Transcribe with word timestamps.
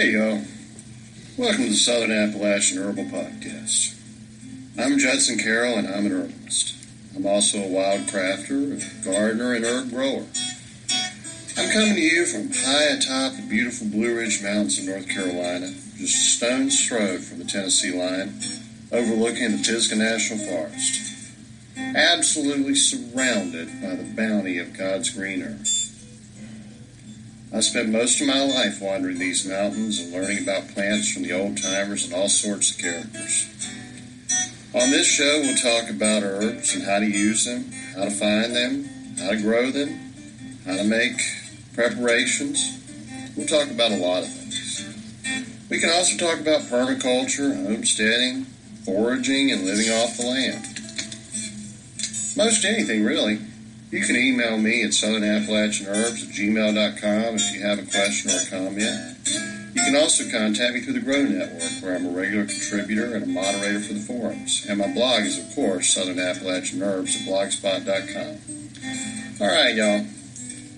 Hey, 0.00 0.12
y'all. 0.12 0.40
Welcome 1.36 1.64
to 1.64 1.70
the 1.72 1.76
Southern 1.76 2.10
Appalachian 2.10 2.78
Herbal 2.78 3.04
Podcast. 3.04 4.00
I'm 4.78 4.96
Judson 4.96 5.36
Carroll, 5.36 5.76
and 5.76 5.86
I'm 5.86 6.06
an 6.06 6.12
herbalist. 6.12 6.74
I'm 7.14 7.26
also 7.26 7.58
a 7.58 7.68
wild 7.68 8.08
crafter, 8.08 8.80
a 8.80 9.04
gardener, 9.04 9.52
and 9.52 9.62
herb 9.62 9.90
grower. 9.90 10.24
I'm 11.58 11.70
coming 11.70 11.96
to 11.96 12.00
you 12.00 12.24
from 12.24 12.50
high 12.50 12.96
atop 12.96 13.36
the 13.36 13.46
beautiful 13.46 13.88
Blue 13.88 14.16
Ridge 14.16 14.42
Mountains 14.42 14.78
of 14.78 14.86
North 14.86 15.06
Carolina, 15.06 15.70
just 15.98 16.00
a 16.00 16.46
stone's 16.46 16.88
throw 16.88 17.18
from 17.18 17.40
the 17.40 17.44
Tennessee 17.44 17.92
line, 17.92 18.40
overlooking 18.92 19.52
the 19.52 19.62
Pisgah 19.62 19.96
National 19.96 20.38
Forest. 20.46 21.30
Absolutely 21.76 22.74
surrounded 22.74 23.68
by 23.82 23.96
the 23.96 24.10
bounty 24.16 24.56
of 24.56 24.72
God's 24.72 25.10
green 25.10 25.42
earth. 25.42 25.79
I 27.52 27.58
spent 27.60 27.88
most 27.88 28.20
of 28.20 28.28
my 28.28 28.44
life 28.44 28.80
wandering 28.80 29.18
these 29.18 29.44
mountains 29.44 29.98
and 29.98 30.12
learning 30.12 30.44
about 30.44 30.68
plants 30.68 31.12
from 31.12 31.24
the 31.24 31.32
old 31.32 31.60
timers 31.60 32.04
and 32.04 32.14
all 32.14 32.28
sorts 32.28 32.70
of 32.70 32.78
characters. 32.78 33.48
On 34.72 34.88
this 34.90 35.08
show, 35.08 35.40
we'll 35.40 35.56
talk 35.56 35.90
about 35.90 36.22
herbs 36.22 36.74
and 36.76 36.84
how 36.84 37.00
to 37.00 37.06
use 37.06 37.44
them, 37.44 37.72
how 37.96 38.04
to 38.04 38.10
find 38.12 38.54
them, 38.54 38.88
how 39.18 39.30
to 39.30 39.42
grow 39.42 39.72
them, 39.72 40.12
how 40.64 40.76
to 40.76 40.84
make 40.84 41.20
preparations. 41.74 42.78
We'll 43.36 43.48
talk 43.48 43.68
about 43.68 43.90
a 43.90 43.96
lot 43.96 44.22
of 44.22 44.28
things. 44.32 45.66
We 45.68 45.80
can 45.80 45.90
also 45.90 46.16
talk 46.16 46.38
about 46.38 46.62
permaculture, 46.62 47.66
homesteading, 47.66 48.44
foraging, 48.84 49.50
and 49.50 49.64
living 49.64 49.90
off 49.90 50.16
the 50.16 50.26
land. 50.26 50.64
Most 52.36 52.64
anything, 52.64 53.04
really. 53.04 53.40
You 53.90 54.04
can 54.04 54.14
email 54.14 54.56
me 54.56 54.84
at 54.84 54.90
southernappalachianherbs 54.90 56.22
at 56.22 56.34
gmail.com 56.34 57.34
if 57.34 57.54
you 57.54 57.62
have 57.62 57.80
a 57.80 57.82
question 57.82 58.30
or 58.30 58.38
a 58.38 58.46
comment. 58.48 59.18
You 59.74 59.82
can 59.82 59.96
also 59.96 60.30
contact 60.30 60.74
me 60.74 60.80
through 60.80 60.92
the 60.92 61.00
Grow 61.00 61.24
Network, 61.24 61.82
where 61.82 61.96
I'm 61.96 62.06
a 62.06 62.10
regular 62.10 62.44
contributor 62.44 63.16
and 63.16 63.24
a 63.24 63.26
moderator 63.26 63.80
for 63.80 63.94
the 63.94 64.00
forums. 64.00 64.64
And 64.68 64.78
my 64.78 64.92
blog 64.92 65.22
is, 65.22 65.38
of 65.38 65.52
course, 65.56 65.92
Southern 65.92 66.20
Appalachian 66.20 66.80
Herbs 66.82 67.16
at 67.16 67.22
blogspot.com. 67.26 68.38
All 69.40 69.48
right, 69.48 69.74
y'all. 69.74 70.06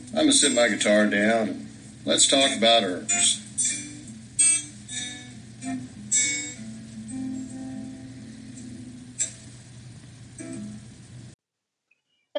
I'm 0.09 0.15
going 0.15 0.29
to 0.29 0.33
sit 0.33 0.53
my 0.53 0.69
guitar 0.69 1.07
down 1.07 1.49
and 1.49 1.69
let's 2.07 2.27
talk 2.27 2.57
about 2.57 2.83
herbs. 2.83 3.41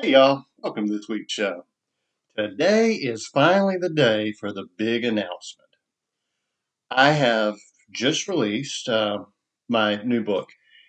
Hey, 0.01 0.11
y'all. 0.11 0.45
Welcome 0.63 0.87
to 0.87 0.93
this 0.93 1.09
week's 1.09 1.33
show. 1.33 1.65
Today 2.37 2.93
is 2.93 3.27
finally 3.27 3.75
the 3.77 3.89
day 3.89 4.31
for 4.31 4.53
the 4.53 4.63
big 4.77 5.03
announcement. 5.03 5.67
I 6.89 7.11
have 7.11 7.57
just 7.91 8.29
released 8.29 8.87
uh, 8.87 9.25
my 9.67 10.01
new 10.03 10.23
book. 10.23 10.47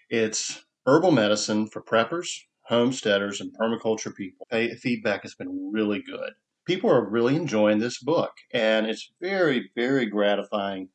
It's 0.09 0.65
Herbal 0.87 1.10
Medicine 1.10 1.66
for 1.66 1.82
Preppers, 1.82 2.28
Homesteaders, 2.69 3.41
and 3.41 3.50
Permaculture 3.60 4.15
People. 4.15 4.47
Feedback 4.81 5.22
has 5.22 5.34
been 5.34 5.72
really 5.72 6.00
good. 6.03 6.34
People 6.69 6.88
are 6.88 7.10
really 7.10 7.34
enjoying 7.34 7.81
this 7.81 8.00
book, 8.00 8.31
and 8.53 8.87
it's 8.87 9.12
very, 9.20 9.72
very 9.75 10.06
gratifying. 10.06 10.91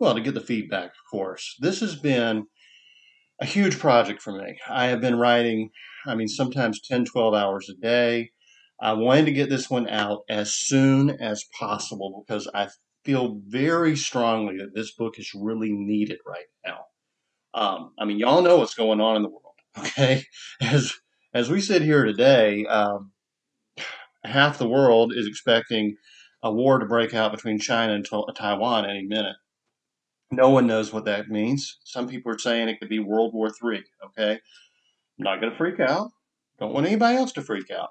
Well, 0.00 0.16
to 0.16 0.20
get 0.20 0.34
the 0.34 0.40
feedback, 0.40 0.86
of 0.86 1.08
course. 1.08 1.54
This 1.60 1.78
has 1.78 1.94
been 1.94 2.48
a 3.40 3.46
huge 3.46 3.78
project 3.78 4.20
for 4.20 4.32
me. 4.32 4.58
I 4.68 4.86
have 4.86 5.00
been 5.00 5.18
writing, 5.18 5.70
I 6.06 6.14
mean, 6.14 6.28
sometimes 6.28 6.80
10, 6.80 7.04
12 7.04 7.34
hours 7.34 7.68
a 7.68 7.74
day. 7.74 8.30
I 8.80 8.92
wanted 8.92 9.26
to 9.26 9.32
get 9.32 9.48
this 9.48 9.68
one 9.68 9.88
out 9.88 10.22
as 10.28 10.52
soon 10.52 11.10
as 11.10 11.44
possible 11.58 12.24
because 12.26 12.48
I 12.54 12.68
feel 13.04 13.40
very 13.46 13.96
strongly 13.96 14.58
that 14.58 14.74
this 14.74 14.94
book 14.94 15.18
is 15.18 15.32
really 15.34 15.72
needed 15.72 16.18
right 16.26 16.46
now. 16.64 16.78
Um, 17.54 17.92
I 17.98 18.04
mean, 18.04 18.18
y'all 18.18 18.42
know 18.42 18.58
what's 18.58 18.74
going 18.74 19.00
on 19.00 19.16
in 19.16 19.22
the 19.22 19.28
world, 19.28 19.54
okay? 19.78 20.24
As 20.60 20.92
as 21.34 21.50
we 21.50 21.60
sit 21.60 21.82
here 21.82 22.04
today, 22.04 22.64
um, 22.66 23.12
half 24.24 24.58
the 24.58 24.68
world 24.68 25.12
is 25.14 25.26
expecting 25.26 25.96
a 26.42 26.52
war 26.52 26.78
to 26.78 26.86
break 26.86 27.14
out 27.14 27.32
between 27.32 27.58
China 27.58 27.94
and 27.94 28.06
Taiwan 28.34 28.88
any 28.88 29.02
minute. 29.02 29.36
No 30.30 30.50
one 30.50 30.66
knows 30.66 30.92
what 30.92 31.06
that 31.06 31.28
means. 31.28 31.78
Some 31.84 32.08
people 32.08 32.32
are 32.32 32.38
saying 32.38 32.68
it 32.68 32.78
could 32.80 32.88
be 32.88 32.98
World 32.98 33.32
War 33.32 33.48
III. 33.48 33.82
Okay, 34.06 34.32
I'm 34.32 34.38
not 35.24 35.40
going 35.40 35.52
to 35.52 35.58
freak 35.58 35.80
out. 35.80 36.10
Don't 36.58 36.74
want 36.74 36.86
anybody 36.86 37.16
else 37.16 37.32
to 37.32 37.42
freak 37.42 37.70
out. 37.70 37.90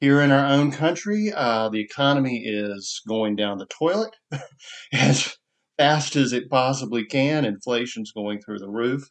Here 0.00 0.20
in 0.20 0.30
our 0.30 0.46
own 0.46 0.70
country, 0.70 1.32
uh, 1.34 1.68
the 1.68 1.80
economy 1.80 2.44
is 2.44 3.02
going 3.06 3.36
down 3.36 3.58
the 3.58 3.66
toilet 3.66 4.14
as 4.92 5.36
fast 5.76 6.16
as 6.16 6.32
it 6.32 6.50
possibly 6.50 7.04
can. 7.04 7.44
Inflation's 7.44 8.12
going 8.12 8.40
through 8.40 8.58
the 8.58 8.70
roof. 8.70 9.08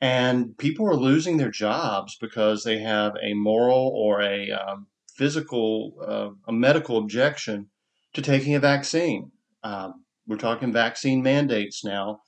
And 0.00 0.56
people 0.58 0.88
are 0.88 0.96
losing 0.96 1.36
their 1.36 1.50
jobs 1.50 2.16
because 2.20 2.64
they 2.64 2.78
have 2.78 3.12
a 3.22 3.34
moral 3.34 3.92
or 3.94 4.20
a 4.20 4.50
um, 4.50 4.88
physical, 5.16 5.94
uh, 6.06 6.30
a 6.48 6.52
medical 6.52 6.98
objection 6.98 7.68
to 8.14 8.22
taking 8.22 8.54
a 8.54 8.60
vaccine. 8.60 9.30
Um, 9.62 10.01
we're 10.26 10.36
talking 10.36 10.72
vaccine 10.72 11.22
mandates 11.22 11.84
now. 11.84 12.22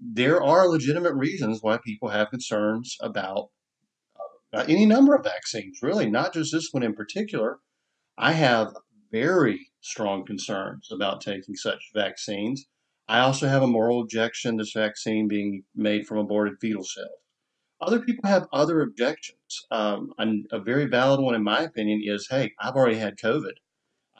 There 0.00 0.42
are 0.42 0.68
legitimate 0.68 1.14
reasons 1.14 1.60
why 1.62 1.78
people 1.84 2.08
have 2.08 2.30
concerns 2.30 2.96
about 3.00 3.48
uh, 4.52 4.64
any 4.68 4.86
number 4.86 5.14
of 5.14 5.24
vaccines, 5.24 5.78
really, 5.82 6.08
not 6.10 6.32
just 6.32 6.52
this 6.52 6.68
one 6.72 6.82
in 6.82 6.94
particular. 6.94 7.58
I 8.16 8.32
have 8.32 8.74
very 9.10 9.70
strong 9.80 10.24
concerns 10.24 10.88
about 10.90 11.20
taking 11.20 11.54
such 11.54 11.90
vaccines. 11.94 12.66
I 13.08 13.20
also 13.20 13.48
have 13.48 13.62
a 13.62 13.66
moral 13.66 14.02
objection 14.02 14.58
to 14.58 14.62
this 14.62 14.72
vaccine 14.72 15.28
being 15.28 15.64
made 15.74 16.06
from 16.06 16.18
aborted 16.18 16.58
fetal 16.60 16.84
cells. 16.84 17.08
Other 17.80 18.00
people 18.00 18.28
have 18.28 18.48
other 18.52 18.80
objections. 18.82 19.66
Um, 19.70 20.12
a 20.50 20.58
very 20.58 20.86
valid 20.86 21.20
one, 21.20 21.34
in 21.34 21.44
my 21.44 21.60
opinion, 21.60 22.02
is 22.04 22.28
hey, 22.28 22.52
I've 22.60 22.74
already 22.74 22.98
had 22.98 23.16
COVID. 23.16 23.54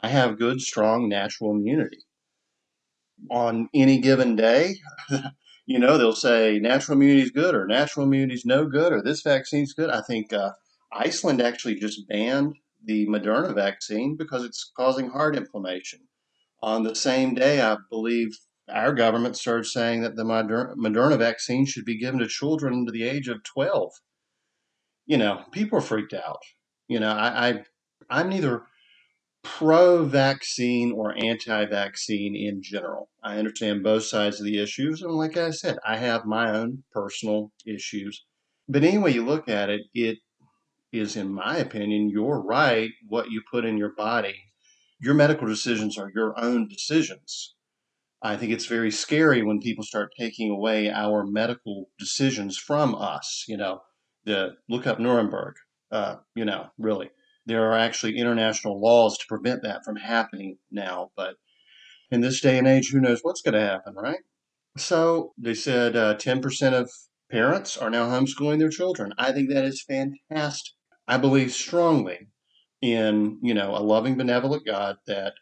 I 0.01 0.07
have 0.07 0.39
good, 0.39 0.61
strong, 0.61 1.09
natural 1.09 1.51
immunity. 1.51 1.99
On 3.29 3.69
any 3.73 3.99
given 3.99 4.35
day, 4.35 4.75
you 5.65 5.79
know, 5.79 5.97
they'll 5.97 6.13
say 6.13 6.59
natural 6.59 6.97
immunity 6.97 7.21
is 7.21 7.31
good 7.31 7.53
or 7.53 7.67
natural 7.67 8.05
immunity 8.05 8.33
is 8.33 8.45
no 8.45 8.65
good 8.65 8.91
or 8.91 9.01
this 9.01 9.21
vaccine 9.21 9.63
is 9.63 9.73
good. 9.73 9.89
I 9.89 10.01
think 10.01 10.33
uh, 10.33 10.51
Iceland 10.91 11.41
actually 11.41 11.75
just 11.75 12.07
banned 12.07 12.55
the 12.83 13.07
Moderna 13.07 13.53
vaccine 13.53 14.15
because 14.17 14.43
it's 14.43 14.71
causing 14.75 15.09
heart 15.09 15.35
inflammation. 15.35 15.99
On 16.61 16.83
the 16.83 16.95
same 16.95 17.35
day, 17.35 17.61
I 17.61 17.77
believe 17.89 18.37
our 18.69 18.93
government 18.93 19.37
started 19.37 19.65
saying 19.65 20.01
that 20.01 20.15
the 20.15 20.23
Moderna 20.23 21.17
vaccine 21.17 21.65
should 21.65 21.85
be 21.85 21.97
given 21.97 22.19
to 22.19 22.27
children 22.27 22.73
under 22.73 22.91
the 22.91 23.03
age 23.03 23.27
of 23.27 23.43
12. 23.43 23.91
You 25.05 25.17
know, 25.17 25.43
people 25.51 25.79
are 25.79 25.81
freaked 25.81 26.13
out. 26.13 26.41
You 26.87 26.99
know, 26.99 27.11
I, 27.11 27.49
I 27.49 27.63
I'm 28.09 28.29
neither 28.29 28.63
pro 29.43 30.05
vaccine 30.05 30.91
or 30.91 31.15
anti 31.17 31.65
vaccine 31.65 32.35
in 32.35 32.61
general. 32.61 33.09
I 33.23 33.37
understand 33.37 33.83
both 33.83 34.03
sides 34.03 34.39
of 34.39 34.45
the 34.45 34.61
issues. 34.61 35.01
And 35.01 35.13
like 35.13 35.37
I 35.37 35.51
said, 35.51 35.77
I 35.85 35.97
have 35.97 36.25
my 36.25 36.51
own 36.51 36.83
personal 36.91 37.51
issues. 37.65 38.25
But 38.67 38.83
anyway, 38.83 39.13
you 39.13 39.25
look 39.25 39.49
at 39.49 39.69
it, 39.69 39.81
it 39.93 40.19
is, 40.91 41.15
in 41.15 41.33
my 41.33 41.57
opinion, 41.57 42.09
your 42.09 42.41
right 42.41 42.91
what 43.07 43.31
you 43.31 43.41
put 43.51 43.65
in 43.65 43.77
your 43.77 43.93
body. 43.95 44.35
Your 45.01 45.13
medical 45.13 45.47
decisions 45.47 45.97
are 45.97 46.11
your 46.13 46.37
own 46.37 46.67
decisions. 46.67 47.55
I 48.21 48.35
think 48.35 48.51
it's 48.51 48.65
very 48.65 48.91
scary 48.91 49.43
when 49.43 49.61
people 49.61 49.83
start 49.83 50.11
taking 50.19 50.51
away 50.51 50.91
our 50.91 51.25
medical 51.25 51.89
decisions 51.97 52.57
from 52.57 52.93
us. 52.93 53.45
You 53.47 53.57
know, 53.57 53.81
the 54.25 54.55
look 54.67 54.85
up 54.85 54.99
Nuremberg. 54.99 55.55
Uh, 55.91 56.17
you 56.35 56.45
know, 56.45 56.67
really 56.77 57.09
there 57.49 57.71
are 57.71 57.77
actually 57.77 58.15
international 58.15 58.79
laws 58.79 59.17
to 59.17 59.25
prevent 59.27 59.63
that 59.63 59.83
from 59.83 59.95
happening 59.95 60.59
now. 60.71 61.09
But 61.17 61.35
in 62.11 62.21
this 62.21 62.41
day 62.41 62.59
and 62.59 62.67
age, 62.67 62.91
who 62.91 63.01
knows 63.01 63.21
what's 63.23 63.41
going 63.41 63.55
to 63.55 63.59
happen, 63.59 63.95
right? 63.95 64.19
So 64.77 65.33
they 65.35 65.55
said 65.55 65.95
uh, 65.95 66.15
10% 66.15 66.73
of 66.73 66.91
parents 67.31 67.75
are 67.75 67.89
now 67.89 68.07
homeschooling 68.07 68.59
their 68.59 68.69
children. 68.69 69.13
I 69.17 69.31
think 69.31 69.49
that 69.49 69.65
is 69.65 69.83
fantastic. 69.83 70.73
I 71.07 71.17
believe 71.17 71.51
strongly 71.51 72.27
in, 72.83 73.39
you 73.41 73.55
know, 73.55 73.75
a 73.75 73.81
loving, 73.81 74.15
benevolent 74.15 74.63
God 74.67 74.97
that 75.07 75.33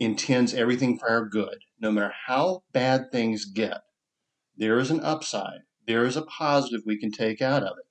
intends 0.00 0.54
everything 0.54 0.98
for 0.98 1.08
our 1.08 1.24
good. 1.24 1.58
No 1.80 1.92
matter 1.92 2.12
how 2.26 2.64
bad 2.72 3.12
things 3.12 3.44
get, 3.44 3.80
there 4.56 4.80
is 4.80 4.90
an 4.90 5.00
upside. 5.00 5.60
There 5.86 6.04
is 6.04 6.16
a 6.16 6.22
positive 6.22 6.82
we 6.84 6.98
can 6.98 7.12
take 7.12 7.40
out 7.40 7.62
of 7.62 7.76
it. 7.78 7.87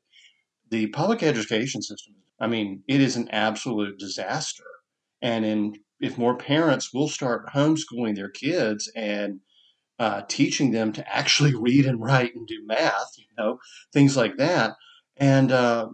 The 0.69 0.87
public 0.87 1.23
education 1.23 1.81
system, 1.81 2.15
I 2.39 2.47
mean, 2.47 2.83
it 2.87 3.01
is 3.01 3.15
an 3.15 3.29
absolute 3.29 3.97
disaster. 3.97 4.63
And 5.21 5.45
in, 5.45 5.75
if 5.99 6.17
more 6.17 6.37
parents 6.37 6.93
will 6.93 7.07
start 7.07 7.49
homeschooling 7.53 8.15
their 8.15 8.29
kids 8.29 8.91
and 8.95 9.39
uh, 9.99 10.21
teaching 10.27 10.71
them 10.71 10.91
to 10.93 11.15
actually 11.15 11.55
read 11.55 11.85
and 11.85 12.01
write 12.01 12.35
and 12.35 12.47
do 12.47 12.65
math, 12.65 13.13
you 13.17 13.25
know, 13.37 13.59
things 13.93 14.15
like 14.15 14.37
that, 14.37 14.75
and 15.15 15.51
uh, 15.51 15.87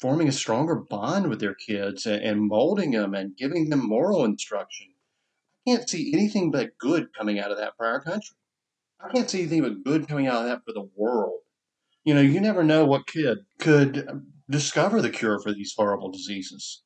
forming 0.00 0.28
a 0.28 0.32
stronger 0.32 0.76
bond 0.76 1.28
with 1.28 1.40
their 1.40 1.54
kids 1.54 2.06
and, 2.06 2.22
and 2.22 2.48
molding 2.48 2.92
them 2.92 3.14
and 3.14 3.36
giving 3.36 3.68
them 3.68 3.86
moral 3.86 4.24
instruction. 4.24 4.88
I 5.66 5.70
can't 5.70 5.88
see 5.88 6.12
anything 6.14 6.50
but 6.50 6.78
good 6.78 7.08
coming 7.14 7.38
out 7.38 7.50
of 7.50 7.58
that 7.58 7.76
for 7.76 7.84
our 7.84 8.00
country. 8.00 8.36
I 9.00 9.10
can't 9.10 9.28
see 9.28 9.40
anything 9.40 9.62
but 9.62 9.84
good 9.84 10.08
coming 10.08 10.26
out 10.26 10.42
of 10.42 10.48
that 10.48 10.64
for 10.64 10.72
the 10.72 10.88
world. 10.96 11.40
You 12.08 12.14
know, 12.14 12.22
you 12.22 12.40
never 12.40 12.64
know 12.64 12.86
what 12.86 13.06
kid 13.06 13.36
could 13.58 14.08
discover 14.48 15.02
the 15.02 15.10
cure 15.10 15.38
for 15.38 15.52
these 15.52 15.74
horrible 15.76 16.10
diseases 16.10 16.82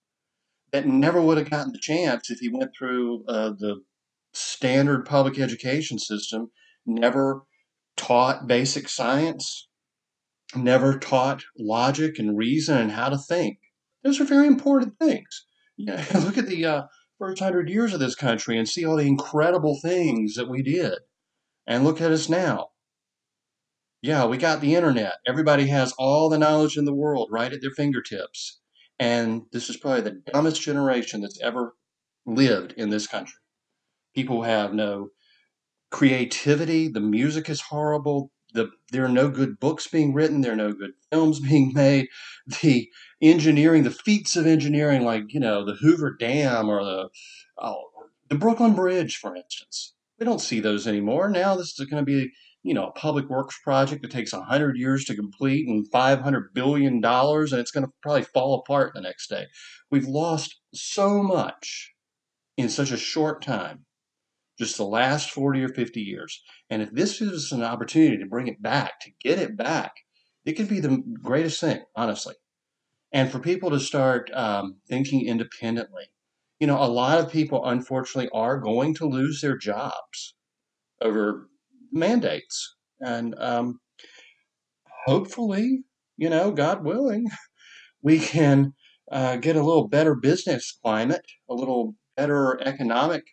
that 0.72 0.88
never 0.88 1.22
would 1.22 1.38
have 1.38 1.48
gotten 1.48 1.70
the 1.70 1.78
chance 1.78 2.28
if 2.28 2.40
he 2.40 2.48
went 2.48 2.72
through 2.76 3.24
uh, 3.28 3.50
the 3.50 3.84
standard 4.32 5.06
public 5.06 5.38
education 5.38 6.00
system, 6.00 6.50
never 6.84 7.42
taught 7.96 8.48
basic 8.48 8.88
science, 8.88 9.69
never 10.56 10.98
taught 10.98 11.44
logic 11.56 12.19
and 12.19 12.36
reason 12.36 12.76
and 12.76 12.90
how 12.90 13.08
to 13.08 13.16
think. 13.16 13.58
Those 14.02 14.20
are 14.20 14.24
very 14.24 14.48
important 14.48 14.98
things. 14.98 15.46
You 15.76 15.86
know, 15.86 16.04
look 16.14 16.36
at 16.36 16.48
the 16.48 16.66
uh, 16.66 16.82
first 17.20 17.40
hundred 17.40 17.69
years 17.69 17.94
of 17.94 18.00
this 18.00 18.16
country 18.16 18.58
and 18.58 18.69
see 18.69 18.84
all 18.84 18.96
the 18.96 19.06
incredible 19.06 19.78
things 19.80 20.34
that 20.34 20.50
we 20.50 20.64
did. 20.64 20.98
And 21.64 21.84
look 21.84 22.00
at 22.00 22.10
us 22.10 22.28
now. 22.28 22.71
Yeah, 24.02 24.26
we 24.26 24.37
got 24.37 24.60
the 24.60 24.75
internet. 24.75 25.14
Everybody 25.28 25.69
has 25.69 25.94
all 25.96 26.28
the 26.28 26.38
knowledge 26.38 26.76
in 26.76 26.84
the 26.84 26.94
world 26.94 27.28
right 27.31 27.52
at 27.52 27.60
their 27.62 27.70
fingertips. 27.70 28.58
And 28.99 29.43
this 29.52 29.70
is 29.70 29.76
probably 29.76 30.00
the 30.00 30.22
dumbest 30.32 30.60
generation 30.60 31.20
that's 31.20 31.40
ever 31.40 31.75
lived 32.26 32.72
in 32.76 32.90
this 32.90 33.06
country. 33.06 33.38
People 34.12 34.43
have 34.43 34.75
no 34.75 35.10
creativity. 35.90 36.88
The 36.88 37.00
music 37.00 37.49
is 37.49 37.60
horrible. 37.60 38.32
The, 38.54 38.70
there 38.90 39.04
are 39.04 39.08
no 39.08 39.28
good 39.31 39.60
books 39.60 39.87
being 39.87 40.12
written. 40.12 40.40
There 40.40 40.52
are 40.52 40.56
no 40.56 40.72
good 40.72 40.93
films 41.10 41.38
being 41.48 41.72
made. 41.72 42.08
The 42.60 42.88
engineering, 43.20 43.84
the 43.84 43.90
feats 43.93 44.34
of 44.34 44.48
engineering, 44.48 45.05
like 45.05 45.32
you 45.32 45.40
know 45.40 45.64
the 45.64 45.76
Hoover 45.81 46.16
Dam 46.19 46.69
or 46.69 46.84
the 46.84 47.08
oh, 47.58 47.84
the 48.28 48.34
Brooklyn 48.34 48.75
Bridge, 48.75 49.16
for 49.16 49.37
instance, 49.37 49.94
we 50.19 50.26
don't 50.26 50.40
see 50.40 50.60
those 50.60 50.87
anymore. 50.87 51.28
Now 51.28 51.55
this 51.55 51.78
is 51.78 51.87
going 51.87 52.05
to 52.05 52.06
be 52.06 52.32
you 52.62 52.74
know 52.74 52.86
a 52.86 52.92
public 52.92 53.28
works 53.28 53.58
project 53.62 54.02
that 54.02 54.10
takes 54.10 54.32
hundred 54.32 54.76
years 54.76 55.04
to 55.04 55.14
complete 55.14 55.66
and 55.68 55.90
five 55.90 56.20
hundred 56.20 56.54
billion 56.54 57.00
dollars, 57.00 57.52
and 57.52 57.60
it's 57.60 57.70
going 57.70 57.84
to 57.84 57.92
probably 58.02 58.22
fall 58.22 58.54
apart 58.54 58.92
the 58.94 59.00
next 59.00 59.28
day. 59.28 59.46
We've 59.90 60.06
lost 60.06 60.60
so 60.74 61.22
much 61.22 61.92
in 62.56 62.68
such 62.68 62.90
a 62.90 62.96
short 62.96 63.42
time 63.42 63.84
just 64.58 64.76
the 64.76 64.84
last 64.84 65.30
40 65.30 65.64
or 65.64 65.68
50 65.68 66.00
years. 66.00 66.42
And 66.70 66.82
if 66.82 66.92
this 66.92 67.20
is 67.20 67.52
an 67.52 67.62
opportunity 67.62 68.18
to 68.18 68.26
bring 68.26 68.48
it 68.48 68.62
back, 68.62 69.00
to 69.00 69.10
get 69.20 69.38
it 69.38 69.56
back, 69.56 69.92
it 70.44 70.52
could 70.52 70.68
be 70.68 70.80
the 70.80 71.02
greatest 71.22 71.60
thing, 71.60 71.80
honestly. 71.96 72.34
And 73.12 73.30
for 73.30 73.38
people 73.38 73.70
to 73.70 73.80
start 73.80 74.30
um, 74.32 74.76
thinking 74.88 75.26
independently. 75.26 76.04
You 76.60 76.68
know, 76.68 76.80
a 76.80 76.86
lot 76.86 77.18
of 77.18 77.32
people, 77.32 77.64
unfortunately, 77.66 78.30
are 78.32 78.58
going 78.58 78.94
to 78.94 79.08
lose 79.08 79.40
their 79.40 79.56
jobs 79.56 80.34
over 81.00 81.48
mandates. 81.92 82.76
And 83.00 83.34
um, 83.38 83.80
hopefully, 85.06 85.84
you 86.16 86.30
know, 86.30 86.50
God 86.52 86.84
willing, 86.84 87.26
we 88.02 88.18
can 88.18 88.74
uh, 89.10 89.36
get 89.36 89.56
a 89.56 89.62
little 89.62 89.88
better 89.88 90.14
business 90.14 90.78
climate, 90.82 91.24
a 91.48 91.54
little 91.54 91.94
better 92.16 92.60
economic 92.62 93.24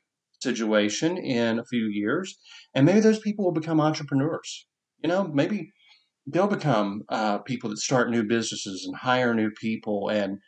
situation 0.42 1.18
in 1.18 1.60
a 1.60 1.66
few 1.66 1.86
years, 1.86 2.38
and 2.74 2.86
maybe 2.86 3.00
those 3.00 3.20
people 3.20 3.46
will 3.46 3.52
become 3.52 3.82
entrepreneurs. 3.82 4.66
You 5.04 5.10
know, 5.10 5.28
maybe 5.28 5.72
they'll 6.26 6.48
become 6.48 7.04
uh, 7.10 7.40
people 7.40 7.70
that 7.70 7.78
start 7.78 8.10
new 8.10 8.24
businesses 8.24 8.86
and 8.86 8.96
hire 8.98 9.34
new 9.34 9.52
people 9.52 10.10
and 10.10 10.40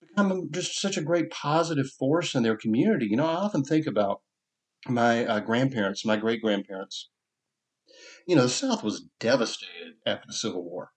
become 0.00 0.48
just 0.50 0.80
such 0.80 0.96
a 0.96 1.02
great 1.02 1.30
positive 1.30 1.86
force 1.98 2.34
in 2.34 2.42
their 2.42 2.56
community. 2.56 3.06
You 3.10 3.16
know, 3.16 3.26
I 3.26 3.34
often 3.34 3.64
think 3.64 3.86
about 3.86 4.22
my 4.88 5.24
uh, 5.24 5.40
grandparents, 5.40 6.04
my 6.04 6.16
great 6.16 6.40
grandparents. 6.40 7.10
You 8.28 8.36
know, 8.36 8.42
the 8.42 8.50
South 8.50 8.84
was 8.84 9.06
devastated 9.20 9.94
after 10.04 10.26
the 10.26 10.34
Civil 10.34 10.62
War. 10.62 10.90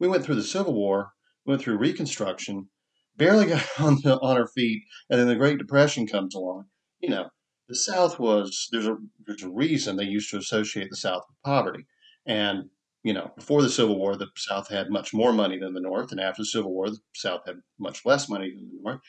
We 0.00 0.08
went 0.08 0.24
through 0.24 0.36
the 0.36 0.42
Civil 0.42 0.72
War, 0.72 1.12
went 1.44 1.60
through 1.60 1.76
Reconstruction, 1.76 2.70
barely 3.14 3.44
got 3.48 3.62
on, 3.78 4.00
the, 4.02 4.18
on 4.20 4.38
our 4.38 4.46
feet, 4.46 4.84
and 5.10 5.20
then 5.20 5.28
the 5.28 5.36
Great 5.36 5.58
Depression 5.58 6.06
comes 6.06 6.34
along. 6.34 6.64
You 7.00 7.10
know, 7.10 7.28
the 7.68 7.74
South 7.74 8.18
was 8.18 8.68
there's 8.72 8.86
a 8.86 8.96
there's 9.26 9.42
a 9.42 9.50
reason 9.50 9.96
they 9.96 10.04
used 10.04 10.30
to 10.30 10.38
associate 10.38 10.88
the 10.88 10.96
South 10.96 11.24
with 11.28 11.36
poverty, 11.44 11.84
and 12.24 12.70
you 13.02 13.12
know 13.12 13.32
before 13.36 13.60
the 13.60 13.68
Civil 13.68 13.98
War 13.98 14.16
the 14.16 14.28
South 14.38 14.70
had 14.70 14.88
much 14.88 15.12
more 15.12 15.34
money 15.34 15.58
than 15.58 15.74
the 15.74 15.82
North, 15.82 16.10
and 16.10 16.18
after 16.18 16.40
the 16.40 16.46
Civil 16.46 16.72
War 16.72 16.88
the 16.88 17.00
South 17.14 17.42
had 17.46 17.56
much 17.78 18.06
less 18.06 18.30
money 18.30 18.50
than 18.50 18.70
the 18.70 18.80
North. 18.82 19.00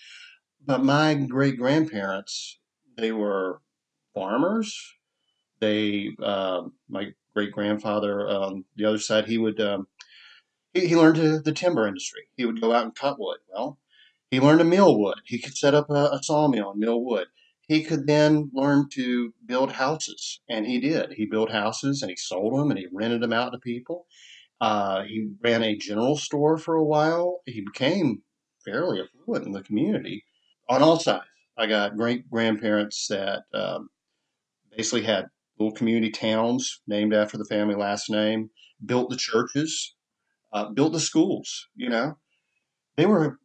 But 0.65 0.83
my 0.83 1.13
great 1.13 1.57
grandparents 1.57 2.59
they 2.97 3.13
were 3.13 3.61
farmers. 4.13 4.77
They 5.61 6.09
uh, 6.21 6.63
my 6.89 7.13
great 7.35 7.51
grandfather 7.51 8.27
on 8.27 8.65
the 8.75 8.85
other 8.85 8.97
side 8.97 9.25
he 9.25 9.37
would 9.37 9.59
um, 9.59 9.87
he, 10.73 10.87
he 10.87 10.95
learned 10.95 11.15
to, 11.15 11.39
the 11.39 11.51
timber 11.51 11.87
industry. 11.87 12.23
He 12.35 12.45
would 12.45 12.61
go 12.61 12.73
out 12.73 12.83
and 12.83 12.95
cut 12.95 13.19
wood. 13.19 13.37
Well, 13.53 13.79
he 14.31 14.39
learned 14.39 14.59
to 14.59 14.65
mill 14.65 14.99
wood. 14.99 15.19
He 15.25 15.39
could 15.39 15.57
set 15.57 15.73
up 15.73 15.89
a, 15.89 16.09
a 16.11 16.19
sawmill 16.21 16.71
and 16.71 16.79
mill 16.79 17.03
wood 17.03 17.27
he 17.69 17.83
could 17.83 18.07
then 18.07 18.49
learn 18.51 18.89
to 18.89 19.31
build 19.45 19.71
houses. 19.71 20.41
And 20.49 20.65
he 20.65 20.79
did. 20.79 21.13
He 21.13 21.27
built 21.27 21.51
houses 21.51 22.01
and 22.01 22.09
he 22.09 22.17
sold 22.17 22.59
them 22.59 22.71
and 22.71 22.79
he 22.79 22.87
rented 22.91 23.21
them 23.21 23.31
out 23.31 23.51
to 23.51 23.59
people. 23.59 24.07
Uh, 24.59 25.03
he 25.03 25.29
ran 25.41 25.61
a 25.61 25.77
general 25.77 26.17
store 26.17 26.57
for 26.57 26.75
a 26.75 26.83
while. 26.83 27.41
He 27.45 27.61
became 27.61 28.23
fairly 28.65 28.99
affluent 29.01 29.45
in 29.45 29.51
the 29.51 29.61
community 29.61 30.25
on 30.67 30.81
all 30.81 30.99
sides. 30.99 31.25
I 31.59 31.67
got 31.67 31.95
great 31.95 32.29
grandparents 32.29 33.07
that 33.07 33.43
um, 33.53 33.89
basically 34.75 35.03
had 35.03 35.25
little 35.59 35.75
community 35.75 36.11
towns 36.11 36.81
named 36.87 37.13
after 37.13 37.37
the 37.37 37.45
family 37.45 37.75
last 37.75 38.09
name, 38.09 38.49
built 38.85 39.09
the 39.09 39.17
churches, 39.17 39.95
uh, 40.53 40.69
built 40.69 40.93
the 40.93 40.99
schools. 40.99 41.67
You 41.75 41.89
know, 41.89 42.17
they 42.95 43.05
were 43.05 43.39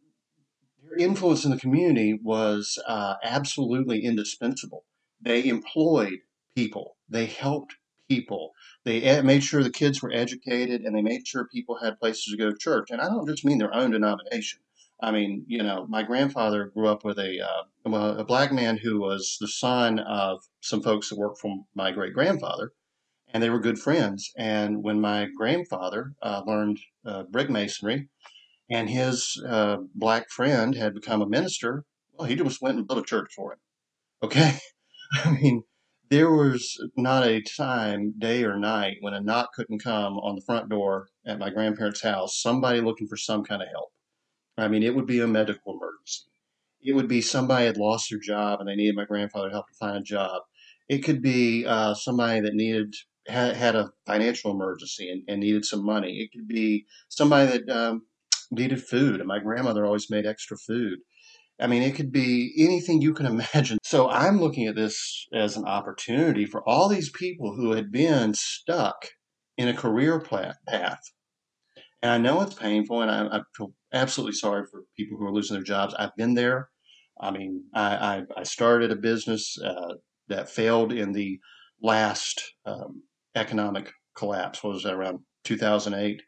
their 0.82 0.96
influence 1.06 1.44
in 1.44 1.50
the 1.50 1.58
community 1.58 2.18
was 2.22 2.78
uh, 2.86 3.14
absolutely 3.22 4.04
indispensable. 4.04 4.84
They 5.20 5.46
employed 5.48 6.20
people, 6.54 6.96
they 7.08 7.26
helped 7.26 7.76
people, 8.08 8.52
they 8.84 9.20
made 9.22 9.42
sure 9.42 9.62
the 9.62 9.70
kids 9.70 10.02
were 10.02 10.12
educated, 10.12 10.82
and 10.82 10.94
they 10.94 11.02
made 11.02 11.26
sure 11.26 11.48
people 11.48 11.78
had 11.82 11.98
places 11.98 12.24
to 12.26 12.36
go 12.36 12.50
to 12.50 12.56
church. 12.56 12.90
And 12.90 13.00
I 13.00 13.06
don't 13.06 13.26
just 13.26 13.44
mean 13.44 13.58
their 13.58 13.74
own 13.74 13.90
denomination. 13.90 14.60
I 15.02 15.10
mean, 15.10 15.44
you 15.46 15.62
know, 15.62 15.86
my 15.88 16.02
grandfather 16.02 16.70
grew 16.74 16.88
up 16.88 17.04
with 17.04 17.18
a 17.18 17.40
uh, 17.40 18.14
a 18.18 18.24
black 18.24 18.52
man 18.52 18.78
who 18.78 19.00
was 19.00 19.36
the 19.40 19.48
son 19.48 19.98
of 19.98 20.40
some 20.60 20.82
folks 20.82 21.08
that 21.08 21.18
worked 21.18 21.40
for 21.40 21.64
my 21.74 21.90
great 21.90 22.14
grandfather, 22.14 22.72
and 23.28 23.42
they 23.42 23.50
were 23.50 23.60
good 23.60 23.78
friends. 23.78 24.30
And 24.38 24.82
when 24.82 25.00
my 25.00 25.28
grandfather 25.36 26.14
uh, 26.22 26.42
learned 26.46 26.78
uh, 27.04 27.24
brick 27.24 27.50
masonry, 27.50 28.08
and 28.70 28.88
his 28.88 29.42
uh, 29.46 29.78
black 29.94 30.30
friend 30.30 30.74
had 30.74 30.94
become 30.94 31.22
a 31.22 31.28
minister, 31.28 31.84
well, 32.12 32.28
he 32.28 32.36
just 32.36 32.62
went 32.62 32.78
and 32.78 32.86
built 32.86 33.00
a 33.00 33.02
church 33.02 33.32
for 33.34 33.52
him. 33.52 33.58
Okay? 34.22 34.58
I 35.24 35.32
mean, 35.32 35.64
there 36.10 36.30
was 36.30 36.78
not 36.96 37.26
a 37.26 37.42
time, 37.42 38.14
day 38.18 38.44
or 38.44 38.56
night, 38.56 38.98
when 39.00 39.14
a 39.14 39.20
knock 39.20 39.52
couldn't 39.54 39.82
come 39.82 40.18
on 40.18 40.36
the 40.36 40.44
front 40.46 40.68
door 40.68 41.08
at 41.26 41.38
my 41.38 41.50
grandparents' 41.50 42.02
house, 42.02 42.40
somebody 42.40 42.80
looking 42.80 43.08
for 43.08 43.16
some 43.16 43.42
kind 43.42 43.62
of 43.62 43.68
help. 43.68 43.90
I 44.56 44.68
mean, 44.68 44.82
it 44.82 44.94
would 44.94 45.06
be 45.06 45.20
a 45.20 45.26
medical 45.26 45.74
emergency. 45.74 46.30
It 46.82 46.94
would 46.94 47.08
be 47.08 47.20
somebody 47.20 47.66
had 47.66 47.76
lost 47.76 48.08
their 48.10 48.20
job 48.20 48.60
and 48.60 48.68
they 48.68 48.76
needed 48.76 48.96
my 48.96 49.04
grandfather 49.04 49.48
to 49.48 49.54
help 49.54 49.68
to 49.68 49.74
find 49.74 49.96
a 49.96 50.02
job. 50.02 50.42
It 50.88 50.98
could 50.98 51.22
be 51.22 51.64
uh, 51.66 51.94
somebody 51.94 52.40
that 52.40 52.54
needed 52.54 52.94
had, 53.26 53.56
had 53.56 53.74
a 53.74 53.90
financial 54.06 54.50
emergency 54.50 55.10
and, 55.10 55.22
and, 55.28 55.40
needed 55.40 55.64
some 55.64 55.84
money. 55.84 56.18
It 56.18 56.30
could 56.36 56.46
be 56.46 56.84
somebody 57.08 57.58
that 57.58 57.68
um, 57.74 58.02
needed 58.50 58.82
food, 58.82 59.20
and 59.20 59.26
my 59.26 59.38
grandmother 59.38 59.86
always 59.86 60.10
made 60.10 60.26
extra 60.26 60.58
food. 60.58 60.98
I 61.58 61.68
mean, 61.68 61.82
it 61.82 61.94
could 61.94 62.12
be 62.12 62.52
anything 62.58 63.00
you 63.00 63.14
can 63.14 63.26
imagine. 63.54 63.78
So 63.82 64.10
I'm 64.10 64.40
looking 64.40 64.66
at 64.66 64.76
this 64.76 65.26
as 65.32 65.56
an 65.56 65.64
opportunity 65.64 66.44
for 66.44 66.66
all 66.68 66.88
these 66.88 67.10
people 67.10 67.54
who 67.54 67.72
had 67.72 67.90
been 67.90 68.34
stuck 68.34 69.06
in 69.56 69.68
a 69.68 69.74
career 69.74 70.20
path 70.20 71.00
And 72.04 72.12
I 72.12 72.18
know 72.18 72.42
it's 72.42 72.52
painful, 72.52 73.00
and 73.00 73.10
I, 73.10 73.38
I 73.38 73.40
feel 73.56 73.72
absolutely 73.94 74.34
sorry 74.34 74.66
for 74.70 74.82
people 74.94 75.16
who 75.16 75.24
are 75.24 75.32
losing 75.32 75.54
their 75.54 75.64
jobs. 75.64 75.94
I've 75.94 76.14
been 76.16 76.34
there. 76.34 76.68
I 77.18 77.30
mean, 77.30 77.64
I, 77.74 77.96
I, 77.96 78.22
I 78.36 78.42
started 78.42 78.90
a 78.92 78.96
business 78.96 79.56
uh, 79.58 79.94
that 80.28 80.50
failed 80.50 80.92
in 80.92 81.12
the 81.12 81.38
last 81.80 82.42
um, 82.66 83.04
economic 83.34 83.90
collapse. 84.14 84.62
What 84.62 84.74
was 84.74 84.82
that 84.82 84.92
around 84.92 85.20
2008? 85.44 86.20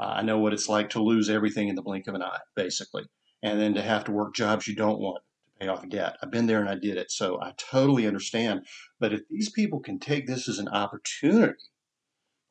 Uh, 0.00 0.02
I 0.02 0.22
know 0.22 0.40
what 0.40 0.54
it's 0.54 0.68
like 0.68 0.90
to 0.90 1.00
lose 1.00 1.30
everything 1.30 1.68
in 1.68 1.76
the 1.76 1.82
blink 1.82 2.08
of 2.08 2.16
an 2.16 2.22
eye, 2.24 2.40
basically, 2.56 3.04
and 3.44 3.60
then 3.60 3.74
to 3.74 3.82
have 3.82 4.02
to 4.06 4.10
work 4.10 4.34
jobs 4.34 4.66
you 4.66 4.74
don't 4.74 4.98
want 4.98 5.18
to 5.18 5.64
pay 5.64 5.68
off 5.70 5.88
debt. 5.88 6.16
I've 6.20 6.32
been 6.32 6.46
there 6.46 6.58
and 6.58 6.68
I 6.68 6.74
did 6.74 6.96
it, 6.96 7.12
so 7.12 7.40
I 7.40 7.52
totally 7.58 8.08
understand. 8.08 8.66
But 8.98 9.12
if 9.12 9.20
these 9.30 9.52
people 9.52 9.78
can 9.78 10.00
take 10.00 10.26
this 10.26 10.48
as 10.48 10.58
an 10.58 10.66
opportunity 10.66 11.62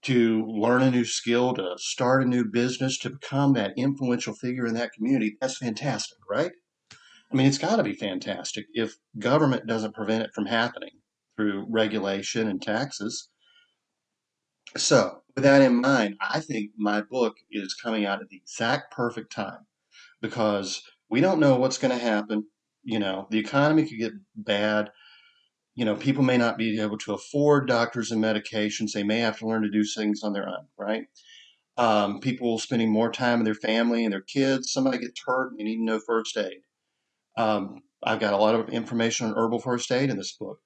to 0.03 0.45
learn 0.47 0.81
a 0.81 0.91
new 0.91 1.05
skill, 1.05 1.53
to 1.53 1.75
start 1.77 2.23
a 2.23 2.27
new 2.27 2.45
business, 2.45 2.97
to 2.99 3.09
become 3.09 3.53
that 3.53 3.73
influential 3.77 4.33
figure 4.33 4.65
in 4.65 4.73
that 4.73 4.93
community, 4.93 5.37
that's 5.39 5.57
fantastic, 5.57 6.17
right? 6.29 6.51
I 7.31 7.35
mean, 7.35 7.47
it's 7.47 7.57
got 7.57 7.77
to 7.77 7.83
be 7.83 7.93
fantastic 7.93 8.65
if 8.73 8.97
government 9.17 9.67
doesn't 9.67 9.95
prevent 9.95 10.23
it 10.23 10.31
from 10.33 10.47
happening 10.47 10.91
through 11.37 11.65
regulation 11.69 12.47
and 12.47 12.61
taxes. 12.61 13.29
So, 14.75 15.21
with 15.35 15.43
that 15.43 15.61
in 15.61 15.81
mind, 15.81 16.15
I 16.19 16.39
think 16.39 16.71
my 16.77 17.01
book 17.01 17.35
is 17.51 17.73
coming 17.73 18.05
out 18.05 18.21
at 18.21 18.29
the 18.29 18.37
exact 18.37 18.91
perfect 18.91 19.31
time 19.31 19.65
because 20.21 20.81
we 21.09 21.21
don't 21.21 21.39
know 21.39 21.55
what's 21.55 21.77
going 21.77 21.97
to 21.97 22.03
happen. 22.03 22.45
You 22.83 22.99
know, 22.99 23.27
the 23.29 23.39
economy 23.39 23.87
could 23.87 23.99
get 23.99 24.13
bad. 24.35 24.91
You 25.75 25.85
know, 25.85 25.95
people 25.95 26.23
may 26.23 26.37
not 26.37 26.57
be 26.57 26.79
able 26.79 26.97
to 26.99 27.13
afford 27.13 27.67
doctors 27.67 28.11
and 28.11 28.23
medications. 28.23 28.91
They 28.91 29.03
may 29.03 29.19
have 29.19 29.39
to 29.39 29.47
learn 29.47 29.61
to 29.63 29.69
do 29.69 29.83
things 29.83 30.21
on 30.23 30.33
their 30.33 30.47
own, 30.47 30.67
right? 30.77 31.05
Um, 31.77 32.19
people 32.19 32.59
spending 32.59 32.91
more 32.91 33.11
time 33.11 33.39
with 33.39 33.45
their 33.45 33.55
family 33.55 34.03
and 34.03 34.11
their 34.11 34.21
kids. 34.21 34.71
Somebody 34.71 34.99
gets 34.99 35.21
hurt 35.25 35.51
and 35.51 35.59
they 35.59 35.63
need 35.63 35.77
to 35.77 35.83
know 35.83 35.99
first 35.99 36.37
aid. 36.37 36.61
Um, 37.37 37.81
I've 38.03 38.19
got 38.19 38.33
a 38.33 38.37
lot 38.37 38.55
of 38.55 38.69
information 38.69 39.27
on 39.27 39.37
herbal 39.37 39.59
first 39.59 39.91
aid 39.91 40.09
in 40.09 40.17
this 40.17 40.33
book. 40.33 40.59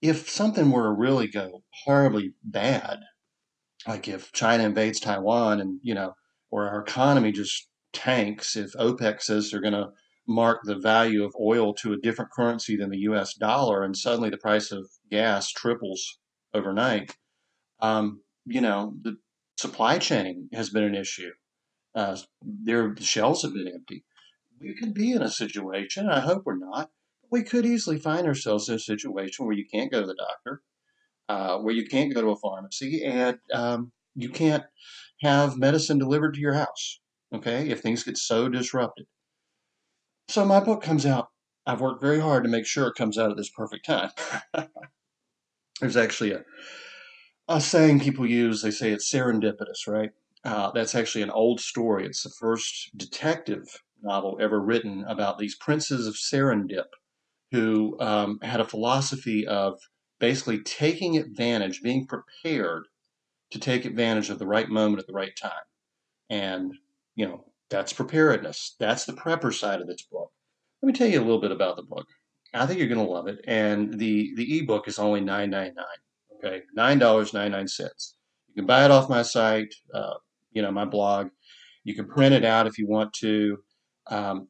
If 0.00 0.30
something 0.30 0.70
were 0.70 0.84
to 0.84 0.90
really 0.90 1.28
go 1.28 1.62
horribly 1.84 2.34
bad, 2.42 3.00
like 3.86 4.08
if 4.08 4.32
China 4.32 4.64
invades 4.64 5.00
Taiwan 5.00 5.60
and, 5.60 5.80
you 5.82 5.94
know, 5.94 6.14
or 6.50 6.68
our 6.68 6.80
economy 6.80 7.32
just 7.32 7.68
tanks, 7.92 8.56
if 8.56 8.72
OPEC 8.72 9.22
says 9.22 9.50
they're 9.50 9.60
going 9.60 9.72
to 9.74 9.88
mark 10.26 10.60
the 10.64 10.78
value 10.78 11.24
of 11.24 11.34
oil 11.40 11.74
to 11.74 11.92
a 11.92 11.98
different 11.98 12.30
currency 12.30 12.76
than 12.76 12.90
the 12.90 13.00
US 13.00 13.34
dollar 13.34 13.84
and 13.84 13.96
suddenly 13.96 14.30
the 14.30 14.36
price 14.38 14.72
of 14.72 14.88
gas 15.10 15.50
triples 15.50 16.18
overnight, 16.52 17.16
um, 17.80 18.20
you 18.44 18.60
know, 18.60 18.94
the 19.02 19.16
supply 19.58 19.98
chain 19.98 20.48
has 20.52 20.70
been 20.70 20.84
an 20.84 20.94
issue. 20.94 21.30
Uh, 21.94 22.16
their 22.42 22.94
shelves 22.98 23.42
have 23.42 23.54
been 23.54 23.68
empty 23.68 24.04
we 24.60 24.74
could 24.74 24.94
be 24.94 25.12
in 25.12 25.22
a 25.22 25.30
situation, 25.30 26.08
I 26.08 26.20
hope 26.20 26.42
we're 26.44 26.58
not, 26.58 26.90
But 27.22 27.32
we 27.32 27.42
could 27.42 27.66
easily 27.66 27.98
find 27.98 28.26
ourselves 28.26 28.68
in 28.68 28.76
a 28.76 28.80
situation 28.80 29.44
where 29.44 29.56
you 29.56 29.66
can't 29.66 29.90
go 29.90 30.00
to 30.00 30.06
the 30.06 30.14
doctor, 30.14 30.62
uh, 31.28 31.58
where 31.58 31.74
you 31.74 31.86
can't 31.86 32.14
go 32.14 32.22
to 32.22 32.30
a 32.30 32.36
pharmacy, 32.36 33.04
and 33.04 33.38
um, 33.52 33.92
you 34.14 34.30
can't 34.30 34.64
have 35.20 35.58
medicine 35.58 35.98
delivered 35.98 36.34
to 36.34 36.40
your 36.40 36.54
house. 36.54 37.00
Okay, 37.34 37.68
if 37.68 37.80
things 37.80 38.04
get 38.04 38.16
so 38.16 38.48
disrupted. 38.48 39.06
So 40.28 40.44
my 40.44 40.60
book 40.60 40.82
comes 40.82 41.06
out. 41.06 41.28
I've 41.66 41.80
worked 41.80 42.00
very 42.00 42.20
hard 42.20 42.44
to 42.44 42.50
make 42.50 42.66
sure 42.66 42.86
it 42.86 42.94
comes 42.94 43.18
out 43.18 43.30
at 43.30 43.36
this 43.36 43.50
perfect 43.50 43.86
time. 43.86 44.10
There's 45.80 45.96
actually 45.96 46.32
a 46.32 46.44
a 47.48 47.60
saying 47.60 48.00
people 48.00 48.26
use. 48.26 48.62
They 48.62 48.70
say 48.70 48.90
it's 48.90 49.10
serendipitous, 49.10 49.86
right? 49.86 50.10
Uh, 50.44 50.70
that's 50.72 50.94
actually 50.94 51.22
an 51.22 51.30
old 51.30 51.60
story. 51.60 52.04
It's 52.04 52.22
the 52.22 52.30
first 52.30 52.96
detective 52.96 53.82
novel 54.02 54.38
ever 54.40 54.60
written 54.60 55.04
about 55.08 55.38
these 55.38 55.56
princes 55.56 56.06
of 56.06 56.14
Serendip 56.14 56.90
who 57.52 57.96
um, 58.00 58.38
had 58.42 58.60
a 58.60 58.64
philosophy 58.64 59.46
of 59.46 59.80
basically 60.18 60.60
taking 60.62 61.16
advantage, 61.16 61.82
being 61.82 62.06
prepared 62.06 62.84
to 63.50 63.58
take 63.58 63.84
advantage 63.84 64.30
of 64.30 64.38
the 64.38 64.46
right 64.46 64.68
moment 64.68 65.00
at 65.00 65.06
the 65.06 65.12
right 65.12 65.36
time. 65.40 65.52
And, 66.28 66.74
you 67.14 67.26
know, 67.26 67.44
that's 67.70 67.92
preparedness. 67.92 68.76
That's 68.78 69.04
the 69.04 69.12
prepper 69.12 69.52
side 69.52 69.80
of 69.80 69.86
this 69.86 70.02
book. 70.10 70.30
Let 70.82 70.86
me 70.86 70.92
tell 70.92 71.08
you 71.08 71.20
a 71.20 71.24
little 71.24 71.40
bit 71.40 71.52
about 71.52 71.76
the 71.76 71.82
book. 71.82 72.06
I 72.54 72.66
think 72.66 72.78
you're 72.78 72.88
going 72.88 73.04
to 73.04 73.12
love 73.12 73.26
it. 73.26 73.38
And 73.46 73.98
the, 73.98 74.32
the 74.36 74.58
ebook 74.58 74.88
is 74.88 74.98
only 74.98 75.20
nine 75.20 75.50
ninety 75.50 75.74
nine. 75.74 75.84
Okay, 76.44 76.62
$9.99. 76.76 77.90
You 78.48 78.54
can 78.54 78.66
buy 78.66 78.84
it 78.84 78.90
off 78.90 79.08
my 79.08 79.22
site, 79.22 79.74
uh, 79.94 80.14
you 80.52 80.62
know, 80.62 80.70
my 80.70 80.84
blog. 80.84 81.28
You 81.84 81.94
can 81.94 82.06
print 82.06 82.34
it 82.34 82.44
out 82.44 82.66
if 82.66 82.78
you 82.78 82.86
want 82.86 83.12
to. 83.14 83.58
Um, 84.10 84.48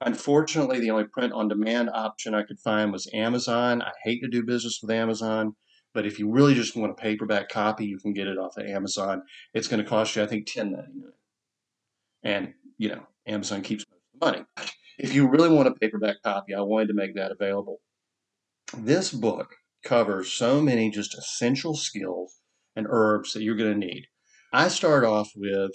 unfortunately, 0.00 0.80
the 0.80 0.90
only 0.90 1.04
print 1.04 1.32
on 1.32 1.48
demand 1.48 1.90
option 1.92 2.34
I 2.34 2.42
could 2.42 2.60
find 2.60 2.92
was 2.92 3.08
Amazon. 3.12 3.82
I 3.82 3.92
hate 4.02 4.20
to 4.22 4.28
do 4.28 4.44
business 4.44 4.80
with 4.82 4.90
Amazon, 4.90 5.54
but 5.92 6.06
if 6.06 6.18
you 6.18 6.30
really 6.30 6.54
just 6.54 6.76
want 6.76 6.92
a 6.92 6.94
paperback 6.94 7.48
copy, 7.48 7.86
you 7.86 7.98
can 7.98 8.12
get 8.12 8.28
it 8.28 8.38
off 8.38 8.56
of 8.56 8.66
Amazon. 8.66 9.22
It's 9.54 9.68
going 9.68 9.82
to 9.82 9.88
cost 9.88 10.16
you, 10.16 10.22
I 10.22 10.26
think, 10.26 10.46
ten 10.46 10.72
ninety 10.72 10.92
nine, 10.94 11.12
and 12.24 12.54
you 12.78 12.88
know 12.88 13.06
Amazon 13.26 13.62
keeps 13.62 13.84
the 13.84 14.26
money. 14.26 14.44
If 14.98 15.14
you 15.14 15.28
really 15.28 15.48
want 15.48 15.68
a 15.68 15.74
paperback 15.74 16.16
copy, 16.22 16.54
I 16.54 16.60
wanted 16.60 16.88
to 16.88 16.94
make 16.94 17.14
that 17.14 17.32
available. 17.32 17.80
This 18.76 19.12
book 19.12 19.54
covers 19.84 20.32
so 20.32 20.60
many 20.60 20.90
just 20.90 21.16
essential 21.16 21.76
skills 21.76 22.40
and 22.74 22.86
herbs 22.88 23.32
that 23.32 23.42
you're 23.42 23.56
going 23.56 23.78
to 23.80 23.86
need. 23.86 24.06
I 24.52 24.68
start 24.68 25.04
off 25.04 25.30
with 25.36 25.72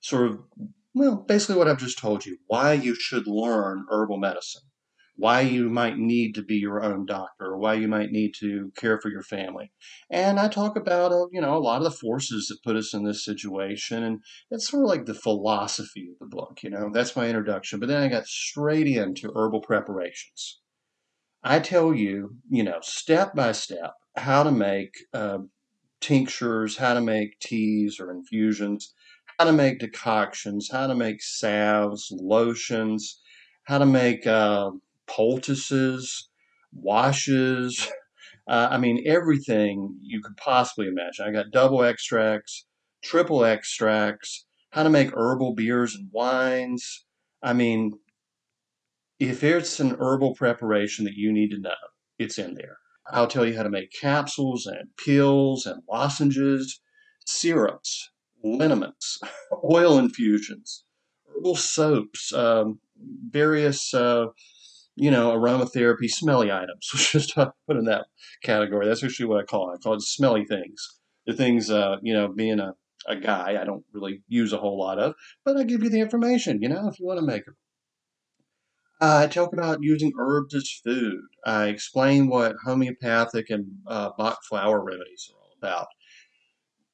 sort 0.00 0.30
of 0.30 0.38
well, 0.94 1.16
basically 1.16 1.56
what 1.56 1.68
I've 1.68 1.78
just 1.78 1.98
told 1.98 2.24
you, 2.24 2.38
why 2.46 2.72
you 2.72 2.94
should 2.94 3.26
learn 3.26 3.84
herbal 3.90 4.16
medicine, 4.16 4.62
why 5.16 5.40
you 5.40 5.68
might 5.68 5.98
need 5.98 6.34
to 6.34 6.42
be 6.42 6.56
your 6.56 6.82
own 6.82 7.06
doctor, 7.06 7.46
or 7.46 7.58
why 7.58 7.74
you 7.74 7.88
might 7.88 8.12
need 8.12 8.34
to 8.40 8.70
care 8.76 9.00
for 9.00 9.10
your 9.10 9.22
family. 9.22 9.72
And 10.10 10.38
I 10.38 10.48
talk 10.48 10.76
about, 10.76 11.12
uh, 11.12 11.26
you 11.32 11.40
know, 11.40 11.56
a 11.56 11.58
lot 11.58 11.78
of 11.78 11.84
the 11.84 11.90
forces 11.90 12.48
that 12.48 12.62
put 12.62 12.76
us 12.76 12.94
in 12.94 13.04
this 13.04 13.24
situation. 13.24 14.02
And 14.02 14.20
it's 14.50 14.68
sort 14.68 14.84
of 14.84 14.88
like 14.88 15.06
the 15.06 15.14
philosophy 15.14 16.08
of 16.12 16.18
the 16.20 16.36
book, 16.36 16.62
you 16.62 16.70
know, 16.70 16.90
that's 16.92 17.16
my 17.16 17.26
introduction. 17.26 17.80
But 17.80 17.88
then 17.88 18.02
I 18.02 18.08
got 18.08 18.26
straight 18.26 18.86
into 18.86 19.32
herbal 19.34 19.60
preparations. 19.60 20.60
I 21.42 21.60
tell 21.60 21.94
you, 21.94 22.36
you 22.50 22.62
know, 22.62 22.78
step 22.82 23.34
by 23.34 23.52
step, 23.52 23.94
how 24.16 24.42
to 24.42 24.50
make 24.50 24.94
uh, 25.14 25.38
tinctures, 26.00 26.76
how 26.76 26.94
to 26.94 27.00
make 27.00 27.38
teas 27.40 28.00
or 28.00 28.10
infusions 28.10 28.94
how 29.38 29.44
to 29.44 29.52
make 29.52 29.78
decoctions, 29.78 30.70
how 30.70 30.86
to 30.86 30.94
make 30.94 31.22
salves, 31.22 32.10
lotions, 32.10 33.20
how 33.64 33.78
to 33.78 33.86
make 33.86 34.26
uh, 34.26 34.70
poultices, 35.06 36.28
washes. 36.72 37.88
Uh, 38.48 38.68
I 38.70 38.78
mean, 38.78 39.02
everything 39.06 39.98
you 40.02 40.22
could 40.22 40.36
possibly 40.36 40.86
imagine. 40.86 41.26
I 41.26 41.32
got 41.32 41.50
double 41.50 41.82
extracts, 41.82 42.64
triple 43.02 43.44
extracts, 43.44 44.46
how 44.70 44.84
to 44.84 44.90
make 44.90 45.10
herbal 45.14 45.54
beers 45.54 45.94
and 45.94 46.08
wines. 46.12 47.04
I 47.42 47.54
mean, 47.54 47.98
if 49.18 49.42
it's 49.42 49.80
an 49.80 49.96
herbal 49.98 50.34
preparation 50.34 51.04
that 51.06 51.14
you 51.14 51.32
need 51.32 51.50
to 51.50 51.58
know, 51.58 51.70
it's 52.18 52.38
in 52.38 52.54
there. 52.54 52.78
I'll 53.10 53.28
tell 53.28 53.46
you 53.46 53.56
how 53.56 53.62
to 53.62 53.70
make 53.70 53.92
capsules 53.92 54.66
and 54.66 54.88
pills 54.96 55.64
and 55.66 55.82
lozenges, 55.88 56.80
syrups, 57.24 58.10
liniments, 58.42 59.18
oil 59.64 59.98
infusions, 59.98 60.84
herbal 61.28 61.56
soaps, 61.56 62.32
um, 62.32 62.80
various, 63.30 63.94
uh, 63.94 64.26
you 64.96 65.10
know, 65.10 65.36
aromatherapy, 65.36 66.10
smelly 66.10 66.50
items. 66.50 66.88
Just 66.94 67.34
put 67.36 67.76
in 67.76 67.84
that 67.84 68.06
category. 68.42 68.86
That's 68.86 69.04
actually 69.04 69.26
what 69.26 69.40
I 69.40 69.44
call 69.44 69.70
it. 69.70 69.76
I 69.76 69.78
call 69.78 69.94
it 69.94 70.02
smelly 70.02 70.44
things. 70.44 70.98
The 71.26 71.34
things, 71.34 71.70
uh, 71.70 71.96
you 72.02 72.14
know, 72.14 72.28
being 72.28 72.58
a, 72.58 72.72
a 73.06 73.16
guy, 73.16 73.58
I 73.60 73.64
don't 73.64 73.84
really 73.92 74.22
use 74.28 74.52
a 74.52 74.58
whole 74.58 74.78
lot 74.78 74.98
of, 74.98 75.14
but 75.44 75.56
I 75.56 75.64
give 75.64 75.82
you 75.82 75.90
the 75.90 76.00
information, 76.00 76.62
you 76.62 76.68
know, 76.68 76.88
if 76.88 76.98
you 76.98 77.06
want 77.06 77.20
to 77.20 77.26
make 77.26 77.44
them. 77.44 77.56
Uh, 78.98 79.24
I 79.24 79.26
talk 79.26 79.52
about 79.52 79.82
using 79.82 80.12
herbs 80.18 80.54
as 80.54 80.70
food. 80.82 81.20
I 81.44 81.66
explain 81.66 82.28
what 82.28 82.56
homeopathic 82.64 83.50
and 83.50 83.66
uh, 83.86 84.10
Bach 84.16 84.38
flower 84.48 84.82
remedies 84.82 85.30
are 85.30 85.38
all 85.38 85.52
about. 85.58 85.88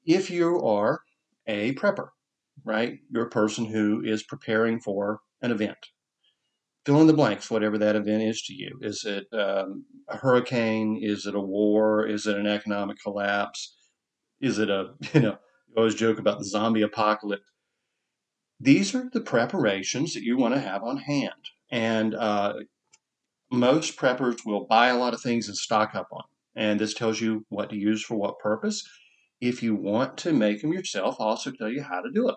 If 0.04 0.28
you 0.28 0.60
are 0.62 1.02
a 1.46 1.74
prepper, 1.74 2.08
right? 2.64 2.98
You're 3.10 3.26
a 3.26 3.30
person 3.30 3.66
who 3.66 4.02
is 4.04 4.24
preparing 4.24 4.80
for 4.80 5.20
an 5.40 5.52
event. 5.52 5.91
Fill 6.84 7.00
in 7.00 7.06
the 7.06 7.12
blanks, 7.12 7.50
whatever 7.50 7.78
that 7.78 7.94
event 7.96 8.22
is 8.22 8.42
to 8.42 8.54
you. 8.54 8.76
Is 8.80 9.04
it 9.04 9.26
um, 9.32 9.84
a 10.08 10.16
hurricane? 10.16 10.98
Is 11.00 11.26
it 11.26 11.34
a 11.34 11.40
war? 11.40 12.06
Is 12.06 12.26
it 12.26 12.36
an 12.36 12.46
economic 12.46 12.96
collapse? 13.00 13.76
Is 14.40 14.58
it 14.58 14.68
a, 14.68 14.94
you 15.14 15.20
know, 15.20 15.38
you 15.68 15.74
always 15.76 15.94
joke 15.94 16.18
about 16.18 16.38
the 16.38 16.44
zombie 16.44 16.82
apocalypse. 16.82 17.50
These 18.58 18.94
are 18.94 19.08
the 19.12 19.20
preparations 19.20 20.14
that 20.14 20.22
you 20.22 20.36
want 20.36 20.54
to 20.54 20.60
have 20.60 20.82
on 20.82 20.98
hand. 20.98 21.50
And 21.70 22.14
uh, 22.14 22.54
most 23.50 23.96
preppers 23.96 24.44
will 24.44 24.66
buy 24.66 24.88
a 24.88 24.98
lot 24.98 25.14
of 25.14 25.20
things 25.20 25.48
and 25.48 25.56
stock 25.56 25.94
up 25.94 26.08
on. 26.12 26.24
And 26.54 26.78
this 26.78 26.94
tells 26.94 27.20
you 27.20 27.46
what 27.48 27.70
to 27.70 27.76
use 27.76 28.04
for 28.04 28.16
what 28.16 28.38
purpose 28.38 28.84
if 29.42 29.60
you 29.60 29.74
want 29.74 30.16
to 30.18 30.32
make 30.32 30.62
them 30.62 30.72
yourself, 30.72 31.16
I'll 31.18 31.26
also 31.26 31.50
tell 31.50 31.68
you 31.68 31.82
how 31.82 32.00
to 32.00 32.10
do 32.12 32.28
it. 32.28 32.36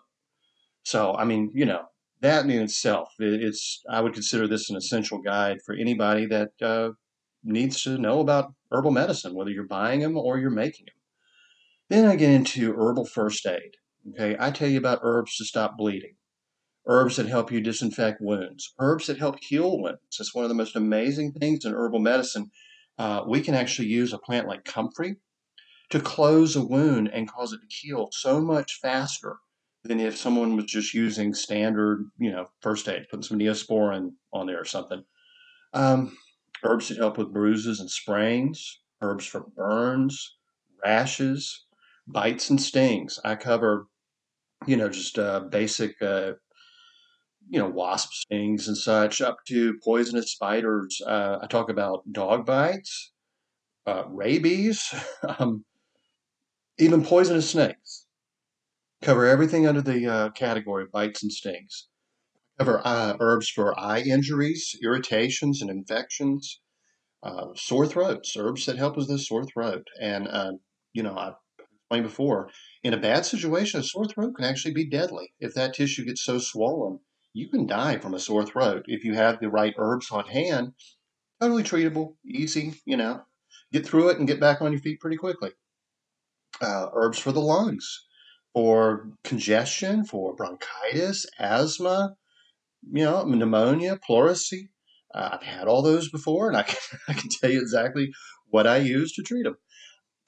So, 0.83 1.13
I 1.13 1.23
mean, 1.23 1.51
you 1.53 1.65
know, 1.65 1.83
that 2.25 2.45
in 2.45 2.51
itself, 2.51 3.13
it's 3.19 3.83
I 3.89 4.01
would 4.01 4.13
consider 4.13 4.47
this 4.47 4.69
an 4.69 4.75
essential 4.75 5.19
guide 5.19 5.59
for 5.65 5.75
anybody 5.75 6.25
that 6.25 6.51
uh, 6.61 6.91
needs 7.43 7.83
to 7.83 7.97
know 7.97 8.19
about 8.19 8.53
herbal 8.71 8.91
medicine, 8.91 9.35
whether 9.35 9.51
you're 9.51 9.67
buying 9.67 9.99
them 9.99 10.17
or 10.17 10.39
you're 10.39 10.49
making 10.49 10.87
them. 10.87 10.95
Then 11.89 12.05
I 12.05 12.15
get 12.15 12.31
into 12.31 12.73
herbal 12.73 13.05
first 13.05 13.45
aid. 13.45 13.77
Okay, 14.09 14.35
I 14.39 14.49
tell 14.51 14.67
you 14.67 14.79
about 14.79 14.99
herbs 15.03 15.37
to 15.37 15.45
stop 15.45 15.77
bleeding, 15.77 16.15
herbs 16.87 17.15
that 17.17 17.27
help 17.27 17.51
you 17.51 17.61
disinfect 17.61 18.21
wounds, 18.21 18.73
herbs 18.79 19.07
that 19.07 19.19
help 19.19 19.37
heal 19.41 19.79
wounds. 19.79 20.17
It's 20.19 20.33
one 20.33 20.45
of 20.45 20.49
the 20.49 20.55
most 20.55 20.75
amazing 20.75 21.33
things 21.33 21.63
in 21.63 21.73
herbal 21.73 21.99
medicine. 21.99 22.49
Uh, 22.97 23.23
we 23.27 23.41
can 23.41 23.53
actually 23.53 23.87
use 23.87 24.13
a 24.13 24.17
plant 24.17 24.47
like 24.47 24.63
comfrey 24.63 25.17
to 25.91 25.99
close 25.99 26.55
a 26.55 26.65
wound 26.65 27.09
and 27.13 27.29
cause 27.29 27.53
it 27.53 27.59
to 27.61 27.75
heal 27.75 28.09
so 28.11 28.41
much 28.41 28.79
faster 28.81 29.37
than 29.85 29.99
if 29.99 30.17
someone 30.17 30.55
was 30.55 30.65
just 30.65 30.93
using 30.93 31.33
standard, 31.33 32.09
you 32.17 32.31
know, 32.31 32.47
first 32.61 32.89
aid, 32.89 33.07
putting 33.09 33.23
some 33.23 33.39
neosporin 33.39 34.11
on 34.33 34.47
there 34.47 34.59
or 34.59 34.65
something. 34.65 35.03
Um, 35.73 36.17
herbs 36.63 36.89
that 36.89 36.97
help 36.97 37.17
with 37.17 37.33
bruises 37.33 37.79
and 37.79 37.89
sprains, 37.89 38.81
herbs 39.01 39.25
for 39.25 39.41
burns, 39.55 40.37
rashes, 40.83 41.65
bites 42.07 42.49
and 42.49 42.61
stings. 42.61 43.19
I 43.25 43.35
cover, 43.35 43.87
you 44.67 44.77
know, 44.77 44.89
just 44.89 45.19
uh, 45.19 45.41
basic, 45.41 46.01
uh, 46.01 46.33
you 47.49 47.59
know, 47.59 47.69
wasp 47.69 48.11
stings 48.13 48.67
and 48.67 48.77
such, 48.77 49.21
up 49.21 49.37
to 49.47 49.77
poisonous 49.83 50.31
spiders. 50.31 51.01
Uh, 51.05 51.39
I 51.41 51.47
talk 51.47 51.69
about 51.69 52.11
dog 52.11 52.45
bites, 52.45 53.11
uh, 53.87 54.03
rabies, 54.09 54.93
um, 55.39 55.65
even 56.77 57.03
poisonous 57.03 57.49
snakes. 57.49 58.04
Cover 59.05 59.27
everything 59.27 59.67
under 59.67 59.83
the 59.83 60.07
uh, 60.07 60.29
category 60.31 60.81
of 60.81 60.91
bites 60.91 61.21
and 61.21 61.31
stings. 61.31 61.89
Cover 62.57 62.81
uh, 62.83 63.15
herbs 63.19 63.47
for 63.47 63.79
eye 63.79 63.99
injuries, 63.99 64.75
irritations, 64.81 65.61
and 65.61 65.69
infections. 65.69 66.59
Uh, 67.21 67.49
sore 67.55 67.85
throats, 67.85 68.35
herbs 68.35 68.65
that 68.65 68.79
help 68.79 68.97
with 68.97 69.07
the 69.07 69.19
sore 69.19 69.45
throat. 69.45 69.85
And, 70.01 70.27
uh, 70.27 70.53
you 70.93 71.03
know, 71.03 71.15
I've 71.15 71.35
explained 71.59 72.07
before, 72.07 72.49
in 72.83 72.95
a 72.95 72.99
bad 72.99 73.27
situation, 73.27 73.79
a 73.79 73.83
sore 73.83 74.07
throat 74.07 74.33
can 74.37 74.45
actually 74.45 74.73
be 74.73 74.89
deadly. 74.89 75.31
If 75.39 75.53
that 75.53 75.75
tissue 75.75 76.05
gets 76.05 76.23
so 76.23 76.39
swollen, 76.39 76.99
you 77.31 77.47
can 77.47 77.67
die 77.67 77.99
from 77.99 78.15
a 78.15 78.19
sore 78.19 78.43
throat. 78.43 78.85
If 78.87 79.03
you 79.03 79.13
have 79.13 79.39
the 79.39 79.49
right 79.49 79.75
herbs 79.77 80.09
on 80.09 80.25
hand, 80.25 80.73
totally 81.39 81.61
treatable, 81.61 82.15
easy, 82.25 82.81
you 82.85 82.97
know, 82.97 83.21
get 83.71 83.85
through 83.85 84.09
it 84.09 84.17
and 84.17 84.27
get 84.27 84.39
back 84.39 84.63
on 84.63 84.71
your 84.71 84.81
feet 84.81 84.99
pretty 84.99 85.17
quickly. 85.17 85.51
Uh, 86.59 86.87
herbs 86.91 87.19
for 87.19 87.31
the 87.31 87.39
lungs, 87.39 88.07
for 88.55 89.09
congestion, 89.25 90.05
for 90.05 90.33
bronchitis, 90.33 91.25
asthma, 91.37 92.15
you 92.89 93.03
know, 93.03 93.25
pneumonia, 93.25 93.99
pleurisy. 94.09 94.69
Uh, 95.13 95.31
I've 95.33 95.43
had 95.43 95.67
all 95.67 95.81
those 95.81 96.09
before, 96.09 96.47
and 96.47 96.55
I 96.55 96.63
can, 96.63 96.77
I 97.09 97.13
can 97.13 97.29
tell 97.29 97.51
you 97.51 97.59
exactly 97.59 98.13
what 98.47 98.65
I 98.65 98.77
use 98.77 99.11
to 99.13 99.23
treat 99.23 99.43
them. 99.43 99.57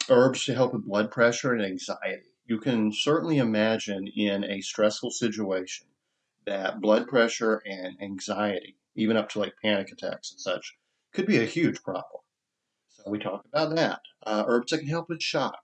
Herbs 0.09 0.43
to 0.45 0.53
help 0.53 0.73
with 0.73 0.85
blood 0.85 1.09
pressure 1.09 1.53
and 1.53 1.63
anxiety. 1.63 2.33
You 2.45 2.59
can 2.59 2.91
certainly 2.91 3.37
imagine 3.37 4.07
in 4.13 4.43
a 4.43 4.59
stressful 4.59 5.11
situation 5.11 5.87
that 6.45 6.81
blood 6.81 7.07
pressure 7.07 7.61
and 7.65 7.95
anxiety, 8.01 8.75
even 8.95 9.15
up 9.15 9.29
to 9.29 9.39
like 9.39 9.53
panic 9.63 9.89
attacks 9.89 10.31
and 10.31 10.39
such, 10.39 10.75
could 11.13 11.25
be 11.27 11.37
a 11.37 11.45
huge 11.45 11.81
problem. 11.81 12.21
So 12.89 13.09
we 13.09 13.19
talk 13.19 13.45
about 13.45 13.73
that. 13.75 14.01
Uh, 14.25 14.43
herbs 14.47 14.71
that 14.71 14.79
can 14.79 14.87
help 14.89 15.07
with 15.07 15.21
shock, 15.21 15.59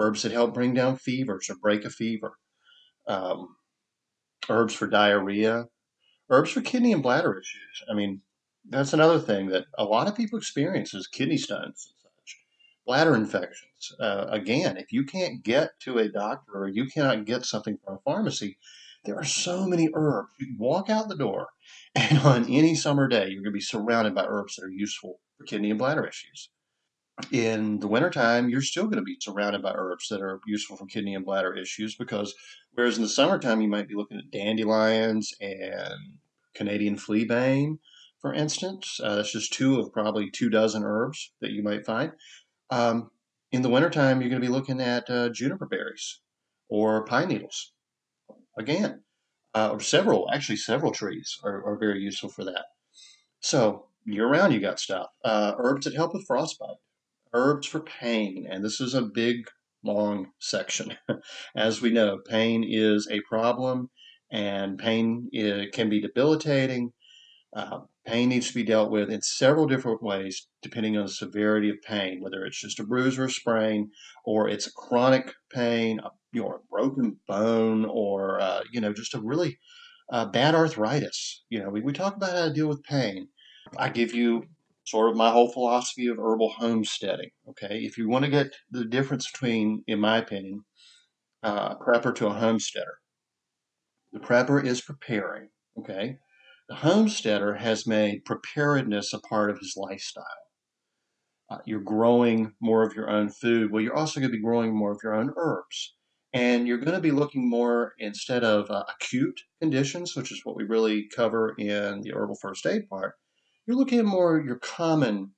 herbs 0.00 0.22
that 0.22 0.32
help 0.32 0.54
bring 0.54 0.74
down 0.74 0.96
fevers 0.96 1.50
or 1.50 1.56
break 1.56 1.84
a 1.84 1.90
fever, 1.90 2.32
um, 3.06 3.56
herbs 4.48 4.74
for 4.74 4.86
diarrhea, 4.86 5.66
herbs 6.30 6.50
for 6.50 6.62
kidney 6.62 6.92
and 6.92 7.02
bladder 7.02 7.38
issues. 7.38 7.84
I 7.90 7.94
mean, 7.94 8.22
that's 8.68 8.92
another 8.92 9.18
thing 9.18 9.48
that 9.48 9.66
a 9.78 9.84
lot 9.84 10.08
of 10.08 10.16
people 10.16 10.38
experience 10.38 10.94
is 10.94 11.06
kidney 11.06 11.36
stones 11.36 11.86
and 11.88 11.96
such, 12.02 12.38
bladder 12.86 13.14
infections. 13.14 13.92
Uh, 14.00 14.26
again, 14.30 14.76
if 14.76 14.90
you 14.90 15.04
can't 15.04 15.42
get 15.42 15.70
to 15.80 15.98
a 15.98 16.08
doctor 16.08 16.52
or 16.54 16.68
you 16.68 16.86
cannot 16.86 17.26
get 17.26 17.44
something 17.44 17.78
from 17.84 17.96
a 17.96 18.00
pharmacy, 18.00 18.58
there 19.04 19.16
are 19.16 19.24
so 19.24 19.66
many 19.66 19.88
herbs. 19.94 20.30
You 20.38 20.54
walk 20.58 20.90
out 20.90 21.08
the 21.08 21.16
door, 21.16 21.48
and 21.94 22.18
on 22.20 22.50
any 22.50 22.74
summer 22.74 23.08
day, 23.08 23.28
you're 23.28 23.42
going 23.42 23.44
to 23.44 23.50
be 23.50 23.60
surrounded 23.60 24.14
by 24.14 24.24
herbs 24.26 24.56
that 24.56 24.64
are 24.64 24.70
useful 24.70 25.20
for 25.36 25.44
kidney 25.44 25.70
and 25.70 25.78
bladder 25.78 26.06
issues 26.06 26.50
in 27.32 27.80
the 27.80 27.88
wintertime, 27.88 28.48
you're 28.48 28.62
still 28.62 28.84
going 28.84 28.96
to 28.96 29.02
be 29.02 29.16
surrounded 29.20 29.62
by 29.62 29.72
herbs 29.74 30.08
that 30.08 30.20
are 30.20 30.40
useful 30.46 30.76
for 30.76 30.86
kidney 30.86 31.14
and 31.14 31.24
bladder 31.24 31.54
issues 31.54 31.94
because 31.94 32.34
whereas 32.74 32.96
in 32.96 33.02
the 33.02 33.08
summertime, 33.08 33.60
you 33.60 33.68
might 33.68 33.88
be 33.88 33.94
looking 33.94 34.18
at 34.18 34.30
dandelions 34.30 35.32
and 35.40 36.18
Canadian 36.54 36.96
fleabane, 36.96 37.78
for 38.20 38.34
instance. 38.34 39.00
Uh, 39.02 39.16
that's 39.16 39.32
just 39.32 39.52
two 39.52 39.78
of 39.78 39.92
probably 39.92 40.30
two 40.30 40.50
dozen 40.50 40.84
herbs 40.84 41.32
that 41.40 41.52
you 41.52 41.62
might 41.62 41.86
find. 41.86 42.12
Um, 42.70 43.10
in 43.52 43.62
the 43.62 43.68
wintertime, 43.68 44.20
you're 44.20 44.30
going 44.30 44.42
to 44.42 44.46
be 44.46 44.52
looking 44.52 44.80
at 44.80 45.08
uh, 45.10 45.30
juniper 45.30 45.66
berries 45.66 46.20
or 46.68 47.04
pine 47.04 47.28
needles. 47.28 47.72
Again, 48.58 49.02
uh, 49.54 49.70
or 49.72 49.80
several, 49.80 50.28
actually, 50.32 50.56
several 50.56 50.92
trees 50.92 51.38
are, 51.42 51.64
are 51.64 51.76
very 51.76 52.00
useful 52.00 52.28
for 52.28 52.44
that. 52.44 52.66
So, 53.40 53.86
year 54.04 54.28
round, 54.28 54.52
you 54.52 54.60
got 54.60 54.78
stuff. 54.78 55.08
Uh, 55.24 55.54
herbs 55.58 55.84
that 55.84 55.94
help 55.94 56.14
with 56.14 56.26
frostbite 56.26 56.76
herbs 57.32 57.66
for 57.66 57.80
pain, 57.80 58.46
and 58.48 58.64
this 58.64 58.80
is 58.80 58.94
a 58.94 59.02
big, 59.02 59.46
long 59.82 60.28
section. 60.38 60.96
As 61.56 61.80
we 61.80 61.90
know, 61.90 62.18
pain 62.28 62.64
is 62.66 63.08
a 63.10 63.20
problem, 63.20 63.90
and 64.30 64.78
pain 64.78 65.28
can 65.72 65.88
be 65.88 66.00
debilitating. 66.00 66.92
Uh, 67.54 67.80
pain 68.06 68.28
needs 68.28 68.48
to 68.48 68.54
be 68.54 68.62
dealt 68.62 68.90
with 68.90 69.10
in 69.10 69.20
several 69.22 69.66
different 69.66 70.02
ways 70.02 70.46
depending 70.62 70.96
on 70.96 71.06
the 71.06 71.12
severity 71.12 71.68
of 71.68 71.82
pain, 71.82 72.22
whether 72.22 72.44
it's 72.44 72.60
just 72.60 72.78
a 72.78 72.84
bruise 72.84 73.18
or 73.18 73.24
a 73.24 73.30
sprain, 73.30 73.90
or 74.24 74.48
it's 74.48 74.66
a 74.66 74.72
chronic 74.72 75.32
pain, 75.52 75.98
a, 76.00 76.10
you 76.32 76.42
know, 76.42 76.50
a 76.50 76.58
broken 76.70 77.16
bone, 77.26 77.84
or 77.86 78.40
uh, 78.40 78.62
you 78.72 78.80
know, 78.80 78.92
just 78.92 79.14
a 79.14 79.20
really 79.20 79.58
uh, 80.12 80.26
bad 80.26 80.54
arthritis. 80.54 81.42
You 81.48 81.60
know, 81.60 81.70
we, 81.70 81.80
we 81.80 81.92
talk 81.92 82.16
about 82.16 82.32
how 82.32 82.44
to 82.44 82.52
deal 82.52 82.68
with 82.68 82.84
pain. 82.84 83.28
I 83.76 83.88
give 83.88 84.14
you 84.14 84.44
sort 84.90 85.10
of 85.10 85.16
my 85.16 85.30
whole 85.30 85.52
philosophy 85.52 86.06
of 86.08 86.18
herbal 86.18 86.54
homesteading. 86.58 87.30
Okay, 87.48 87.78
if 87.84 87.96
you 87.96 88.08
want 88.08 88.24
to 88.24 88.30
get 88.30 88.54
the 88.70 88.84
difference 88.84 89.30
between, 89.30 89.84
in 89.86 90.00
my 90.00 90.18
opinion, 90.18 90.64
uh, 91.42 91.76
prepper 91.76 92.14
to 92.16 92.26
a 92.26 92.34
homesteader, 92.34 92.98
the 94.12 94.20
prepper 94.20 94.62
is 94.64 94.80
preparing. 94.80 95.48
Okay, 95.78 96.18
the 96.68 96.76
homesteader 96.76 97.54
has 97.54 97.86
made 97.86 98.24
preparedness 98.24 99.12
a 99.12 99.20
part 99.20 99.50
of 99.50 99.58
his 99.58 99.74
lifestyle. 99.76 100.24
Uh, 101.48 101.58
you're 101.64 101.80
growing 101.80 102.52
more 102.60 102.84
of 102.84 102.94
your 102.94 103.10
own 103.10 103.28
food. 103.28 103.72
Well, 103.72 103.82
you're 103.82 103.96
also 103.96 104.20
going 104.20 104.30
to 104.30 104.36
be 104.36 104.42
growing 104.42 104.76
more 104.76 104.92
of 104.92 105.00
your 105.02 105.14
own 105.14 105.32
herbs. 105.36 105.96
And 106.32 106.68
you're 106.68 106.78
going 106.78 106.94
to 106.94 107.00
be 107.00 107.10
looking 107.10 107.50
more 107.50 107.94
instead 107.98 108.44
of 108.44 108.70
uh, 108.70 108.84
acute 108.88 109.40
conditions, 109.60 110.14
which 110.14 110.30
is 110.30 110.42
what 110.44 110.54
we 110.54 110.62
really 110.62 111.08
cover 111.08 111.56
in 111.58 112.02
the 112.02 112.12
herbal 112.14 112.36
first 112.40 112.66
aid 112.66 112.88
part 112.88 113.16
you're 113.66 113.76
looking 113.76 113.98
at 113.98 114.04
more 114.04 114.40
your 114.40 114.56
common 114.56 115.32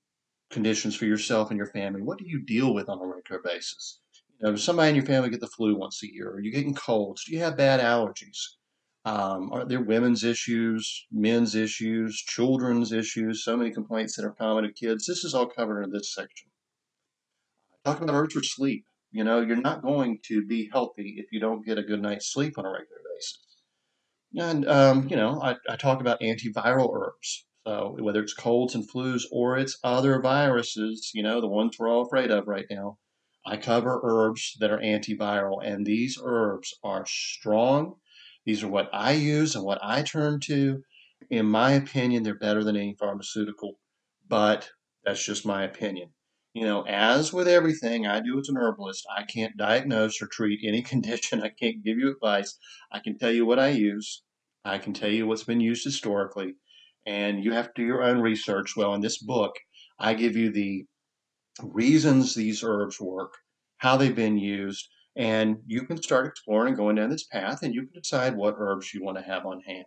conditions 0.51 0.95
for 0.95 1.07
yourself 1.07 1.51
and 1.51 1.59
your 1.59 1.67
family. 1.67 2.03
What 2.03 2.19
do 2.19 2.25
you 2.27 2.45
deal 2.45 2.75
with 2.75 2.89
on 2.89 2.99
a 2.99 3.07
regular 3.07 3.41
basis? 3.43 4.01
You 4.39 4.47
know, 4.47 4.53
does 4.53 4.65
somebody 4.65 4.91
in 4.91 4.97
your 4.97 5.05
family 5.05 5.31
get 5.31 5.41
the 5.41 5.47
flu 5.47 5.77
once 5.77 6.03
a 6.03 6.13
year? 6.13 6.31
Are 6.31 6.41
you 6.41 6.53
getting 6.53 6.75
colds? 6.75 7.25
Do 7.25 7.33
you 7.33 7.41
have 7.41 7.57
bad 7.57 7.81
allergies? 7.81 8.39
Um, 9.05 9.53
are 9.53 9.65
there 9.65 9.83
women's 9.83 10.23
issues, 10.23 11.07
men's 11.11 11.55
issues, 11.57 12.17
children's 12.17 12.93
issues? 12.93 13.45
So 13.45 13.57
many 13.57 13.73
complaints 13.73 14.17
that 14.17 14.25
are 14.25 14.33
common 14.33 14.65
to 14.65 14.73
kids. 14.73 15.07
This 15.07 15.25
is 15.25 15.35
all 15.35 15.47
covered 15.47 15.83
in 15.83 15.91
this 15.91 16.15
section. 16.15 16.51
Talking 17.85 18.05
about 18.05 18.17
herbs 18.17 18.35
for 18.35 18.43
sleep. 18.45 18.85
You 19.11 19.25
know, 19.25 19.41
you're 19.41 19.57
not 19.57 19.83
going 19.83 20.21
to 20.27 20.47
be 20.47 20.71
healthy 20.73 21.17
if 21.19 21.27
you 21.33 21.41
don't 21.41 21.67
get 21.67 21.79
a 21.79 21.83
good 21.83 22.01
night's 22.01 22.33
sleep 22.33 22.59
on 22.59 22.65
a 22.65 22.71
regular 22.71 23.01
basis. 23.15 23.43
And, 24.37 24.69
um, 24.69 25.09
you 25.09 25.17
know, 25.17 25.43
I, 25.43 25.57
I 25.69 25.77
talk 25.77 26.01
about 26.01 26.21
antiviral 26.21 26.95
herbs. 26.95 27.45
So 27.65 27.97
whether 28.01 28.21
it's 28.21 28.35
colds 28.35 28.75
and 28.75 28.89
flus 28.89 29.23
or 29.31 29.57
it's 29.57 29.79
other 29.85 30.21
viruses, 30.21 31.13
you 31.15 31.23
know, 31.23 31.41
the 31.41 31.47
ones 31.47 31.79
we're 31.79 31.89
all 31.89 32.03
afraid 32.03 32.33
of 32.33 32.49
right 32.49 32.67
now, 32.69 32.99
I 33.47 33.57
cover 33.57 34.01
herbs 34.03 34.57
that 34.59 34.73
are 34.73 34.81
antiviral, 34.81 35.65
and 35.65 35.87
these 35.87 36.19
herbs 36.21 36.75
are 36.83 37.05
strong. 37.07 37.97
These 38.45 38.65
are 38.65 38.69
what 38.69 38.89
I 38.93 39.13
use 39.13 39.55
and 39.55 39.65
what 39.65 39.79
I 39.81 40.03
turn 40.03 40.41
to. 40.41 40.83
In 41.31 41.47
my 41.47 41.73
opinion, 41.73 42.25
they're 42.25 42.35
better 42.39 42.65
than 42.65 42.77
any 42.77 42.95
pharmaceutical, 42.95 43.79
but 44.29 44.71
that's 45.05 45.25
just 45.25 45.47
my 45.47 45.63
opinion. 45.63 46.11
You 46.55 46.65
know, 46.65 46.83
as 46.83 47.33
with 47.33 47.47
everything 47.47 48.07
I 48.09 48.21
do 48.21 48.41
as 48.41 48.49
an 48.49 48.57
herbalist, 48.57 49.07
I 49.17 49.23
can't 49.23 49.57
diagnose 49.57 50.21
or 50.21 50.27
treat 50.27 50.61
any 50.67 50.83
condition. 50.93 51.43
I 51.43 51.51
can't 51.51 51.85
give 51.85 51.99
you 51.99 52.11
advice. 52.11 52.59
I 52.91 52.99
can 52.99 53.19
tell 53.19 53.31
you 53.31 53.47
what 53.47 53.61
I 53.61 53.69
use. 53.69 54.25
I 54.65 54.79
can 54.79 54.93
tell 54.95 55.11
you 55.11 55.29
what's 55.29 55.45
been 55.45 55.61
used 55.61 55.85
historically 55.85 56.57
and 57.07 57.43
you 57.43 57.53
have 57.53 57.67
to 57.67 57.83
do 57.83 57.87
your 57.87 58.03
own 58.03 58.21
research. 58.21 58.77
Well, 58.77 58.95
in 58.95 59.01
this 59.01 59.19
book, 59.19 59.55
I 59.99 60.15
give 60.15 60.37
you 60.37 60.51
the 60.51 60.85
reasons 61.63 62.35
these 62.35 62.63
herbs 62.63 63.01
work, 63.01 63.35
how 63.79 63.97
they've 63.97 64.15
been 64.15 64.39
used, 64.39 64.89
And 65.15 65.59
you 65.67 65.83
can 65.87 66.03
start 66.03 66.27
exploring 66.27 66.69
and 66.69 66.77
going 66.77 66.97
down 66.97 67.11
this 67.11 67.27
path, 67.27 67.63
and 67.63 67.75
you 67.75 67.83
can 67.83 68.01
decide 68.01 68.35
what 68.35 68.55
herbs 68.57 68.95
you 68.95 69.05
want 69.05 69.19
to 69.19 69.25
have 69.25 69.45
on 69.45 69.61
hand. 69.61 69.85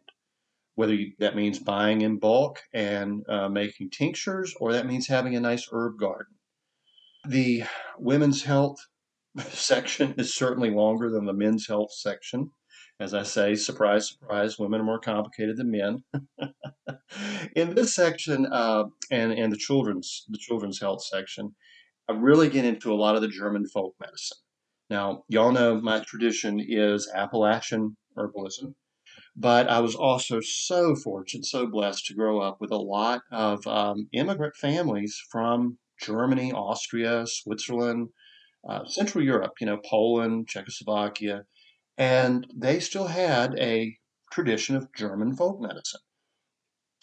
Whether 0.76 0.94
you, 0.94 1.14
that 1.18 1.36
means 1.36 1.58
buying 1.58 2.02
in 2.02 2.20
bulk 2.20 2.60
and 2.74 3.24
uh, 3.28 3.50
making 3.50 3.90
tinctures, 3.90 4.54
or 4.60 4.74
that 4.74 4.86
means 4.86 5.08
having 5.08 5.36
a 5.36 5.40
nice 5.40 5.68
herb 5.72 5.98
garden. 5.98 6.36
The 7.28 7.64
women's 7.98 8.44
health 8.44 8.78
section 9.50 10.14
is 10.18 10.36
certainly 10.36 10.70
longer 10.70 11.10
than 11.10 11.26
the 11.26 11.34
men's 11.34 11.68
health 11.68 11.92
section. 11.92 12.52
As 13.00 13.14
I 13.14 13.24
say, 13.24 13.56
surprise, 13.56 14.10
surprise, 14.10 14.58
women 14.58 14.80
are 14.80 14.86
more 14.86 15.00
complicated 15.00 15.58
than 15.58 15.72
men. 15.72 16.04
In 17.56 17.76
this 17.76 17.94
section, 17.94 18.46
uh, 18.46 18.86
and 19.12 19.34
and 19.34 19.52
the 19.52 19.58
children's 19.58 20.26
the 20.30 20.38
children's 20.38 20.80
health 20.80 21.04
section, 21.04 21.56
I 22.08 22.14
really 22.14 22.50
get 22.50 22.66
into 22.66 22.94
a 22.94 22.96
lot 22.96 23.16
of 23.16 23.22
the 23.22 23.28
German 23.28 23.68
folk 23.68 23.96
medicine. 24.00 24.38
Now, 24.90 25.24
y'all 25.28 25.52
know 25.52 25.82
my 25.82 26.00
tradition 26.02 26.60
is 26.60 27.12
Appalachian 27.14 27.98
herbalism, 28.16 28.76
but 29.36 29.68
I 29.68 29.80
was 29.82 29.96
also 29.96 30.40
so 30.40 30.96
fortunate, 30.96 31.46
so 31.46 31.68
blessed 31.68 32.06
to 32.08 32.14
grow 32.14 32.40
up 32.40 32.62
with 32.62 32.72
a 32.72 32.78
lot 32.78 33.22
of 33.32 33.66
um, 33.68 34.08
immigrant 34.14 34.56
families 34.56 35.20
from 35.32 35.80
Germany, 36.02 36.54
Austria, 36.54 37.26
Switzerland, 37.28 38.10
uh, 38.70 38.86
Central 38.86 39.24
Europe, 39.24 39.54
you 39.60 39.66
know, 39.66 39.80
Poland, 39.84 40.48
Czechoslovakia, 40.48 41.46
and 41.98 42.48
they 42.56 42.80
still 42.80 43.08
had 43.08 43.58
a 43.60 43.98
tradition 44.32 44.76
of 44.76 44.94
German 44.94 45.36
folk 45.36 45.62
medicine. 45.62 46.02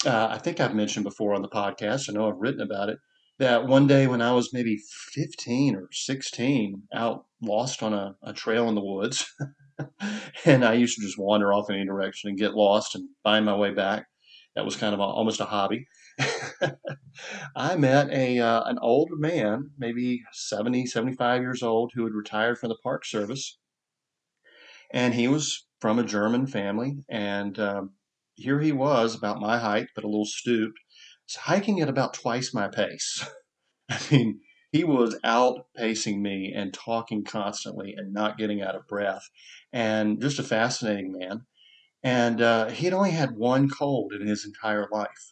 Uh, 0.05 0.28
I 0.31 0.38
think 0.38 0.61
I've 0.61 0.74
mentioned 0.74 1.05
before 1.05 1.35
on 1.35 1.42
the 1.42 1.48
podcast, 1.48 2.09
I 2.09 2.12
know 2.12 2.28
I've 2.28 2.40
written 2.40 2.61
about 2.61 2.88
it, 2.88 2.98
that 3.38 3.66
one 3.66 3.87
day 3.87 4.07
when 4.07 4.20
I 4.20 4.33
was 4.33 4.52
maybe 4.52 4.78
15 5.12 5.76
or 5.76 5.88
16, 5.92 6.83
out 6.94 7.24
lost 7.40 7.83
on 7.83 7.94
a, 7.94 8.16
a 8.22 8.33
trail 8.33 8.68
in 8.68 8.74
the 8.74 8.85
woods, 8.85 9.33
and 10.44 10.64
I 10.64 10.74
used 10.74 10.96
to 10.96 11.02
just 11.02 11.18
wander 11.18 11.52
off 11.52 11.70
in 11.70 11.76
any 11.76 11.87
direction 11.87 12.28
and 12.28 12.38
get 12.38 12.55
lost 12.55 12.94
and 12.94 13.09
find 13.22 13.44
my 13.44 13.57
way 13.57 13.72
back. 13.72 14.07
That 14.55 14.64
was 14.64 14.76
kind 14.76 14.92
of 14.92 15.00
a, 15.00 15.05
almost 15.05 15.40
a 15.40 15.46
hobby. 15.46 15.87
I 17.57 17.76
met 17.76 18.11
a 18.11 18.38
uh, 18.38 18.64
an 18.64 18.78
old 18.83 19.09
man, 19.12 19.70
maybe 19.78 20.22
70, 20.33 20.87
75 20.87 21.40
years 21.40 21.62
old, 21.62 21.92
who 21.94 22.05
had 22.05 22.12
retired 22.12 22.59
from 22.59 22.68
the 22.68 22.76
Park 22.83 23.07
Service, 23.07 23.59
and 24.92 25.14
he 25.14 25.28
was 25.28 25.66
from 25.81 25.98
a 25.98 26.05
German 26.05 26.46
family. 26.46 26.98
And 27.09 27.59
um, 27.59 27.90
here 28.35 28.61
he 28.61 28.72
was, 28.72 29.14
about 29.14 29.40
my 29.40 29.59
height, 29.59 29.88
but 29.94 30.05
a 30.05 30.09
little 30.09 30.24
stooped, 30.24 30.78
hiking 31.37 31.81
at 31.81 31.88
about 31.88 32.14
twice 32.14 32.55
my 32.55 32.68
pace. 32.68 33.26
I 33.90 33.98
mean, 34.11 34.40
he 34.70 34.85
was 34.85 35.18
outpacing 35.24 36.20
me 36.20 36.52
and 36.55 36.72
talking 36.72 37.24
constantly 37.24 37.94
and 37.96 38.12
not 38.12 38.38
getting 38.38 38.62
out 38.62 38.74
of 38.74 38.87
breath, 38.87 39.28
and 39.72 40.20
just 40.20 40.38
a 40.38 40.42
fascinating 40.42 41.12
man. 41.12 41.42
And 42.02 42.40
uh, 42.40 42.68
he 42.70 42.87
had 42.87 42.94
only 42.94 43.11
had 43.11 43.37
one 43.37 43.68
cold 43.68 44.12
in 44.12 44.26
his 44.26 44.44
entire 44.44 44.88
life. 44.90 45.32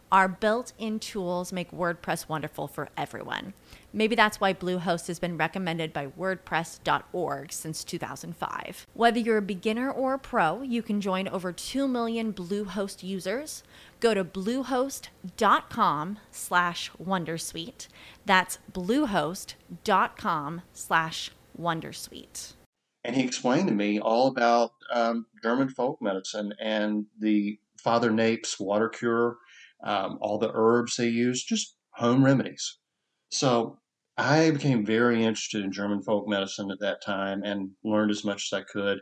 our 0.11 0.27
built 0.27 0.73
in 0.77 0.99
tools 0.99 1.53
make 1.53 1.71
WordPress 1.71 2.27
wonderful 2.27 2.67
for 2.67 2.89
everyone. 2.97 3.53
Maybe 3.93 4.15
that's 4.15 4.39
why 4.39 4.53
Bluehost 4.53 5.07
has 5.07 5.19
been 5.19 5.37
recommended 5.37 5.93
by 5.93 6.07
WordPress.org 6.07 7.51
since 7.51 7.83
2005. 7.83 8.87
Whether 8.93 9.19
you're 9.19 9.37
a 9.37 9.41
beginner 9.41 9.91
or 9.91 10.13
a 10.13 10.19
pro, 10.19 10.61
you 10.61 10.81
can 10.81 11.01
join 11.01 11.27
over 11.27 11.51
2 11.51 11.87
million 11.87 12.33
Bluehost 12.33 13.03
users. 13.03 13.63
Go 13.99 14.13
to 14.13 14.23
bluehost.com 14.23 16.19
slash 16.31 16.91
Wondersuite. 17.01 17.87
That's 18.25 18.59
bluehost.com 18.71 20.61
slash 20.73 21.31
Wondersuite. 21.59 22.53
And 23.03 23.15
he 23.15 23.23
explained 23.23 23.67
to 23.67 23.73
me 23.73 23.99
all 23.99 24.27
about 24.27 24.73
um, 24.93 25.25
German 25.41 25.69
folk 25.69 26.01
medicine 26.01 26.53
and 26.59 27.05
the 27.19 27.59
Father 27.77 28.11
Kneipp's 28.11 28.59
water 28.59 28.89
cure, 28.89 29.37
um, 29.83 30.17
all 30.21 30.37
the 30.37 30.51
herbs 30.53 30.95
they 30.95 31.07
use, 31.07 31.43
just 31.43 31.75
home 31.93 32.23
remedies. 32.23 32.77
So 33.29 33.79
I 34.17 34.51
became 34.51 34.85
very 34.85 35.23
interested 35.23 35.63
in 35.63 35.71
German 35.71 36.01
folk 36.03 36.27
medicine 36.27 36.69
at 36.71 36.79
that 36.79 37.01
time 37.03 37.43
and 37.43 37.71
learned 37.83 38.11
as 38.11 38.23
much 38.23 38.49
as 38.51 38.59
I 38.59 38.63
could. 38.63 38.99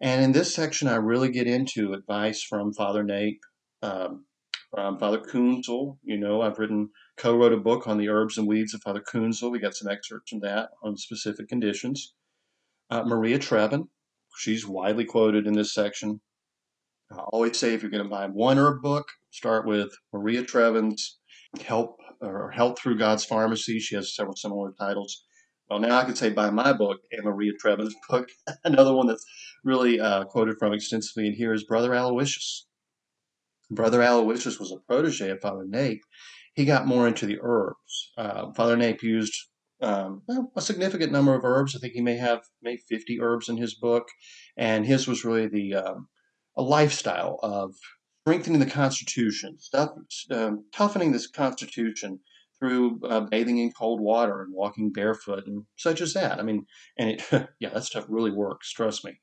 And 0.00 0.22
in 0.22 0.32
this 0.32 0.54
section, 0.54 0.88
I 0.88 0.96
really 0.96 1.30
get 1.30 1.46
into 1.46 1.92
advice 1.92 2.42
from 2.42 2.72
Father 2.72 3.04
Kneipp, 3.04 3.38
um, 3.82 4.24
from 4.70 4.98
Father 4.98 5.18
Kunzle. 5.18 5.98
You 6.02 6.18
know, 6.18 6.40
I've 6.40 6.58
written, 6.58 6.90
co 7.16 7.36
wrote 7.36 7.52
a 7.52 7.58
book 7.58 7.86
on 7.86 7.98
the 7.98 8.08
herbs 8.08 8.38
and 8.38 8.46
weeds 8.46 8.72
of 8.72 8.82
Father 8.82 9.02
Kunzle. 9.02 9.50
We 9.50 9.58
got 9.58 9.74
some 9.74 9.90
excerpts 9.90 10.30
from 10.30 10.40
that 10.40 10.70
on 10.82 10.96
specific 10.96 11.48
conditions. 11.48 12.14
Uh, 12.90 13.02
Maria 13.04 13.38
Treben, 13.38 13.88
she's 14.36 14.66
widely 14.66 15.04
quoted 15.04 15.46
in 15.46 15.52
this 15.52 15.74
section. 15.74 16.20
I 17.12 17.16
always 17.32 17.58
say 17.58 17.74
if 17.74 17.82
you're 17.82 17.90
going 17.90 18.04
to 18.04 18.08
buy 18.08 18.26
one 18.26 18.58
herb 18.58 18.82
book, 18.82 19.08
start 19.30 19.66
with 19.66 19.90
Maria 20.12 20.42
Treben's 20.42 21.18
Help 21.64 21.96
or 22.20 22.50
Health 22.50 22.78
Through 22.78 22.98
God's 22.98 23.24
Pharmacy. 23.24 23.78
She 23.78 23.94
has 23.94 24.14
several 24.14 24.36
similar 24.36 24.72
titles. 24.78 25.24
Well, 25.68 25.78
now 25.78 25.98
I 25.98 26.04
can 26.04 26.16
say 26.16 26.30
by 26.30 26.50
my 26.50 26.72
book 26.72 26.98
and 27.12 27.24
Maria 27.24 27.52
Treben's 27.58 27.94
book. 28.08 28.28
Another 28.64 28.94
one 28.94 29.06
that's 29.06 29.24
really 29.64 30.00
uh, 30.00 30.24
quoted 30.24 30.56
from 30.58 30.72
extensively 30.72 31.28
in 31.28 31.34
here 31.34 31.52
is 31.52 31.64
Brother 31.64 31.94
Aloysius. 31.94 32.66
Brother 33.70 34.02
Aloysius 34.02 34.58
was 34.58 34.72
a 34.72 34.78
protege 34.86 35.30
of 35.30 35.40
Father 35.40 35.64
Kneipp. 35.64 36.00
He 36.54 36.64
got 36.64 36.88
more 36.88 37.06
into 37.06 37.26
the 37.26 37.38
herbs. 37.40 38.12
Uh, 38.18 38.52
Father 38.52 38.76
Kneipp 38.76 39.02
used 39.02 39.34
um, 39.80 40.22
a 40.56 40.60
significant 40.60 41.12
number 41.12 41.34
of 41.34 41.44
herbs. 41.44 41.76
I 41.76 41.78
think 41.78 41.94
he 41.94 42.00
may 42.00 42.16
have 42.16 42.40
maybe 42.62 42.82
50 42.88 43.20
herbs 43.20 43.48
in 43.48 43.56
his 43.56 43.74
book, 43.74 44.08
and 44.56 44.84
his 44.84 45.06
was 45.06 45.24
really 45.24 45.46
the 45.46 45.74
um, 45.74 46.08
a 46.56 46.62
lifestyle 46.62 47.38
of 47.42 47.74
strengthening 48.22 48.60
the 48.60 48.66
Constitution, 48.66 49.58
stuff, 49.58 49.90
um, 50.30 50.64
toughening 50.72 51.12
this 51.12 51.26
Constitution 51.26 52.20
through 52.58 53.00
uh, 53.04 53.20
bathing 53.20 53.58
in 53.58 53.72
cold 53.72 54.00
water 54.00 54.42
and 54.42 54.52
walking 54.52 54.92
barefoot 54.92 55.46
and 55.46 55.64
such 55.76 56.00
as 56.00 56.12
that. 56.12 56.38
I 56.38 56.42
mean, 56.42 56.66
and 56.98 57.10
it, 57.10 57.22
yeah, 57.60 57.70
that 57.70 57.84
stuff 57.84 58.04
really 58.08 58.30
works. 58.30 58.70
Trust 58.70 59.04
me. 59.04 59.18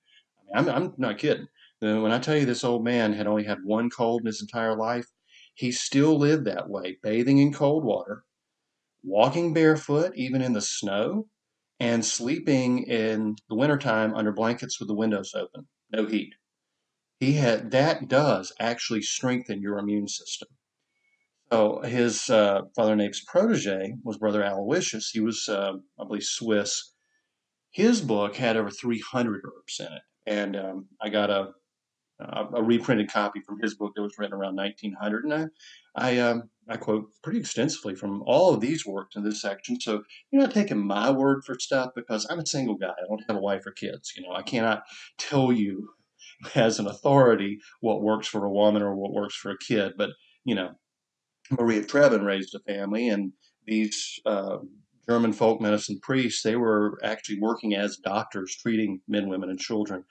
I 0.55 0.61
mean, 0.61 0.69
I'm, 0.69 0.83
I'm 0.83 0.93
not 0.97 1.19
kidding. 1.19 1.47
When 1.79 2.11
I 2.11 2.17
tell 2.17 2.35
you 2.35 2.45
this 2.45 2.63
old 2.63 2.83
man 2.83 3.13
had 3.13 3.27
only 3.27 3.43
had 3.43 3.59
one 3.63 3.91
cold 3.91 4.21
in 4.21 4.27
his 4.27 4.41
entire 4.41 4.75
life, 4.75 5.05
he 5.53 5.71
still 5.71 6.17
lived 6.17 6.45
that 6.45 6.69
way, 6.69 6.97
bathing 7.03 7.37
in 7.37 7.53
cold 7.53 7.83
water, 7.83 8.23
walking 9.03 9.53
barefoot, 9.53 10.13
even 10.15 10.41
in 10.41 10.53
the 10.53 10.61
snow, 10.61 11.27
and 11.79 12.03
sleeping 12.03 12.83
in 12.83 13.35
the 13.47 13.55
wintertime 13.55 14.15
under 14.15 14.31
blankets 14.31 14.79
with 14.79 14.87
the 14.87 14.95
windows 14.95 15.35
open, 15.35 15.67
no 15.91 16.07
heat 16.07 16.33
he 17.19 17.33
had 17.33 17.71
that 17.71 18.07
does 18.07 18.53
actually 18.59 19.01
strengthen 19.01 19.61
your 19.61 19.79
immune 19.79 20.07
system. 20.07 20.49
So 21.51 21.79
his 21.81 22.29
uh, 22.29 22.63
Father 22.75 22.95
Kneipp's 22.95 23.23
protege 23.25 23.95
was 24.03 24.17
Brother 24.17 24.43
Aloysius. 24.43 25.11
He 25.11 25.21
was, 25.21 25.47
uh, 25.47 25.73
I 25.99 26.03
believe, 26.05 26.23
Swiss. 26.23 26.93
His 27.71 28.01
book 28.01 28.35
had 28.35 28.57
over 28.57 28.69
300 28.69 29.43
herbs 29.45 29.79
in 29.79 29.85
it, 29.85 30.01
and 30.25 30.55
um, 30.55 30.87
I 31.01 31.09
got 31.09 31.29
a, 31.29 31.51
a, 32.19 32.47
a 32.55 32.63
reprinted 32.63 33.11
copy 33.11 33.39
from 33.39 33.59
his 33.61 33.75
book 33.75 33.93
that 33.95 34.01
was 34.01 34.17
written 34.17 34.33
around 34.33 34.55
1900, 34.55 35.23
and 35.25 35.33
I 35.33 35.45
I, 35.97 36.19
um, 36.19 36.49
I 36.69 36.77
quote 36.77 37.09
pretty 37.23 37.39
extensively 37.39 37.95
from 37.95 38.21
all 38.23 38.53
of 38.53 38.61
these 38.61 38.85
works 38.85 39.15
in 39.15 39.23
this 39.23 39.41
section. 39.41 39.79
So 39.79 40.03
you're 40.29 40.41
not 40.41 40.53
taking 40.53 40.85
my 40.85 41.09
word 41.09 41.43
for 41.43 41.57
stuff 41.57 41.91
because 41.95 42.27
I'm 42.29 42.39
a 42.39 42.45
single 42.45 42.75
guy. 42.75 42.89
I 42.89 43.07
don't 43.07 43.23
have 43.27 43.37
a 43.37 43.41
wife 43.41 43.65
or 43.65 43.71
kids. 43.71 44.13
You 44.15 44.23
know, 44.23 44.33
I 44.33 44.43
cannot 44.43 44.83
tell 45.17 45.51
you 45.51 45.89
as 46.55 46.79
an 46.79 46.87
authority 46.87 47.59
what 47.81 48.01
works 48.01 48.27
for 48.27 48.45
a 48.45 48.51
woman 48.51 48.81
or 48.81 48.95
what 48.95 49.13
works 49.13 49.35
for 49.35 49.51
a 49.51 49.57
kid. 49.57 49.93
But 49.97 50.11
you 50.43 50.55
know, 50.55 50.71
Maria 51.51 51.83
Treben 51.83 52.25
raised 52.25 52.55
a 52.55 52.59
family, 52.59 53.09
and 53.09 53.33
these 53.65 54.19
uh, 54.25 54.57
German 55.07 55.33
folk 55.33 55.61
medicine 55.61 55.99
priests, 56.01 56.43
they 56.43 56.55
were 56.55 56.99
actually 57.03 57.39
working 57.39 57.75
as 57.75 57.97
doctors, 57.97 58.55
treating 58.55 59.01
men, 59.07 59.29
women, 59.29 59.49
and 59.49 59.59
children 59.59 60.03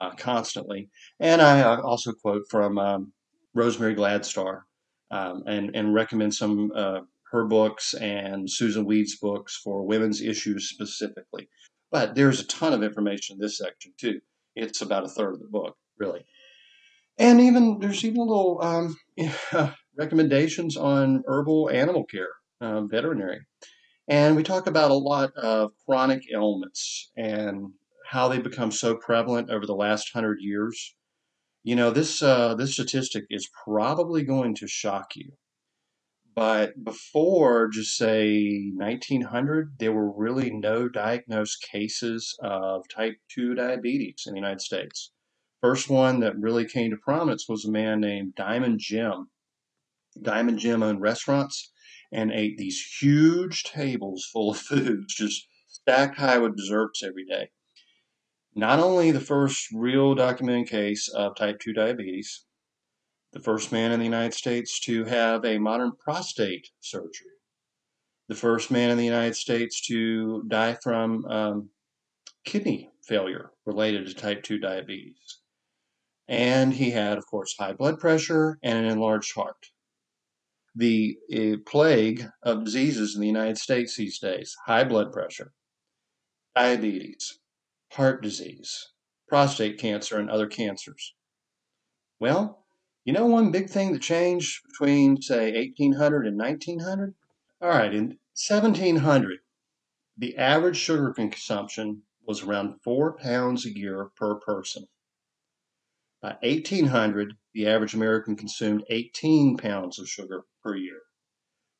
uh, 0.00 0.12
constantly. 0.16 0.88
And 1.20 1.42
I 1.42 1.60
uh, 1.60 1.80
also 1.80 2.12
quote 2.12 2.44
from 2.48 2.78
um, 2.78 3.12
Rosemary 3.54 3.94
Gladstar 3.94 4.62
um, 5.10 5.42
and, 5.46 5.74
and 5.74 5.94
recommend 5.94 6.34
some 6.34 6.70
uh, 6.74 7.00
her 7.30 7.44
books 7.44 7.94
and 7.94 8.46
Susun 8.46 8.84
Weed's 8.84 9.16
books 9.16 9.60
for 9.62 9.84
women's 9.84 10.20
issues 10.20 10.68
specifically. 10.68 11.48
But 11.90 12.14
there's 12.14 12.40
a 12.40 12.46
ton 12.46 12.72
of 12.72 12.82
information 12.82 13.34
in 13.34 13.40
this 13.40 13.58
section 13.58 13.92
too. 13.98 14.20
It's 14.54 14.82
about 14.82 15.04
a 15.04 15.08
third 15.08 15.34
of 15.34 15.40
the 15.40 15.48
book, 15.48 15.76
really. 15.98 16.24
And 17.18 17.40
even 17.40 17.78
there's 17.80 18.04
even 18.04 18.26
little 18.26 18.60
um, 18.62 18.96
recommendations 19.96 20.76
on 20.76 21.22
herbal 21.26 21.70
animal 21.70 22.04
care, 22.04 22.30
uh, 22.60 22.82
veterinary. 22.82 23.40
And 24.08 24.36
we 24.36 24.42
talk 24.42 24.66
about 24.66 24.90
a 24.90 24.94
lot 24.94 25.32
of 25.36 25.72
chronic 25.86 26.24
ailments 26.32 27.10
and 27.16 27.72
how 28.06 28.28
they 28.28 28.38
become 28.38 28.70
so 28.70 28.96
prevalent 28.96 29.50
over 29.50 29.64
the 29.64 29.74
last 29.74 30.10
hundred 30.12 30.38
years. 30.40 30.94
You 31.62 31.76
know, 31.76 31.90
this 31.90 32.22
uh, 32.22 32.54
this 32.54 32.74
statistic 32.74 33.24
is 33.30 33.48
probably 33.64 34.22
going 34.22 34.54
to 34.56 34.66
shock 34.66 35.16
you. 35.16 35.32
But 36.34 36.82
before, 36.82 37.68
just 37.68 37.96
say 37.96 38.72
1900, 38.74 39.78
there 39.78 39.92
were 39.92 40.10
really 40.10 40.50
no 40.50 40.88
diagnosed 40.88 41.62
cases 41.62 42.36
of 42.42 42.88
type 42.88 43.18
2 43.28 43.54
diabetes 43.54 44.24
in 44.26 44.34
the 44.34 44.40
United 44.40 44.60
States. 44.60 45.12
First 45.60 45.88
one 45.88 46.20
that 46.20 46.38
really 46.38 46.66
came 46.66 46.90
to 46.90 46.96
prominence 46.96 47.48
was 47.48 47.64
a 47.64 47.70
man 47.70 48.00
named 48.00 48.34
Diamond 48.34 48.80
Jim. 48.80 49.30
Diamond 50.20 50.58
Jim 50.58 50.82
owned 50.82 51.00
restaurants 51.00 51.72
and 52.12 52.32
ate 52.32 52.58
these 52.58 52.84
huge 53.00 53.62
tables 53.62 54.28
full 54.32 54.50
of 54.50 54.58
foods, 54.68 55.14
just 55.14 55.46
stacked 55.68 56.18
high 56.18 56.38
with 56.38 56.56
desserts 56.56 57.02
every 57.02 57.24
day. 57.24 57.50
Not 58.56 58.80
only 58.80 59.12
the 59.12 59.20
first 59.20 59.68
real 59.72 60.14
documented 60.16 60.68
case 60.68 61.08
of 61.08 61.36
type 61.36 61.60
2 61.60 61.72
diabetes, 61.72 62.44
the 63.34 63.40
first 63.40 63.72
man 63.72 63.92
in 63.92 63.98
the 63.98 64.04
United 64.04 64.32
States 64.32 64.80
to 64.80 65.04
have 65.04 65.44
a 65.44 65.58
modern 65.58 65.92
prostate 65.92 66.70
surgery, 66.80 67.32
the 68.28 68.34
first 68.34 68.70
man 68.70 68.90
in 68.90 68.96
the 68.96 69.04
United 69.04 69.34
States 69.34 69.80
to 69.88 70.44
die 70.44 70.78
from 70.82 71.26
um, 71.26 71.68
kidney 72.44 72.92
failure 73.02 73.50
related 73.66 74.06
to 74.06 74.14
type 74.14 74.42
2 74.44 74.58
diabetes. 74.58 75.40
And 76.28 76.72
he 76.72 76.92
had, 76.92 77.18
of 77.18 77.26
course, 77.26 77.54
high 77.58 77.74
blood 77.74 77.98
pressure 77.98 78.58
and 78.62 78.78
an 78.78 78.84
enlarged 78.86 79.34
heart 79.34 79.66
the 80.74 81.16
uh, 81.32 81.56
plague 81.66 82.26
of 82.42 82.64
diseases 82.64 83.14
in 83.14 83.20
the 83.20 83.26
United 83.26 83.58
States 83.58 83.96
these 83.96 84.18
days 84.18 84.56
high 84.66 84.84
blood 84.84 85.12
pressure, 85.12 85.52
diabetes, 86.56 87.38
heart 87.92 88.22
disease, 88.22 88.90
prostate 89.28 89.78
cancer, 89.78 90.18
and 90.18 90.30
other 90.30 90.48
cancers. 90.48 91.14
Well, 92.18 92.63
you 93.04 93.12
know 93.12 93.26
one 93.26 93.50
big 93.50 93.68
thing 93.68 93.92
that 93.92 94.02
changed 94.02 94.62
between, 94.66 95.20
say, 95.20 95.52
1800 95.52 96.26
and 96.26 96.38
1900? 96.38 97.14
All 97.60 97.68
right, 97.68 97.94
in 97.94 98.18
1700, 98.48 99.38
the 100.16 100.36
average 100.36 100.76
sugar 100.76 101.12
consumption 101.12 102.02
was 102.26 102.42
around 102.42 102.80
four 102.82 103.16
pounds 103.16 103.66
a 103.66 103.76
year 103.76 104.10
per 104.16 104.36
person. 104.36 104.86
By 106.22 106.38
1800, 106.42 107.34
the 107.52 107.66
average 107.66 107.94
American 107.94 108.36
consumed 108.36 108.84
18 108.88 109.58
pounds 109.58 109.98
of 109.98 110.08
sugar 110.08 110.44
per 110.62 110.74
year. 110.74 111.00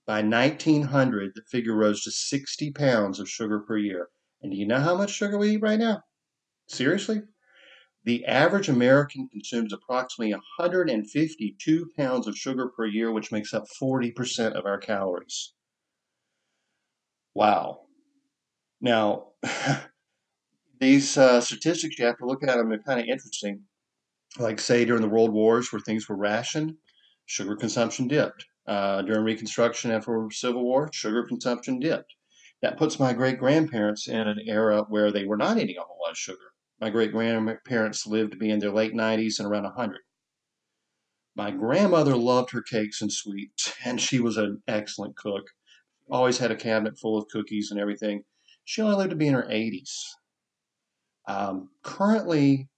By 0.06 0.20
1900, 0.20 1.32
the 1.34 1.42
figure 1.50 1.74
rose 1.74 2.04
to 2.04 2.10
60 2.10 2.70
pounds 2.72 3.18
of 3.18 3.30
sugar 3.30 3.60
per 3.60 3.78
year. 3.78 4.10
And 4.42 4.52
do 4.52 4.58
you 4.58 4.66
know 4.66 4.80
how 4.80 4.96
much 4.96 5.12
sugar 5.12 5.38
we 5.38 5.52
eat 5.52 5.62
right 5.62 5.78
now? 5.78 6.02
Seriously? 6.66 7.22
The 8.04 8.24
average 8.26 8.68
American 8.68 9.28
consumes 9.28 9.72
approximately 9.72 10.32
152 10.32 11.90
pounds 11.96 12.26
of 12.26 12.36
sugar 12.36 12.68
per 12.68 12.86
year, 12.86 13.12
which 13.12 13.32
makes 13.32 13.54
up 13.54 13.64
40% 13.80 14.52
of 14.52 14.66
our 14.66 14.78
calories. 14.78 15.54
Wow. 17.34 17.86
Now, 18.80 19.28
these 20.80 21.16
uh, 21.16 21.40
statistics, 21.40 21.98
you 21.98 22.04
have 22.04 22.18
to 22.18 22.26
look 22.26 22.42
at 22.42 22.56
them, 22.56 22.68
they're 22.68 22.78
kind 22.78 23.00
of 23.00 23.06
interesting 23.06 23.62
like 24.38 24.58
say 24.58 24.84
during 24.84 25.02
the 25.02 25.08
world 25.08 25.32
wars 25.32 25.72
where 25.72 25.80
things 25.80 26.08
were 26.08 26.16
rationed, 26.16 26.76
sugar 27.26 27.56
consumption 27.56 28.08
dipped. 28.08 28.46
Uh, 28.66 29.02
during 29.02 29.22
Reconstruction 29.22 29.90
after 29.90 30.26
the 30.26 30.34
Civil 30.34 30.64
War, 30.64 30.88
sugar 30.90 31.24
consumption 31.24 31.78
dipped. 31.78 32.14
That 32.62 32.78
puts 32.78 32.98
my 32.98 33.12
great 33.12 33.38
grandparents 33.38 34.08
in 34.08 34.26
an 34.26 34.38
era 34.46 34.86
where 34.88 35.12
they 35.12 35.26
were 35.26 35.36
not 35.36 35.58
eating 35.58 35.76
a 35.76 35.82
whole 35.82 35.98
lot 36.02 36.12
of 36.12 36.16
sugar. 36.16 36.53
My 36.80 36.90
great 36.90 37.12
grandparents 37.12 38.06
lived 38.06 38.32
to 38.32 38.38
be 38.38 38.50
in 38.50 38.58
their 38.58 38.72
late 38.72 38.94
90s 38.94 39.38
and 39.38 39.48
around 39.48 39.64
100. 39.64 40.00
My 41.36 41.50
grandmother 41.50 42.16
loved 42.16 42.50
her 42.50 42.62
cakes 42.62 43.00
and 43.00 43.12
sweets, 43.12 43.72
and 43.84 44.00
she 44.00 44.20
was 44.20 44.36
an 44.36 44.62
excellent 44.68 45.16
cook. 45.16 45.44
Always 46.10 46.38
had 46.38 46.50
a 46.50 46.56
cabinet 46.56 46.98
full 46.98 47.16
of 47.16 47.28
cookies 47.28 47.70
and 47.70 47.80
everything. 47.80 48.24
She 48.64 48.82
only 48.82 48.96
lived 48.96 49.10
to 49.10 49.16
be 49.16 49.28
in 49.28 49.34
her 49.34 49.48
80s. 49.50 49.90
Um, 51.26 51.70
currently, 51.82 52.68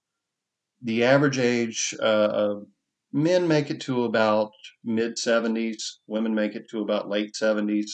the 0.81 1.03
average 1.03 1.37
age 1.37 1.93
uh, 1.99 2.03
of 2.03 2.67
men 3.11 3.47
make 3.47 3.69
it 3.69 3.81
to 3.81 4.05
about 4.05 4.51
mid 4.83 5.17
70s, 5.17 5.81
women 6.07 6.33
make 6.33 6.55
it 6.55 6.69
to 6.69 6.81
about 6.81 7.09
late 7.09 7.33
70s. 7.33 7.89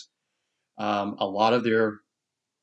Um, 0.78 1.16
a 1.20 1.26
lot 1.26 1.54
of 1.54 1.64
their 1.64 2.00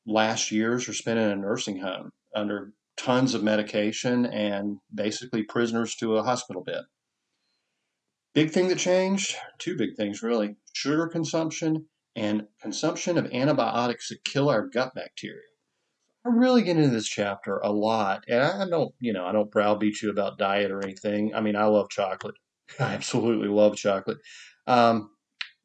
last 0.05 0.51
years 0.51 0.87
are 0.87 0.93
spent 0.93 1.19
in 1.19 1.29
a 1.29 1.35
nursing 1.35 1.79
home 1.79 2.11
under 2.35 2.73
tons 2.97 3.33
of 3.33 3.43
medication 3.43 4.25
and 4.25 4.77
basically 4.93 5.43
prisoners 5.43 5.95
to 5.95 6.17
a 6.17 6.23
hospital 6.23 6.63
bed. 6.63 6.83
Big 8.33 8.51
thing 8.51 8.69
that 8.69 8.77
changed 8.77 9.35
two 9.57 9.75
big 9.75 9.95
things 9.97 10.23
really 10.23 10.55
sugar 10.73 11.07
consumption 11.07 11.85
and 12.15 12.47
consumption 12.61 13.17
of 13.17 13.31
antibiotics 13.31 14.09
that 14.09 14.23
kill 14.23 14.49
our 14.49 14.67
gut 14.67 14.93
bacteria. 14.95 15.41
I 16.25 16.29
really 16.29 16.61
get 16.61 16.77
into 16.77 16.89
this 16.89 17.07
chapter 17.07 17.57
a 17.57 17.71
lot, 17.71 18.25
and 18.27 18.43
I 18.43 18.69
don't, 18.69 18.93
you 18.99 19.11
know, 19.11 19.25
I 19.25 19.31
don't 19.31 19.49
browbeat 19.49 20.01
you 20.01 20.11
about 20.11 20.37
diet 20.37 20.69
or 20.69 20.83
anything. 20.83 21.33
I 21.33 21.41
mean, 21.41 21.55
I 21.55 21.65
love 21.65 21.89
chocolate. 21.89 22.35
I 22.79 22.93
absolutely 22.93 23.47
love 23.47 23.75
chocolate. 23.75 24.19
Um, 24.67 25.09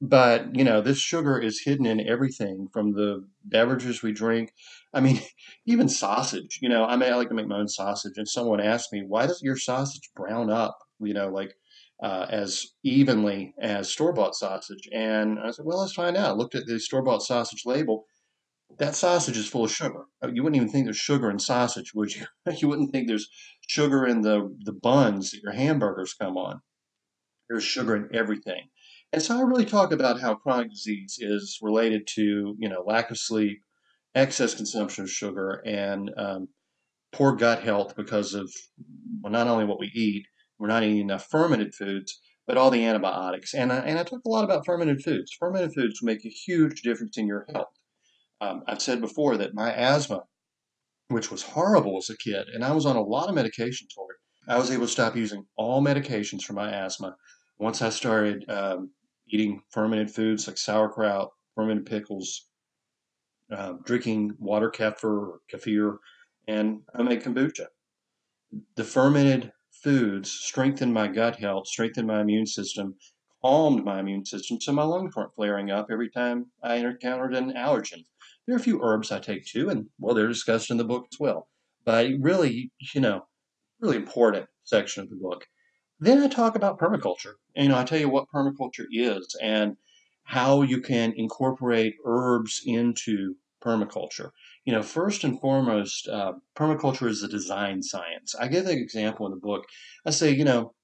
but 0.00 0.54
you 0.54 0.64
know, 0.64 0.80
this 0.80 0.98
sugar 0.98 1.38
is 1.38 1.62
hidden 1.64 1.86
in 1.86 2.06
everything 2.06 2.68
from 2.72 2.92
the 2.92 3.24
beverages 3.44 4.02
we 4.02 4.12
drink. 4.12 4.52
I 4.92 5.00
mean, 5.00 5.20
even 5.66 5.88
sausage. 5.88 6.58
You 6.60 6.68
know, 6.68 6.84
I 6.84 6.96
mean, 6.96 7.12
I 7.12 7.16
like 7.16 7.28
to 7.28 7.34
make 7.34 7.48
my 7.48 7.58
own 7.58 7.68
sausage, 7.68 8.14
and 8.16 8.28
someone 8.28 8.60
asked 8.60 8.92
me, 8.92 9.04
"Why 9.06 9.26
does 9.26 9.42
your 9.42 9.56
sausage 9.56 10.10
brown 10.14 10.50
up?" 10.50 10.78
You 11.00 11.14
know, 11.14 11.28
like 11.28 11.54
uh, 12.02 12.26
as 12.28 12.66
evenly 12.82 13.54
as 13.60 13.90
store 13.90 14.12
bought 14.12 14.34
sausage. 14.34 14.88
And 14.92 15.38
I 15.38 15.50
said, 15.50 15.64
"Well, 15.64 15.80
let's 15.80 15.94
find 15.94 16.16
out." 16.16 16.30
I 16.30 16.32
looked 16.32 16.54
at 16.54 16.66
the 16.66 16.78
store 16.78 17.02
bought 17.02 17.22
sausage 17.22 17.62
label 17.64 18.06
that 18.78 18.94
sausage 18.94 19.36
is 19.36 19.48
full 19.48 19.64
of 19.64 19.70
sugar. 19.70 20.04
Uh, 20.22 20.28
you 20.32 20.42
wouldn't 20.42 20.56
even 20.56 20.68
think 20.68 20.86
there's 20.86 20.96
sugar 20.96 21.30
in 21.30 21.38
sausage, 21.38 21.94
would 21.94 22.14
you? 22.14 22.26
you 22.58 22.68
wouldn't 22.68 22.92
think 22.92 23.08
there's 23.08 23.28
sugar 23.66 24.06
in 24.06 24.22
the, 24.22 24.54
the 24.64 24.72
buns 24.72 25.30
that 25.30 25.42
your 25.42 25.52
hamburgers 25.52 26.14
come 26.14 26.36
on. 26.36 26.60
There's 27.48 27.64
sugar 27.64 27.96
in 27.96 28.14
everything. 28.14 28.68
And 29.16 29.24
so 29.24 29.38
I 29.38 29.40
really 29.40 29.64
talk 29.64 29.92
about 29.92 30.20
how 30.20 30.34
chronic 30.34 30.68
disease 30.68 31.16
is 31.18 31.58
related 31.62 32.06
to, 32.16 32.54
you 32.58 32.68
know, 32.68 32.84
lack 32.86 33.10
of 33.10 33.16
sleep, 33.16 33.62
excess 34.14 34.54
consumption 34.54 35.04
of 35.04 35.10
sugar, 35.10 35.62
and 35.64 36.10
um, 36.18 36.48
poor 37.12 37.34
gut 37.34 37.62
health 37.62 37.96
because 37.96 38.34
of 38.34 38.52
well, 39.22 39.32
not 39.32 39.46
only 39.46 39.64
what 39.64 39.80
we 39.80 39.90
eat, 39.94 40.26
we're 40.58 40.68
not 40.68 40.82
eating 40.82 40.98
enough 40.98 41.28
fermented 41.30 41.74
foods, 41.74 42.20
but 42.46 42.58
all 42.58 42.70
the 42.70 42.84
antibiotics. 42.84 43.54
And 43.54 43.72
I, 43.72 43.78
and 43.78 43.98
I 43.98 44.02
talk 44.02 44.20
a 44.26 44.28
lot 44.28 44.44
about 44.44 44.66
fermented 44.66 45.02
foods. 45.02 45.32
Fermented 45.40 45.72
foods 45.72 46.02
make 46.02 46.26
a 46.26 46.28
huge 46.28 46.82
difference 46.82 47.16
in 47.16 47.26
your 47.26 47.46
health. 47.54 47.72
Um, 48.42 48.64
I've 48.68 48.82
said 48.82 49.00
before 49.00 49.38
that 49.38 49.54
my 49.54 49.72
asthma, 49.72 50.24
which 51.08 51.30
was 51.30 51.42
horrible 51.42 51.96
as 51.96 52.10
a 52.10 52.18
kid, 52.18 52.48
and 52.52 52.62
I 52.62 52.72
was 52.72 52.84
on 52.84 52.96
a 52.96 53.02
lot 53.02 53.30
of 53.30 53.34
medications 53.34 53.94
for 53.94 54.12
it, 54.12 54.18
I 54.52 54.58
was 54.58 54.70
able 54.70 54.84
to 54.84 54.92
stop 54.92 55.16
using 55.16 55.46
all 55.56 55.80
medications 55.80 56.42
for 56.42 56.52
my 56.52 56.70
asthma 56.70 57.16
once 57.58 57.80
I 57.80 57.88
started 57.88 58.44
um, 58.50 58.90
eating 59.28 59.62
fermented 59.70 60.10
foods 60.10 60.46
like 60.46 60.58
sauerkraut, 60.58 61.30
fermented 61.54 61.86
pickles, 61.86 62.48
uh, 63.50 63.74
drinking 63.84 64.32
water 64.38 64.70
kefir 64.70 65.38
kefir, 65.52 65.98
and 66.48 66.82
I 66.94 67.02
made 67.02 67.22
kombucha. 67.22 67.66
the 68.76 68.84
fermented 68.84 69.52
foods 69.82 70.30
strengthened 70.30 70.94
my 70.94 71.08
gut 71.08 71.36
health, 71.36 71.66
strengthened 71.66 72.06
my 72.06 72.20
immune 72.20 72.46
system, 72.46 72.96
calmed 73.42 73.84
my 73.84 73.98
immune 74.00 74.24
system, 74.24 74.60
so 74.60 74.72
my 74.72 74.84
lungs 74.84 75.14
weren't 75.16 75.34
flaring 75.34 75.70
up 75.70 75.88
every 75.90 76.10
time 76.10 76.50
I 76.62 76.76
encountered 76.76 77.34
an 77.34 77.52
allergen. 77.52 78.04
There 78.46 78.54
are 78.54 78.58
a 78.58 78.62
few 78.62 78.80
herbs 78.82 79.10
I 79.10 79.18
take 79.18 79.44
too, 79.46 79.68
and 79.68 79.88
well, 79.98 80.14
they're 80.14 80.28
discussed 80.28 80.70
in 80.70 80.76
the 80.76 80.84
book 80.84 81.06
as 81.12 81.18
well. 81.18 81.48
But 81.84 82.10
really, 82.20 82.70
you 82.94 83.00
know, 83.00 83.26
really 83.80 83.96
important 83.96 84.48
section 84.64 85.02
of 85.02 85.10
the 85.10 85.16
book. 85.16 85.46
Then 86.00 86.22
I 86.22 86.28
talk 86.28 86.56
about 86.56 86.78
permaculture. 86.78 87.34
And, 87.56 87.64
you 87.64 87.68
know, 87.70 87.78
I 87.78 87.84
tell 87.84 87.98
you 87.98 88.08
what 88.10 88.28
permaculture 88.32 88.86
is 88.90 89.34
and 89.42 89.76
how 90.24 90.62
you 90.62 90.80
can 90.80 91.14
incorporate 91.16 91.94
herbs 92.04 92.60
into 92.64 93.36
permaculture. 93.64 94.30
You 94.64 94.72
know, 94.72 94.82
first 94.82 95.24
and 95.24 95.40
foremost, 95.40 96.06
uh, 96.08 96.34
permaculture 96.56 97.08
is 97.08 97.22
a 97.22 97.28
design 97.28 97.82
science. 97.82 98.34
I 98.38 98.48
give 98.48 98.66
an 98.66 98.78
example 98.78 99.26
in 99.26 99.32
the 99.32 99.38
book. 99.38 99.64
I 100.04 100.10
say, 100.10 100.30
you 100.30 100.44
know, 100.44 100.74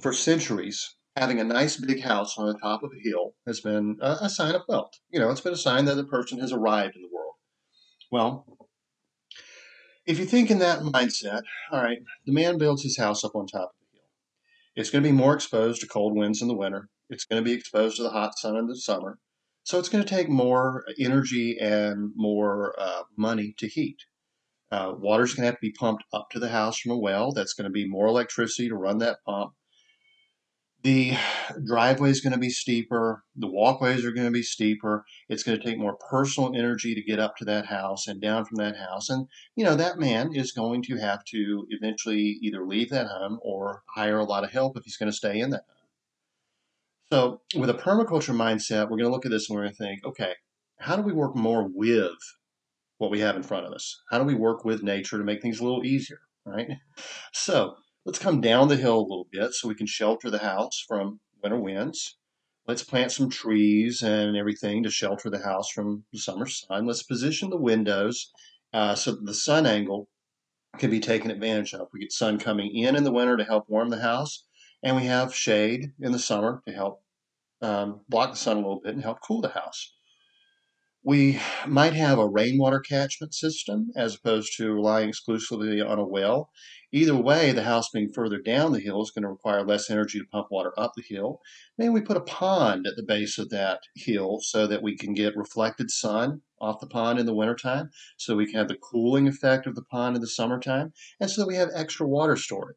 for 0.00 0.12
centuries, 0.12 0.96
having 1.16 1.40
a 1.40 1.44
nice 1.44 1.76
big 1.76 2.02
house 2.02 2.36
on 2.36 2.46
the 2.46 2.58
top 2.58 2.82
of 2.82 2.90
a 2.92 3.08
hill 3.08 3.34
has 3.46 3.60
been 3.60 3.96
a, 4.00 4.18
a 4.22 4.28
sign 4.30 4.54
of 4.54 4.62
wealth. 4.68 4.92
You 5.10 5.20
know, 5.20 5.30
it's 5.30 5.40
been 5.40 5.52
a 5.52 5.56
sign 5.56 5.86
that 5.86 5.94
the 5.94 6.04
person 6.04 6.38
has 6.40 6.52
arrived 6.52 6.96
in 6.96 7.02
the 7.02 7.08
world. 7.12 7.34
Well, 8.10 8.58
if 10.06 10.18
you 10.18 10.24
think 10.24 10.50
in 10.50 10.58
that 10.58 10.80
mindset, 10.80 11.42
all 11.70 11.82
right, 11.82 11.98
the 12.26 12.32
man 12.32 12.58
builds 12.58 12.82
his 12.82 12.98
house 12.98 13.24
up 13.24 13.34
on 13.34 13.46
top. 13.46 13.72
It's 14.76 14.90
going 14.90 15.02
to 15.02 15.08
be 15.08 15.16
more 15.16 15.34
exposed 15.34 15.80
to 15.80 15.86
cold 15.86 16.16
winds 16.16 16.42
in 16.42 16.48
the 16.48 16.56
winter. 16.56 16.88
It's 17.10 17.24
going 17.24 17.42
to 17.42 17.48
be 17.48 17.56
exposed 17.56 17.96
to 17.96 18.02
the 18.02 18.10
hot 18.10 18.38
sun 18.38 18.56
in 18.56 18.66
the 18.66 18.76
summer. 18.76 19.18
So 19.64 19.78
it's 19.78 19.88
going 19.88 20.04
to 20.04 20.08
take 20.08 20.28
more 20.28 20.84
energy 20.98 21.58
and 21.60 22.12
more 22.16 22.74
uh, 22.78 23.02
money 23.16 23.54
to 23.58 23.68
heat. 23.68 23.98
Uh, 24.70 24.94
water's 24.96 25.34
going 25.34 25.42
to 25.42 25.46
have 25.46 25.56
to 25.56 25.60
be 25.60 25.72
pumped 25.72 26.04
up 26.12 26.28
to 26.30 26.38
the 26.38 26.48
house 26.48 26.78
from 26.78 26.92
a 26.92 26.98
well. 26.98 27.32
That's 27.32 27.54
going 27.54 27.64
to 27.64 27.70
be 27.70 27.88
more 27.88 28.06
electricity 28.06 28.68
to 28.68 28.76
run 28.76 28.98
that 28.98 29.18
pump. 29.26 29.52
The 30.82 31.16
driveway 31.64 32.10
is 32.10 32.20
going 32.20 32.32
to 32.32 32.38
be 32.38 32.50
steeper. 32.50 33.24
The 33.34 33.48
walkways 33.48 34.04
are 34.04 34.12
going 34.12 34.26
to 34.26 34.32
be 34.32 34.42
steeper. 34.42 35.04
It's 35.28 35.42
going 35.42 35.58
to 35.58 35.64
take 35.64 35.76
more 35.76 35.96
personal 35.96 36.54
energy 36.54 36.94
to 36.94 37.02
get 37.02 37.18
up 37.18 37.36
to 37.38 37.44
that 37.46 37.66
house 37.66 38.06
and 38.06 38.20
down 38.20 38.44
from 38.44 38.56
that 38.58 38.76
house. 38.76 39.10
And, 39.10 39.26
you 39.56 39.64
know, 39.64 39.74
that 39.74 39.98
man 39.98 40.34
is 40.34 40.52
going 40.52 40.82
to 40.84 40.96
have 40.96 41.24
to 41.26 41.66
eventually 41.70 42.38
either 42.42 42.64
leave 42.64 42.90
that 42.90 43.08
home 43.08 43.40
or 43.42 43.82
hire 43.96 44.18
a 44.18 44.24
lot 44.24 44.44
of 44.44 44.52
help 44.52 44.76
if 44.76 44.84
he's 44.84 44.96
going 44.96 45.10
to 45.10 45.16
stay 45.16 45.40
in 45.40 45.50
that 45.50 45.64
home. 45.66 45.78
So, 47.10 47.40
with 47.58 47.70
a 47.70 47.74
permaculture 47.74 48.36
mindset, 48.36 48.84
we're 48.84 48.98
going 48.98 49.04
to 49.04 49.10
look 49.10 49.24
at 49.24 49.32
this 49.32 49.48
and 49.48 49.56
we're 49.56 49.64
going 49.64 49.74
to 49.74 49.82
think, 49.82 50.04
okay, 50.04 50.34
how 50.78 50.94
do 50.94 51.02
we 51.02 51.12
work 51.12 51.34
more 51.34 51.68
with 51.68 52.12
what 52.98 53.10
we 53.10 53.20
have 53.20 53.34
in 53.34 53.42
front 53.42 53.66
of 53.66 53.72
us? 53.72 54.00
How 54.10 54.18
do 54.18 54.24
we 54.24 54.34
work 54.34 54.64
with 54.64 54.82
nature 54.82 55.18
to 55.18 55.24
make 55.24 55.40
things 55.40 55.58
a 55.58 55.64
little 55.64 55.84
easier, 55.84 56.20
right? 56.44 56.68
So, 57.32 57.76
Let's 58.04 58.18
come 58.18 58.40
down 58.40 58.68
the 58.68 58.76
hill 58.76 58.98
a 58.98 59.00
little 59.00 59.28
bit 59.30 59.52
so 59.52 59.68
we 59.68 59.74
can 59.74 59.86
shelter 59.86 60.30
the 60.30 60.38
house 60.38 60.82
from 60.86 61.20
winter 61.42 61.58
winds. 61.58 62.16
Let's 62.66 62.84
plant 62.84 63.12
some 63.12 63.30
trees 63.30 64.02
and 64.02 64.36
everything 64.36 64.82
to 64.82 64.90
shelter 64.90 65.30
the 65.30 65.42
house 65.42 65.70
from 65.70 66.04
the 66.12 66.18
summer 66.18 66.46
sun. 66.46 66.86
Let's 66.86 67.02
position 67.02 67.50
the 67.50 67.56
windows 67.56 68.30
uh, 68.72 68.94
so 68.94 69.12
that 69.12 69.24
the 69.24 69.34
sun 69.34 69.66
angle 69.66 70.08
can 70.78 70.90
be 70.90 71.00
taken 71.00 71.30
advantage 71.30 71.74
of. 71.74 71.88
We 71.92 72.00
get 72.00 72.12
sun 72.12 72.38
coming 72.38 72.74
in 72.76 72.94
in 72.94 73.04
the 73.04 73.12
winter 73.12 73.36
to 73.36 73.44
help 73.44 73.68
warm 73.68 73.88
the 73.88 74.00
house, 74.00 74.44
and 74.82 74.96
we 74.96 75.04
have 75.04 75.34
shade 75.34 75.92
in 76.00 76.12
the 76.12 76.18
summer 76.18 76.62
to 76.66 76.74
help 76.74 77.02
um, 77.62 78.02
block 78.08 78.30
the 78.30 78.36
sun 78.36 78.58
a 78.58 78.60
little 78.60 78.80
bit 78.80 78.94
and 78.94 79.02
help 79.02 79.18
cool 79.26 79.40
the 79.40 79.48
house. 79.48 79.94
We 81.08 81.40
might 81.66 81.94
have 81.94 82.18
a 82.18 82.28
rainwater 82.28 82.80
catchment 82.80 83.32
system 83.32 83.92
as 83.96 84.14
opposed 84.14 84.54
to 84.58 84.74
relying 84.74 85.08
exclusively 85.08 85.80
on 85.80 85.98
a 85.98 86.04
well. 86.04 86.50
Either 86.92 87.16
way, 87.16 87.50
the 87.50 87.62
house 87.62 87.88
being 87.88 88.12
further 88.12 88.38
down 88.38 88.72
the 88.72 88.80
hill 88.80 89.00
is 89.00 89.10
going 89.10 89.22
to 89.22 89.30
require 89.30 89.64
less 89.64 89.88
energy 89.88 90.18
to 90.18 90.26
pump 90.26 90.48
water 90.50 90.78
up 90.78 90.92
the 90.94 91.02
hill. 91.02 91.40
Maybe 91.78 91.88
we 91.88 92.02
put 92.02 92.18
a 92.18 92.20
pond 92.20 92.86
at 92.86 92.96
the 92.96 93.02
base 93.02 93.38
of 93.38 93.48
that 93.48 93.80
hill 93.94 94.40
so 94.42 94.66
that 94.66 94.82
we 94.82 94.98
can 94.98 95.14
get 95.14 95.34
reflected 95.34 95.90
sun 95.90 96.42
off 96.60 96.78
the 96.78 96.86
pond 96.86 97.18
in 97.18 97.24
the 97.24 97.34
wintertime, 97.34 97.88
so 98.18 98.36
we 98.36 98.44
can 98.44 98.56
have 98.56 98.68
the 98.68 98.76
cooling 98.76 99.26
effect 99.26 99.66
of 99.66 99.76
the 99.76 99.84
pond 99.90 100.14
in 100.14 100.20
the 100.20 100.28
summertime, 100.28 100.92
and 101.18 101.30
so 101.30 101.40
that 101.40 101.48
we 101.48 101.56
have 101.56 101.70
extra 101.72 102.06
water 102.06 102.36
storage. 102.36 102.76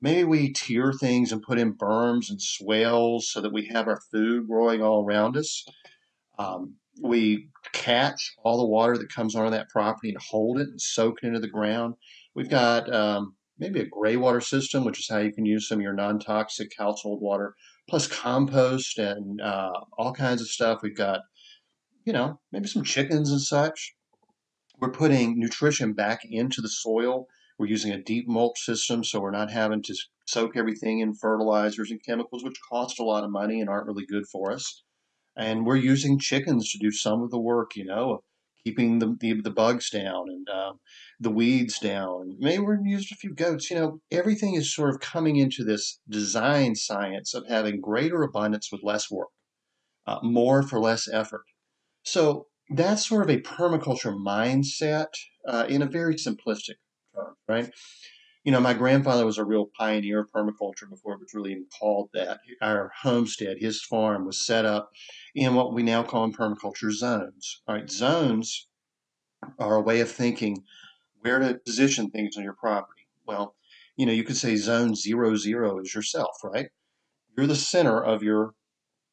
Maybe 0.00 0.24
we 0.24 0.50
tier 0.50 0.94
things 0.94 1.30
and 1.30 1.42
put 1.42 1.58
in 1.58 1.74
berms 1.74 2.30
and 2.30 2.40
swales 2.40 3.30
so 3.30 3.42
that 3.42 3.52
we 3.52 3.66
have 3.66 3.86
our 3.86 4.00
food 4.10 4.48
growing 4.48 4.80
all 4.80 5.04
around 5.04 5.36
us. 5.36 5.66
Um, 6.38 6.76
we 7.02 7.48
catch 7.72 8.34
all 8.44 8.58
the 8.58 8.66
water 8.66 8.96
that 8.98 9.12
comes 9.12 9.34
onto 9.34 9.50
that 9.50 9.68
property 9.68 10.10
and 10.10 10.18
hold 10.18 10.58
it 10.58 10.68
and 10.68 10.80
soak 10.80 11.18
it 11.22 11.26
into 11.26 11.40
the 11.40 11.48
ground. 11.48 11.94
We've 12.34 12.50
got 12.50 12.92
um, 12.92 13.36
maybe 13.58 13.80
a 13.80 13.86
gray 13.86 14.16
water 14.16 14.40
system, 14.40 14.84
which 14.84 14.98
is 14.98 15.08
how 15.08 15.18
you 15.18 15.32
can 15.32 15.44
use 15.44 15.68
some 15.68 15.78
of 15.78 15.82
your 15.82 15.92
non 15.92 16.18
toxic 16.18 16.72
household 16.76 17.20
water, 17.20 17.54
plus 17.88 18.06
compost 18.06 18.98
and 18.98 19.40
uh, 19.40 19.72
all 19.98 20.12
kinds 20.12 20.40
of 20.40 20.48
stuff. 20.48 20.80
We've 20.82 20.96
got, 20.96 21.20
you 22.04 22.12
know, 22.12 22.40
maybe 22.52 22.68
some 22.68 22.84
chickens 22.84 23.30
and 23.30 23.40
such. 23.40 23.94
We're 24.80 24.90
putting 24.90 25.38
nutrition 25.38 25.92
back 25.92 26.20
into 26.24 26.62
the 26.62 26.68
soil. 26.68 27.26
We're 27.58 27.66
using 27.66 27.92
a 27.92 28.02
deep 28.02 28.26
mulch 28.26 28.58
system, 28.58 29.04
so 29.04 29.20
we're 29.20 29.30
not 29.30 29.50
having 29.50 29.82
to 29.82 29.94
soak 30.26 30.56
everything 30.56 31.00
in 31.00 31.12
fertilizers 31.12 31.90
and 31.90 32.02
chemicals, 32.02 32.42
which 32.42 32.56
cost 32.70 32.98
a 32.98 33.04
lot 33.04 33.24
of 33.24 33.30
money 33.30 33.60
and 33.60 33.68
aren't 33.68 33.86
really 33.86 34.06
good 34.06 34.26
for 34.26 34.50
us. 34.50 34.82
And 35.36 35.64
we're 35.64 35.76
using 35.76 36.18
chickens 36.18 36.70
to 36.70 36.78
do 36.78 36.90
some 36.90 37.22
of 37.22 37.30
the 37.30 37.38
work, 37.38 37.76
you 37.76 37.84
know, 37.84 38.22
keeping 38.64 38.98
the, 38.98 39.16
the, 39.20 39.40
the 39.40 39.50
bugs 39.50 39.90
down 39.90 40.28
and 40.28 40.48
um, 40.48 40.80
the 41.18 41.30
weeds 41.30 41.78
down. 41.78 42.36
Maybe 42.38 42.62
we're 42.62 42.78
using 42.84 43.08
a 43.12 43.16
few 43.16 43.34
goats. 43.34 43.70
You 43.70 43.76
know, 43.76 44.00
everything 44.10 44.54
is 44.54 44.74
sort 44.74 44.90
of 44.90 45.00
coming 45.00 45.36
into 45.36 45.64
this 45.64 46.00
design 46.08 46.74
science 46.74 47.34
of 47.34 47.46
having 47.48 47.80
greater 47.80 48.22
abundance 48.22 48.70
with 48.70 48.82
less 48.82 49.10
work, 49.10 49.30
uh, 50.06 50.18
more 50.22 50.62
for 50.62 50.78
less 50.78 51.08
effort. 51.08 51.44
So 52.02 52.46
that's 52.70 53.08
sort 53.08 53.22
of 53.22 53.30
a 53.30 53.40
permaculture 53.40 54.14
mindset 54.14 55.08
uh, 55.46 55.66
in 55.68 55.82
a 55.82 55.86
very 55.86 56.14
simplistic 56.14 56.76
term, 57.14 57.34
right? 57.48 57.70
You 58.42 58.52
know, 58.52 58.60
my 58.60 58.72
grandfather 58.72 59.26
was 59.26 59.36
a 59.36 59.44
real 59.44 59.70
pioneer 59.78 60.20
of 60.20 60.30
permaculture 60.34 60.88
before 60.88 61.12
it 61.12 61.20
was 61.20 61.34
really 61.34 61.52
even 61.52 61.66
called 61.78 62.08
that. 62.14 62.40
Our 62.62 62.90
homestead, 63.02 63.58
his 63.60 63.82
farm, 63.82 64.24
was 64.24 64.46
set 64.46 64.64
up 64.64 64.90
in 65.34 65.54
what 65.54 65.74
we 65.74 65.82
now 65.82 66.02
call 66.02 66.24
in 66.24 66.32
permaculture 66.32 66.90
zones. 66.90 67.60
All 67.66 67.74
right, 67.74 67.90
zones 67.90 68.66
are 69.58 69.76
a 69.76 69.82
way 69.82 70.00
of 70.00 70.10
thinking 70.10 70.64
where 71.20 71.38
to 71.38 71.60
position 71.66 72.10
things 72.10 72.36
on 72.38 72.42
your 72.42 72.54
property. 72.54 73.06
Well, 73.26 73.56
you 73.96 74.06
know, 74.06 74.12
you 74.12 74.24
could 74.24 74.38
say 74.38 74.56
zone 74.56 74.94
zero 74.94 75.36
zero 75.36 75.78
is 75.78 75.94
yourself, 75.94 76.36
right? 76.42 76.68
You're 77.36 77.46
the 77.46 77.54
center 77.54 78.02
of 78.02 78.22
your 78.22 78.54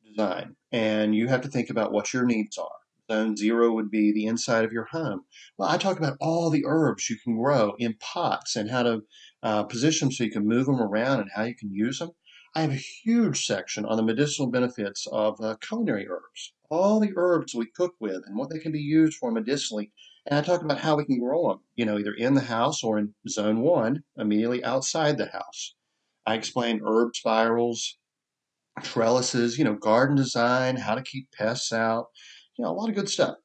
design, 0.06 0.56
and 0.72 1.14
you 1.14 1.28
have 1.28 1.42
to 1.42 1.50
think 1.50 1.70
about 1.70 1.92
what 1.92 2.14
your 2.14 2.24
needs 2.24 2.58
are. 2.58 2.70
Zone 3.10 3.38
zero 3.38 3.72
would 3.72 3.90
be 3.90 4.12
the 4.12 4.26
inside 4.26 4.66
of 4.66 4.72
your 4.72 4.86
home. 4.86 5.22
Well, 5.58 5.70
I 5.70 5.78
talk 5.78 5.98
about 5.98 6.18
all 6.20 6.50
the 6.50 6.66
herbs 6.66 7.10
you 7.10 7.18
can 7.18 7.38
grow 7.38 7.76
in 7.80 7.96
pots 8.00 8.56
and 8.56 8.70
how 8.70 8.84
to 8.84 9.02
uh, 9.44 9.64
position 9.64 10.08
them 10.08 10.14
so 10.14 10.24
you 10.26 10.32
can 10.32 10.48
move 10.48 10.66
them 10.66 10.82
around 10.82 11.22
and 11.22 11.30
how 11.34 11.44
you 11.44 11.56
can 11.56 11.74
use 11.74 12.00
them. 12.00 12.12
I 12.56 12.62
have 12.62 12.72
a 12.72 12.76
huge 12.76 13.46
section 13.46 13.86
on 13.86 13.98
the 13.98 14.04
medicinal 14.04 14.50
benefits 14.50 15.08
of 15.12 15.40
uh, 15.40 15.56
culinary 15.62 16.08
herbs, 16.08 16.54
all 16.70 17.00
the 17.00 17.14
herbs 17.16 17.54
we 17.54 17.68
cook 17.68 17.94
with 18.00 18.24
and 18.26 18.38
what 18.38 18.50
they 18.50 18.60
can 18.60 18.72
be 18.72 18.82
used 18.82 19.18
for 19.18 19.32
medicinally. 19.32 19.92
And 20.26 20.40
I 20.40 20.42
talk 20.42 20.62
about 20.62 20.80
how 20.80 20.96
we 20.96 21.06
can 21.06 21.20
grow 21.20 21.50
them, 21.50 21.60
you 21.76 21.86
know, 21.86 21.98
either 21.98 22.14
in 22.14 22.34
the 22.34 22.42
house 22.42 22.84
or 22.84 22.98
in 22.98 23.14
zone 23.30 23.62
one, 23.62 24.04
immediately 24.18 24.64
outside 24.64 25.18
the 25.18 25.28
house. 25.28 25.76
I 26.26 26.36
explain 26.36 26.82
herb 26.86 27.16
spirals, 27.16 27.98
trellises, 28.82 29.58
you 29.58 29.64
know, 29.64 29.76
garden 29.76 30.16
design, 30.16 30.76
how 30.76 30.96
to 30.96 31.02
keep 31.02 31.32
pests 31.32 31.72
out, 31.72 32.08
you 32.58 32.66
know, 32.66 32.72
a 32.72 32.74
lot 32.74 32.90
of 32.90 32.96
good 32.96 33.10
stuff. 33.10 33.38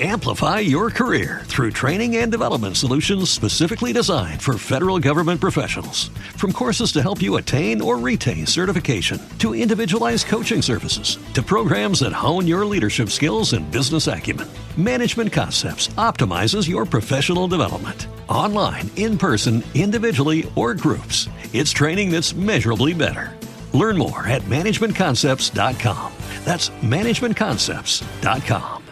Amplify 0.00 0.58
your 0.58 0.90
career 0.90 1.42
through 1.44 1.70
training 1.70 2.16
and 2.16 2.32
development 2.32 2.76
solutions 2.76 3.30
specifically 3.30 3.92
designed 3.92 4.42
for 4.42 4.58
federal 4.58 4.98
government 4.98 5.40
professionals. 5.40 6.08
From 6.34 6.52
courses 6.52 6.90
to 6.92 7.02
help 7.02 7.22
you 7.22 7.36
attain 7.36 7.80
or 7.80 7.98
retain 7.98 8.46
certification, 8.46 9.20
to 9.38 9.54
individualized 9.54 10.26
coaching 10.26 10.60
services, 10.60 11.18
to 11.34 11.42
programs 11.42 12.00
that 12.00 12.12
hone 12.12 12.48
your 12.48 12.66
leadership 12.66 13.10
skills 13.10 13.52
and 13.52 13.70
business 13.70 14.08
acumen, 14.08 14.48
Management 14.76 15.30
Concepts 15.30 15.88
optimizes 15.98 16.68
your 16.68 16.84
professional 16.84 17.46
development. 17.46 18.08
Online, 18.28 18.90
in 18.96 19.16
person, 19.16 19.62
individually, 19.74 20.50
or 20.56 20.74
groups, 20.74 21.28
it's 21.52 21.70
training 21.70 22.10
that's 22.10 22.34
measurably 22.34 22.94
better. 22.94 23.36
Learn 23.74 23.98
more 23.98 24.26
at 24.26 24.42
managementconcepts.com. 24.42 26.12
That's 26.44 26.70
managementconcepts.com 26.70 28.82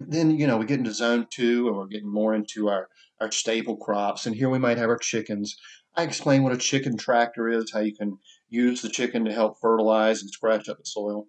then 0.00 0.30
you 0.30 0.46
know 0.46 0.56
we 0.56 0.66
get 0.66 0.78
into 0.78 0.92
zone 0.92 1.26
two 1.30 1.68
and 1.68 1.76
we're 1.76 1.86
getting 1.86 2.12
more 2.12 2.34
into 2.34 2.68
our 2.68 2.88
our 3.20 3.30
staple 3.30 3.76
crops. 3.76 4.26
And 4.26 4.34
here 4.34 4.48
we 4.48 4.58
might 4.58 4.78
have 4.78 4.88
our 4.88 4.98
chickens. 4.98 5.56
I 5.96 6.04
explain 6.04 6.42
what 6.42 6.54
a 6.54 6.58
chicken 6.58 6.96
tractor 6.96 7.48
is 7.48 7.70
how 7.72 7.80
you 7.80 7.94
can 7.94 8.16
use 8.48 8.80
the 8.80 8.88
chicken 8.88 9.24
to 9.26 9.32
help 9.32 9.60
fertilize 9.60 10.22
and 10.22 10.30
scratch 10.30 10.68
up 10.68 10.78
the 10.78 10.86
soil. 10.86 11.26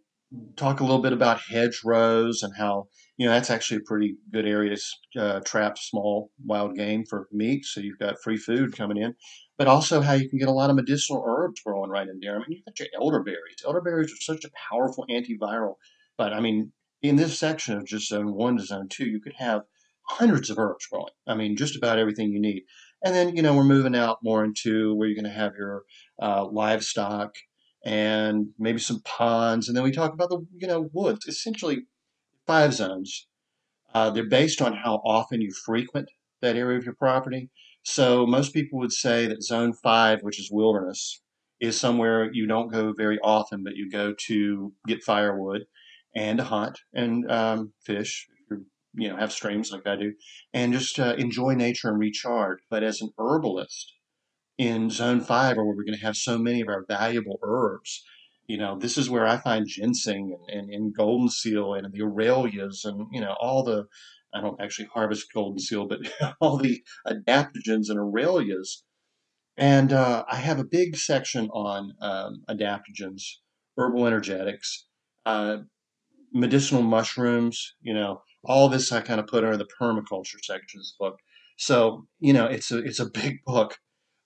Talk 0.56 0.80
a 0.80 0.84
little 0.84 1.02
bit 1.02 1.12
about 1.12 1.42
hedgerows 1.42 2.44
and 2.44 2.56
how 2.56 2.88
you 3.18 3.26
know 3.26 3.34
that's 3.34 3.50
actually 3.50 3.78
a 3.78 3.88
pretty 3.88 4.16
good 4.32 4.48
area 4.48 4.78
to 5.14 5.22
uh, 5.22 5.40
trap 5.42 5.78
small 5.78 6.32
wild 6.46 6.76
game 6.76 7.04
for 7.06 7.28
meat. 7.32 7.66
So 7.66 7.82
you've 7.82 8.00
got 8.00 8.22
free 8.24 8.38
food 8.38 8.76
coming 8.76 8.98
in, 8.98 9.14
but 9.62 9.68
also 9.68 10.02
how 10.02 10.14
you 10.14 10.28
can 10.28 10.40
get 10.40 10.48
a 10.48 10.52
lot 10.52 10.72
of 10.72 10.76
medicinal 10.76 11.24
herbs 11.24 11.62
growing 11.62 11.92
right 11.92 12.08
in 12.08 12.20
there. 12.20 12.34
I 12.34 12.40
mean, 12.40 12.48
you've 12.50 12.66
got 12.66 12.80
your 12.80 12.88
elderberries. 13.00 13.62
Elderberries 13.64 14.12
are 14.12 14.16
such 14.20 14.44
a 14.44 14.50
powerful 14.72 15.06
antiviral. 15.08 15.76
But 16.18 16.34
I 16.34 16.40
mean, 16.40 16.72
in 17.04 17.16
this 17.16 17.38
section 17.38 17.78
of 17.78 17.86
just 17.86 18.08
zone 18.08 18.34
one 18.34 18.58
to 18.58 18.66
zone 18.66 18.88
two, 18.90 19.06
you 19.06 19.22
could 19.22 19.36
have 19.38 19.62
hundreds 20.02 20.50
of 20.50 20.58
herbs 20.58 20.88
growing. 20.88 21.14
I 21.28 21.36
mean, 21.36 21.56
just 21.56 21.76
about 21.76 22.00
everything 22.00 22.32
you 22.32 22.42
need. 22.42 22.64
And 23.06 23.14
then 23.14 23.36
you 23.36 23.44
know 23.44 23.56
we're 23.56 23.64
moving 23.64 23.96
out 23.96 24.18
more 24.24 24.44
into 24.44 24.96
where 24.96 25.08
you're 25.08 25.22
going 25.22 25.32
to 25.32 25.40
have 25.40 25.54
your 25.56 25.84
uh, 26.20 26.44
livestock 26.46 27.36
and 27.86 28.48
maybe 28.58 28.80
some 28.80 29.02
ponds. 29.06 29.68
And 29.68 29.78
then 29.78 29.84
we 29.84 29.92
talk 29.92 30.12
about 30.12 30.30
the, 30.30 30.44
you 30.58 30.68
know, 30.68 30.90
woods, 30.92 31.28
essentially 31.28 31.84
five 32.48 32.74
zones. 32.74 33.28
Uh, 33.94 34.10
they're 34.10 34.28
based 34.28 34.60
on 34.60 34.74
how 34.74 35.04
often 35.06 35.40
you 35.40 35.52
frequent 35.52 36.10
that 36.42 36.56
area 36.56 36.80
of 36.80 36.84
your 36.84 36.96
property. 36.96 37.52
So 37.84 38.26
most 38.26 38.54
people 38.54 38.80
would 38.80 38.92
say 38.92 39.28
that 39.28 39.44
zone 39.44 39.74
five, 39.74 40.22
which 40.22 40.40
is 40.40 40.50
wilderness, 40.52 41.22
is 41.60 41.80
somewhere 41.80 42.32
you 42.32 42.48
don't 42.48 42.72
go 42.72 42.94
very 42.94 43.20
often, 43.20 43.64
but 43.64 43.76
you 43.76 43.90
go 43.90 44.14
to 44.28 44.74
get 44.88 45.04
firewood 45.04 45.64
and 46.16 46.38
to 46.40 46.44
hunt 46.44 46.80
and 46.94 47.30
um, 47.32 47.74
fish. 47.86 48.28
You 48.94 49.08
know 49.08 49.16
have 49.16 49.32
streams 49.32 49.72
like 49.72 49.88
I 49.88 49.96
do, 49.96 50.14
and 50.54 50.74
just 50.74 51.00
uh, 51.00 51.16
enjoy 51.18 51.54
nature 51.54 51.88
and 51.88 51.98
recharge. 51.98 52.60
But 52.70 52.84
as 52.84 53.02
an 53.02 53.12
herbalist, 53.18 53.94
in 54.58 54.90
zone 54.90 55.22
five 55.22 55.58
where 55.58 55.66
we're 55.66 55.84
going 55.84 55.98
to 55.98 56.06
have 56.06 56.16
so 56.16 56.38
many 56.38 56.62
of 56.62 56.68
our 56.68 56.86
valuable 56.88 57.40
herbs. 57.42 58.04
You 58.48 58.58
know, 58.58 58.78
this 58.78 58.98
is 58.98 59.10
where 59.10 59.26
I 59.26 59.38
find 59.38 59.66
ginseng 59.68 60.38
and, 60.38 60.60
and, 60.60 60.74
and 60.74 60.96
golden 60.96 61.30
seal 61.30 61.74
and 61.74 61.92
the 61.92 62.02
aralias 62.02 62.86
and, 62.86 63.08
you 63.12 63.22
know, 63.22 63.36
all 63.40 63.64
the, 63.64 63.88
I 64.34 64.42
don't 64.42 64.62
actually 64.62 64.90
harvest 64.94 65.32
golden 65.34 65.60
seal, 65.60 65.88
but 65.88 66.00
all 66.42 66.58
the 66.58 66.84
adaptogens 67.08 67.90
and 67.90 67.98
aralias. 67.98 68.84
And 69.58 69.92
uh, 69.94 70.24
I 70.30 70.38
have 70.38 70.60
a 70.60 70.64
big 70.64 70.96
section 70.96 71.50
on 71.50 71.94
um, 72.02 72.44
adaptogens, 72.50 73.24
herbal 73.78 74.08
energetics, 74.08 74.88
uh, 75.26 75.58
medicinal 76.34 76.84
mushrooms, 76.84 77.76
you 77.82 77.94
know, 77.94 78.22
all 78.44 78.70
this 78.70 78.92
I 78.92 79.02
kind 79.02 79.20
of 79.20 79.28
put 79.28 79.44
under 79.44 79.58
the 79.58 79.68
permaculture 79.80 80.44
section 80.44 80.80
of 80.80 80.84
this 80.84 80.96
book. 81.00 81.20
So, 81.58 82.08
you 82.20 82.34
know, 82.34 82.46
it's 82.46 82.72
a 82.72 82.80
it's 82.80 83.00
a 83.00 83.10
big 83.10 83.44
book. 83.46 83.78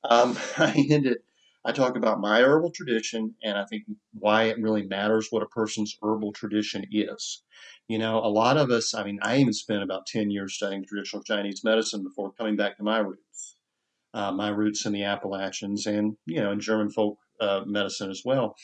Um, 0.09 0.37
I 0.57 0.85
ended, 0.89 1.17
I 1.65 1.71
talk 1.71 1.95
about 1.97 2.21
my 2.21 2.41
herbal 2.41 2.71
tradition 2.71 3.33
and 3.43 3.57
I 3.57 3.65
think 3.65 3.83
why 4.13 4.43
it 4.43 4.61
really 4.61 4.83
matters 4.83 5.27
what 5.31 5.41
a 5.41 5.47
person's 5.47 5.97
herbal 6.01 6.31
tradition 6.33 6.85
is. 6.91 7.43
You 7.87 7.97
know, 7.97 8.19
a 8.19 8.29
lot 8.29 8.57
of 8.57 8.69
us, 8.69 8.93
I 8.93 9.03
mean, 9.03 9.19
I 9.23 9.37
even 9.37 9.53
spent 9.53 9.81
about 9.81 10.05
10 10.05 10.29
years 10.29 10.53
studying 10.55 10.85
traditional 10.85 11.23
Chinese 11.23 11.63
medicine 11.63 12.03
before 12.03 12.33
coming 12.33 12.55
back 12.55 12.77
to 12.77 12.83
my 12.83 12.99
roots. 12.99 13.55
Uh, 14.13 14.31
my 14.31 14.49
roots 14.49 14.85
in 14.85 14.93
the 14.93 15.03
Appalachians 15.03 15.87
and, 15.87 16.15
you 16.25 16.39
know, 16.39 16.51
in 16.51 16.59
German 16.59 16.89
folk 16.89 17.17
uh, 17.41 17.61
medicine 17.65 18.11
as 18.11 18.21
well. 18.23 18.55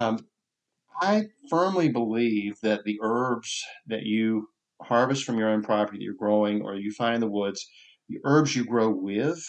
Um, 0.00 0.18
I 1.00 1.24
firmly 1.50 1.90
believe 1.90 2.58
that 2.62 2.84
the 2.84 2.98
herbs 3.02 3.62
that 3.86 4.02
you 4.04 4.48
harvest 4.82 5.24
from 5.24 5.38
your 5.38 5.50
own 5.50 5.62
property 5.62 5.98
that 5.98 6.04
you're 6.04 6.14
growing 6.14 6.62
or 6.62 6.76
you 6.76 6.92
find 6.92 7.16
in 7.16 7.20
the 7.20 7.28
woods, 7.28 7.66
the 8.08 8.18
herbs 8.24 8.56
you 8.56 8.64
grow 8.64 8.90
with 8.90 9.42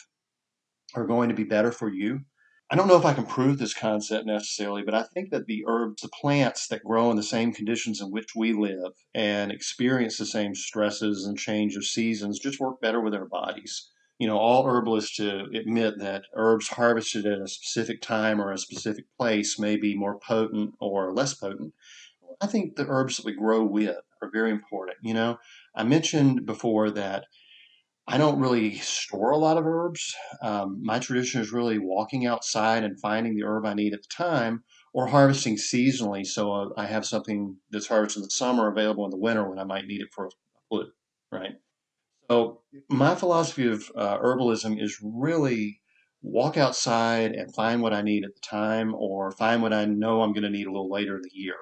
are 0.96 1.06
going 1.06 1.30
to 1.30 1.36
be 1.36 1.44
better 1.44 1.72
for 1.72 1.90
you. 1.90 2.22
I 2.70 2.76
don't 2.76 2.90
know 2.90 2.98
if 2.98 3.06
I 3.06 3.14
can 3.14 3.26
prove 3.26 3.60
this 3.60 3.74
concept 3.74 4.26
necessarily, 4.26 4.84
but 4.84 4.94
I 4.94 5.04
think 5.04 5.30
that 5.30 5.46
the 5.46 5.64
herbs, 5.68 6.02
the 6.02 6.10
plants 6.10 6.68
that 6.68 6.84
grow 6.84 7.10
in 7.10 7.16
the 7.16 7.24
same 7.24 7.54
conditions 7.54 8.02
in 8.02 8.12
which 8.12 8.36
we 8.36 8.52
live 8.52 8.92
and 9.16 9.54
experience 9.54 10.18
the 10.18 10.26
same 10.26 10.54
stresses 10.54 11.26
and 11.26 11.38
change 11.38 11.78
of 11.78 11.86
seasons 11.86 12.40
just 12.40 12.60
work 12.60 12.82
better 12.82 13.00
with 13.00 13.14
our 13.14 13.26
bodies. 13.26 13.90
You 14.20 14.28
know, 14.28 14.38
all 14.38 14.66
herbalists 14.68 15.18
admit 15.18 16.00
that 16.00 16.24
herbs 16.34 16.68
harvested 16.68 17.26
at 17.26 17.40
a 17.40 17.48
specific 17.48 18.02
time 18.02 18.42
or 18.42 18.52
a 18.52 18.58
specific 18.58 19.06
place 19.18 19.58
may 19.58 19.78
be 19.78 19.96
more 19.96 20.20
potent 20.20 20.74
or 20.82 21.14
less 21.14 21.36
potent. 21.36 21.74
I 22.42 22.48
think 22.48 22.76
the 22.76 22.88
herbs 22.88 23.16
that 23.16 23.26
we 23.26 23.34
grow 23.34 23.64
with 23.64 23.96
are 24.22 24.30
very 24.30 24.52
important. 24.52 24.98
You 25.02 25.14
know, 25.14 25.38
I 25.74 25.84
mentioned 25.84 26.46
before 26.46 26.92
that 26.92 27.28
I 28.10 28.18
don't 28.18 28.40
really 28.40 28.78
store 28.78 29.32
a 29.32 29.38
lot 29.38 29.58
of 29.58 29.66
herbs. 29.66 30.16
Um, 30.42 30.80
my 30.82 30.98
tradition 30.98 31.42
is 31.42 31.52
really 31.52 31.78
walking 31.78 32.26
outside 32.26 32.86
and 32.86 33.00
finding 33.02 33.36
the 33.36 33.44
herb 33.44 33.66
I 33.66 33.74
need 33.74 33.94
at 33.94 34.02
the 34.02 34.10
time 34.10 34.64
or 34.94 35.08
harvesting 35.08 35.58
seasonally. 35.58 36.26
So 36.26 36.54
uh, 36.54 36.70
I 36.78 36.86
have 36.86 37.06
something 37.06 37.58
that's 37.70 37.88
harvested 37.88 38.22
in 38.22 38.24
the 38.24 38.32
summer 38.32 38.72
available 38.72 39.04
in 39.04 39.12
the 39.12 39.18
winter 39.18 39.50
when 39.50 39.60
I 39.60 39.66
might 39.66 39.88
need 39.88 40.00
it 40.00 40.14
for 40.14 40.28
a 40.28 40.30
flu, 40.70 40.86
right? 41.34 41.56
So 42.30 42.62
my 42.90 43.14
philosophy 43.14 43.68
of 43.68 43.92
uh, 43.96 44.18
herbalism 44.20 44.82
is 44.82 45.00
really 45.04 45.82
walk 46.22 46.56
outside 46.56 47.34
and 47.34 47.54
find 47.54 47.82
what 47.82 47.94
I 47.94 48.02
need 48.02 48.24
at 48.24 48.34
the 48.34 48.42
time 48.42 48.96
or 48.96 49.32
find 49.32 49.62
what 49.62 49.74
I 49.74 49.84
know 49.84 50.22
I'm 50.22 50.32
going 50.32 50.44
to 50.44 50.50
need 50.50 50.68
a 50.68 50.72
little 50.72 50.90
later 50.90 51.18
in 51.18 51.24
the 51.24 51.30
year. 51.34 51.58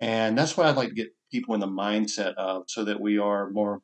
And 0.00 0.36
that's 0.36 0.54
what 0.54 0.66
I'd 0.66 0.76
like 0.76 0.90
to 0.90 0.94
get 0.94 1.14
people 1.32 1.54
in 1.54 1.60
the 1.60 1.66
mindset 1.66 2.34
of 2.34 2.64
so 2.68 2.84
that 2.84 3.00
we 3.00 3.18
are 3.18 3.50
more 3.50 3.80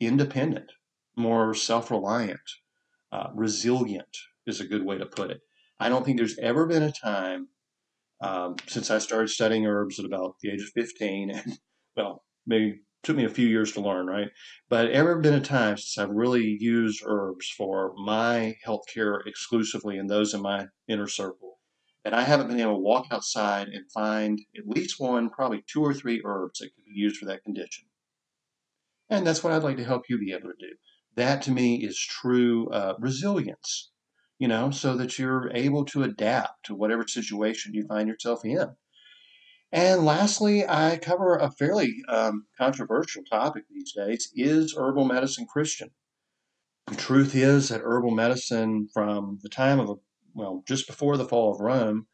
independent 0.00 0.70
more 1.16 1.54
self 1.54 1.90
reliant, 1.90 2.40
uh, 3.12 3.28
resilient 3.34 4.16
is 4.46 4.60
a 4.60 4.66
good 4.66 4.84
way 4.84 4.98
to 4.98 5.06
put 5.06 5.30
it. 5.30 5.40
I 5.78 5.88
don't 5.88 6.04
think 6.04 6.18
there's 6.18 6.38
ever 6.38 6.66
been 6.66 6.82
a 6.82 6.92
time 6.92 7.48
um, 8.22 8.56
since 8.66 8.90
I 8.90 8.98
started 8.98 9.28
studying 9.28 9.66
herbs 9.66 9.98
at 9.98 10.06
about 10.06 10.36
the 10.40 10.50
age 10.50 10.62
of 10.62 10.68
15, 10.74 11.30
and 11.34 11.58
well, 11.96 12.24
maybe 12.46 12.80
took 13.02 13.16
me 13.16 13.24
a 13.24 13.30
few 13.30 13.46
years 13.46 13.72
to 13.72 13.80
learn, 13.80 14.06
right? 14.06 14.28
But 14.68 14.90
ever 14.90 15.20
been 15.20 15.34
a 15.34 15.40
time 15.40 15.76
since 15.76 15.96
I've 15.96 16.14
really 16.14 16.56
used 16.60 17.04
herbs 17.06 17.48
for 17.48 17.94
my 17.96 18.56
health 18.64 18.82
care 18.92 19.20
exclusively 19.26 19.98
and 19.98 20.10
those 20.10 20.34
in 20.34 20.42
my 20.42 20.66
inner 20.88 21.06
circle 21.06 21.58
that 22.04 22.14
I 22.14 22.22
haven't 22.22 22.48
been 22.48 22.60
able 22.60 22.74
to 22.74 22.80
walk 22.80 23.06
outside 23.10 23.68
and 23.68 23.90
find 23.92 24.40
at 24.56 24.66
least 24.66 25.00
one, 25.00 25.30
probably 25.30 25.64
two 25.66 25.82
or 25.82 25.94
three 25.94 26.22
herbs 26.24 26.58
that 26.58 26.74
could 26.74 26.84
be 26.84 26.92
used 26.94 27.16
for 27.16 27.26
that 27.26 27.44
condition. 27.44 27.86
And 29.08 29.26
that's 29.26 29.44
what 29.44 29.52
I'd 29.52 29.62
like 29.62 29.76
to 29.76 29.84
help 29.84 30.08
you 30.08 30.18
be 30.18 30.32
able 30.32 30.50
to 30.50 30.54
do. 30.58 30.72
That 31.16 31.42
to 31.42 31.50
me 31.50 31.76
is 31.82 31.98
true 31.98 32.68
uh, 32.68 32.94
resilience, 32.98 33.90
you 34.38 34.48
know, 34.48 34.70
so 34.70 34.96
that 34.96 35.18
you're 35.18 35.50
able 35.52 35.84
to 35.86 36.02
adapt 36.02 36.66
to 36.66 36.74
whatever 36.74 37.06
situation 37.08 37.74
you 37.74 37.86
find 37.86 38.08
yourself 38.08 38.44
in. 38.44 38.76
And 39.72 40.04
lastly, 40.04 40.66
I 40.66 40.98
cover 40.98 41.36
a 41.36 41.50
fairly 41.50 42.02
um, 42.08 42.46
controversial 42.56 43.24
topic 43.24 43.64
these 43.68 43.92
days 43.92 44.30
is 44.34 44.74
herbal 44.76 45.06
medicine 45.06 45.46
Christian? 45.46 45.90
The 46.86 46.96
truth 46.96 47.34
is 47.34 47.70
that 47.70 47.80
herbal 47.82 48.12
medicine, 48.12 48.88
from 48.92 49.38
the 49.42 49.48
time 49.48 49.80
of, 49.80 49.98
well, 50.34 50.62
just 50.68 50.86
before 50.86 51.16
the 51.16 51.26
fall 51.26 51.52
of 51.52 51.60
Rome, 51.60 52.06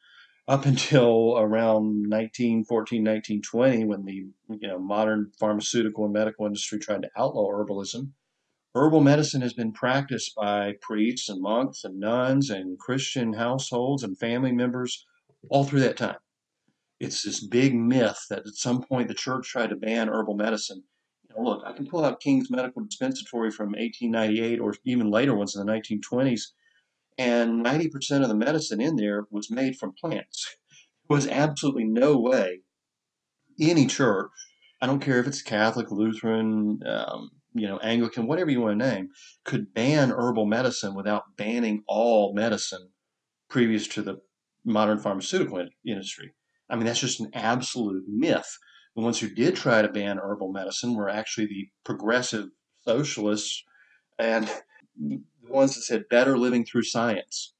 up 0.48 0.64
until 0.64 1.36
around 1.38 2.09
1914, 2.09 3.05
1920, 3.05 3.84
when 3.84 4.05
the 4.05 4.26
you 4.48 4.68
know 4.68 4.78
modern 4.78 5.30
pharmaceutical 5.38 6.05
and 6.05 6.12
medical 6.12 6.46
industry 6.46 6.78
tried 6.78 7.03
to 7.03 7.11
outlaw 7.16 7.48
herbalism, 7.50 8.12
Herbal 8.75 9.01
medicine 9.01 9.43
has 9.43 9.53
been 9.53 9.73
practiced 9.73 10.35
by 10.35 10.75
priests 10.81 11.29
and 11.29 11.43
monks 11.43 11.85
and 11.85 12.01
nuns 12.01 12.51
and 12.51 12.79
Christian 12.79 13.35
households 13.35 14.03
and 14.03 14.18
family 14.18 14.53
members 14.53 15.07
all 15.51 15.64
through 15.64 15.81
that 15.81 15.97
time. 15.97 16.16
It's 16.99 17.23
this 17.23 17.45
big 17.47 17.75
myth 17.75 18.27
that 18.31 18.47
at 18.47 18.55
some 18.55 18.83
point 18.83 19.09
the 19.09 19.14
church 19.14 19.49
tried 19.49 19.70
to 19.70 19.77
ban 19.77 20.09
herbal 20.09 20.35
medicine. 20.35 20.85
You 21.29 21.35
know, 21.35 21.43
look, 21.43 21.62
I 21.66 21.73
can 21.73 21.87
pull 21.87 22.05
out 22.05 22.20
King's 22.20 22.51
Medical 22.51 22.85
Dispensatory 22.85 23.51
from 23.51 23.73
1898 23.73 24.61
or 24.61 24.75
even 24.85 25.11
later 25.11 25.35
ones 25.35 25.55
in 25.55 25.64
the 25.66 25.73
1920s, 25.73 26.43
and 27.18 27.64
90% 27.64 28.23
of 28.23 28.29
the 28.29 28.35
medicine 28.35 28.81
in 28.81 28.97
there 28.97 29.27
was 29.31 29.51
made 29.51 29.77
from 29.77 29.93
plants. 30.01 30.57
There 31.09 31.16
was 31.16 31.27
absolutely 31.27 31.85
no 31.85 32.18
way 32.18 32.61
any 33.61 33.87
church, 33.87 34.31
I 34.81 34.87
don't 34.87 35.01
care 35.01 35.20
if 35.20 35.27
it's 35.27 35.43
Catholic, 35.43 35.91
Lutheran, 35.91 36.81
um, 36.87 37.31
you 37.55 37.66
know, 37.66 37.78
Anglican, 37.78 38.26
whatever 38.26 38.50
you 38.50 38.61
want 38.61 38.78
to 38.78 38.86
name, 38.86 39.09
could 39.44 39.74
ban 39.74 40.11
herbal 40.11 40.46
medicine 40.46 40.94
without 40.94 41.36
banning 41.36 41.82
all 41.86 42.34
medicine 42.34 42.90
previous 43.48 43.86
to 43.88 44.03
the 44.03 44.16
modern 44.64 44.98
pharmaceutical 44.98 45.66
industry. 45.86 46.32
I 46.70 46.76
mean, 46.76 46.86
that's 46.86 47.00
just 47.00 47.20
an 47.20 47.30
absolute 47.34 48.05
myth. 48.09 48.59
The 48.96 49.03
ones 49.03 49.18
who 49.18 49.28
did 49.28 49.57
try 49.57 49.82
to 49.82 49.88
ban 49.88 50.18
herbal 50.18 50.53
medicine 50.53 50.94
were 50.94 51.09
actually 51.09 51.46
the 51.46 51.68
progressive 51.84 52.48
socialists 52.80 53.62
and 54.18 54.50
the 55.00 55.20
ones 55.48 55.74
that 55.74 55.82
said 55.82 56.09
better 56.09 56.38
living 56.38 56.64
through 56.64 56.84
science. 56.84 57.55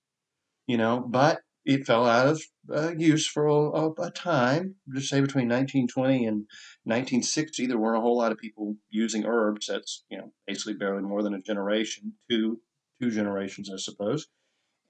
You 0.67 0.79
know, 0.79 1.01
but 1.01 1.41
it 1.65 1.87
fell 1.87 2.07
out 2.07 2.27
of 2.27 2.43
uh, 2.75 2.93
use 2.97 3.27
for 3.27 3.47
a, 3.47 3.91
a, 4.03 4.11
time, 4.11 4.75
just 4.95 5.09
say 5.09 5.21
between 5.21 5.49
1920 5.49 6.27
and 6.27 6.37
1960. 6.85 7.67
There 7.67 7.79
weren't 7.79 7.99
a 7.99 8.01
whole 8.01 8.19
lot 8.19 8.33
of 8.33 8.39
people 8.39 8.77
using 8.91 9.25
herbs. 9.25 9.67
That's 9.67 10.05
you 10.11 10.19
know 10.19 10.33
basically 10.47 10.75
barely 10.75 11.03
more 11.03 11.23
than 11.23 11.35
a 11.35 11.41
generation, 11.41 12.15
two 12.31 12.61
two 13.01 13.11
generations, 13.11 13.71
I 13.73 13.77
suppose. 13.77 14.27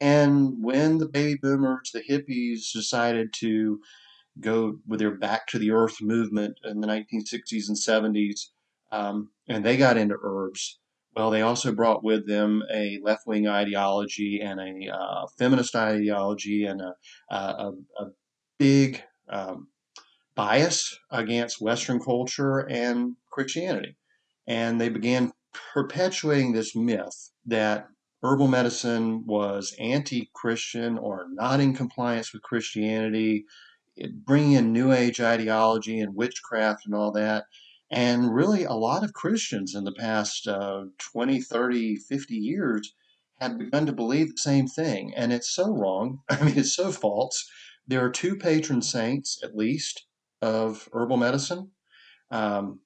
And 0.01 0.63
when 0.63 0.99
the 0.99 1.09
baby 1.09 1.39
boomers, 1.41 1.91
the 1.93 2.03
hippies, 2.03 2.73
decided 2.73 3.33
to 3.35 3.81
go 4.41 4.79
with 4.87 4.99
their 4.99 5.17
back 5.17 5.47
to 5.49 5.59
the 5.59 5.71
earth 5.71 6.01
movement 6.01 6.59
in 6.65 6.81
the 6.81 6.89
1960s 6.89 7.69
and 7.69 7.77
70s, 7.77 8.47
um, 8.91 9.31
and 9.49 9.65
they 9.65 9.77
got 9.77 9.97
into 9.97 10.17
herbs. 10.23 10.81
Well, 11.15 11.31
they 11.31 11.43
also 11.43 11.73
brought 11.73 12.03
with 12.03 12.27
them 12.27 12.63
a 12.73 12.99
left 13.03 13.27
wing 13.27 13.47
ideology 13.47 14.41
and 14.41 14.61
a 14.61 14.95
uh, 14.95 15.27
feminist 15.39 15.77
ideology 15.77 16.65
and 16.65 16.81
a, 16.81 16.95
a, 17.31 17.73
a 17.99 18.07
big 18.59 19.03
um, 19.29 19.69
bias 20.35 20.99
against 21.11 21.61
Western 21.61 22.01
culture 22.01 22.61
and 22.61 23.17
Christianity. 23.31 23.97
And 24.47 24.81
they 24.81 24.89
began 24.89 25.33
perpetuating 25.75 26.53
this 26.53 26.75
myth 26.75 27.31
that 27.47 27.89
herbal 28.23 28.49
medicine 28.49 29.27
was 29.27 29.75
anti 29.79 30.31
Christian 30.35 30.99
or 30.99 31.27
not 31.31 31.61
in 31.61 31.75
compliance 31.75 32.33
with 32.33 32.43
Christianity, 32.43 33.45
bringing 34.25 34.53
in 34.53 34.73
New 34.73 34.93
Age 34.93 35.21
ideology 35.21 36.01
and 36.01 36.15
witchcraft 36.15 36.87
and 36.87 36.95
all 36.95 37.13
that. 37.13 37.45
And 37.93 38.35
really, 38.35 38.65
a 38.65 38.73
lot 38.73 39.05
of 39.05 39.13
Christians 39.13 39.75
in 39.75 39.85
the 39.85 39.93
past 39.93 40.49
uh, 40.49 40.85
20, 41.13 41.43
30, 41.43 41.97
50 41.97 42.35
years 42.35 42.95
have 43.39 43.59
begun 43.59 43.85
to 43.85 43.93
believe 43.93 44.29
the 44.29 44.39
same 44.39 44.67
thing. 44.67 45.13
And 45.15 45.31
it's 45.31 45.55
so 45.55 45.71
wrong. 45.71 46.21
I 46.31 46.43
mean, 46.43 46.59
it's 46.59 46.75
so 46.75 46.91
false. 46.91 47.47
There 47.87 48.03
are 48.03 48.11
two 48.11 48.37
patron 48.37 48.81
saints, 48.81 49.39
at 49.43 49.55
least, 49.55 50.07
of 50.41 50.89
herbal 50.95 51.19
medicine. 51.19 51.73
Um, 52.31 52.81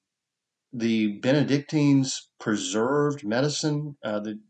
the 0.72 1.18
Benedictines 1.20 2.30
preserved 2.40 3.24
medicine. 3.24 3.96
Uh, 4.04 4.18
the, 4.18 4.40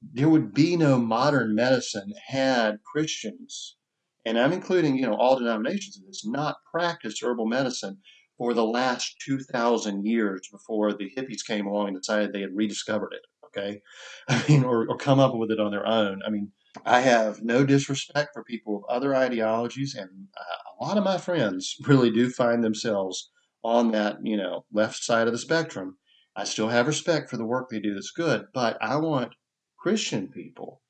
there 0.00 0.30
would 0.30 0.54
be 0.54 0.74
no 0.74 0.98
modern 0.98 1.54
medicine 1.54 2.14
had 2.28 2.78
Christians, 2.82 3.76
and 4.24 4.38
I'm 4.38 4.52
including 4.52 4.96
you 4.96 5.06
know 5.06 5.16
all 5.16 5.38
denominations 5.38 5.98
in 5.98 6.06
this, 6.06 6.26
not 6.26 6.56
practiced 6.72 7.22
herbal 7.22 7.46
medicine 7.46 7.98
for 8.38 8.54
the 8.54 8.64
last 8.64 9.16
2,000 9.24 10.04
years 10.04 10.48
before 10.50 10.92
the 10.92 11.10
hippies 11.16 11.46
came 11.46 11.66
along 11.66 11.88
and 11.88 11.96
decided 11.96 12.32
they 12.32 12.40
had 12.40 12.56
rediscovered 12.56 13.12
it. 13.12 13.22
Okay, 13.46 13.82
I 14.28 14.42
mean, 14.48 14.64
or, 14.64 14.88
or 14.88 14.96
come 14.96 15.20
up 15.20 15.34
with 15.34 15.50
it 15.50 15.60
on 15.60 15.70
their 15.70 15.86
own. 15.86 16.22
I 16.26 16.30
mean, 16.30 16.52
I 16.86 17.00
have 17.00 17.42
no 17.42 17.66
disrespect 17.66 18.30
for 18.32 18.42
people 18.42 18.76
of 18.76 18.84
other 18.88 19.14
ideologies, 19.14 19.94
and 19.94 20.28
uh, 20.38 20.72
a 20.80 20.84
lot 20.84 20.96
of 20.96 21.04
my 21.04 21.18
friends 21.18 21.76
really 21.86 22.10
do 22.10 22.30
find 22.30 22.64
themselves 22.64 23.30
on 23.62 23.92
that, 23.92 24.24
you 24.24 24.36
know, 24.36 24.64
left 24.72 25.02
side 25.02 25.26
of 25.26 25.32
the 25.32 25.38
spectrum. 25.38 25.98
I 26.34 26.44
still 26.44 26.68
have 26.68 26.86
respect 26.86 27.28
for 27.28 27.36
the 27.36 27.44
work 27.44 27.68
they 27.68 27.78
do 27.78 27.94
that's 27.94 28.10
good, 28.10 28.46
but 28.54 28.78
I 28.80 28.96
want 28.96 29.34
Christian 29.78 30.28
people, 30.28 30.80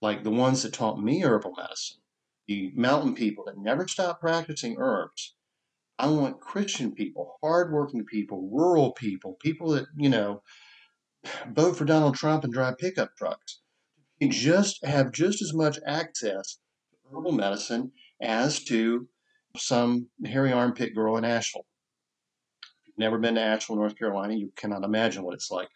like 0.00 0.22
the 0.22 0.30
ones 0.30 0.62
that 0.62 0.72
taught 0.72 1.02
me 1.02 1.22
herbal 1.22 1.54
medicine, 1.56 1.98
the 2.46 2.70
mountain 2.76 3.14
people 3.14 3.44
that 3.46 3.58
never 3.58 3.88
stopped 3.88 4.20
practicing 4.20 4.76
herbs. 4.78 5.34
I 5.98 6.08
want 6.08 6.40
Christian 6.40 6.92
people, 6.92 7.36
hardworking 7.42 8.04
people, 8.04 8.48
rural 8.52 8.92
people, 8.92 9.36
people 9.40 9.70
that, 9.70 9.86
you 9.96 10.08
know, 10.08 10.42
vote 11.48 11.76
for 11.76 11.84
Donald 11.84 12.16
Trump 12.16 12.44
and 12.44 12.52
drive 12.52 12.78
pickup 12.78 13.16
trucks. 13.16 13.60
Just 14.28 14.84
have 14.84 15.12
just 15.12 15.42
as 15.42 15.52
much 15.52 15.78
access 15.86 16.58
to 16.92 17.16
herbal 17.16 17.32
medicine 17.32 17.92
as 18.20 18.62
to 18.64 19.08
some 19.56 20.08
hairy 20.24 20.52
armpit 20.52 20.94
girl 20.94 21.16
in 21.16 21.24
Asheville 21.24 21.66
never 22.98 23.18
been 23.18 23.34
to 23.34 23.40
Asheville, 23.40 23.76
North 23.76 23.98
Carolina, 23.98 24.34
you 24.34 24.52
cannot 24.56 24.84
imagine 24.84 25.24
what 25.24 25.34
it's 25.34 25.50
like. 25.50 25.68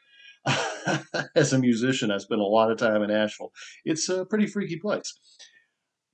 As 1.35 1.53
a 1.53 1.59
musician, 1.59 2.11
I 2.11 2.19
spent 2.19 2.41
a 2.41 2.45
lot 2.45 2.71
of 2.71 2.79
time 2.79 3.03
in 3.03 3.11
Asheville. 3.11 3.53
It's 3.85 4.09
a 4.09 4.25
pretty 4.25 4.47
freaky 4.47 4.79
place. 4.79 5.19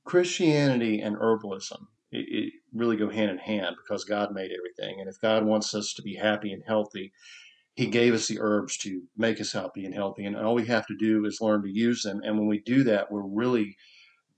Christianity 0.05 1.01
and 1.01 1.17
herbalism 1.17 1.87
it, 2.11 2.27
it 2.29 2.53
really 2.75 2.97
go 2.97 3.09
hand 3.11 3.31
in 3.31 3.39
hand 3.39 3.77
because 3.77 4.05
God 4.05 4.33
made 4.33 4.51
everything. 4.53 5.01
And 5.01 5.09
if 5.09 5.21
God 5.21 5.45
wants 5.45 5.75
us 5.75 5.93
to 5.95 6.03
be 6.03 6.15
happy 6.15 6.53
and 6.53 6.63
healthy, 6.67 7.13
He 7.75 7.87
gave 7.87 8.15
us 8.15 8.29
the 8.29 8.39
herbs 8.41 8.77
to 8.79 9.03
make 9.17 9.41
us 9.41 9.53
happy 9.53 9.85
and 9.85 9.95
healthy. 9.95 10.25
And 10.25 10.37
all 10.37 10.55
we 10.55 10.67
have 10.67 10.87
to 10.87 10.97
do 10.97 11.25
is 11.25 11.41
learn 11.41 11.63
to 11.63 11.71
use 11.71 12.03
them. 12.03 12.21
And 12.25 12.39
when 12.39 12.49
we 12.49 12.61
do 12.61 12.85
that, 12.85 13.11
we're 13.11 13.27
really 13.27 13.77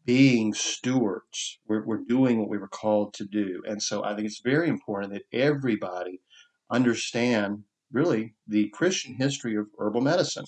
being 0.04 0.52
stewards. 0.52 1.58
We're, 1.66 1.84
we're 1.84 2.04
doing 2.06 2.38
what 2.38 2.50
we 2.50 2.58
were 2.58 2.68
called 2.68 3.14
to 3.14 3.24
do. 3.24 3.62
And 3.66 3.82
so 3.82 4.04
I 4.04 4.14
think 4.14 4.26
it's 4.26 4.40
very 4.40 4.68
important 4.68 5.12
that 5.12 5.24
everybody 5.32 6.20
understand 6.70 7.64
really 7.92 8.34
the 8.46 8.68
Christian 8.70 9.14
history 9.14 9.56
of 9.56 9.66
herbal 9.78 10.02
medicine. 10.02 10.44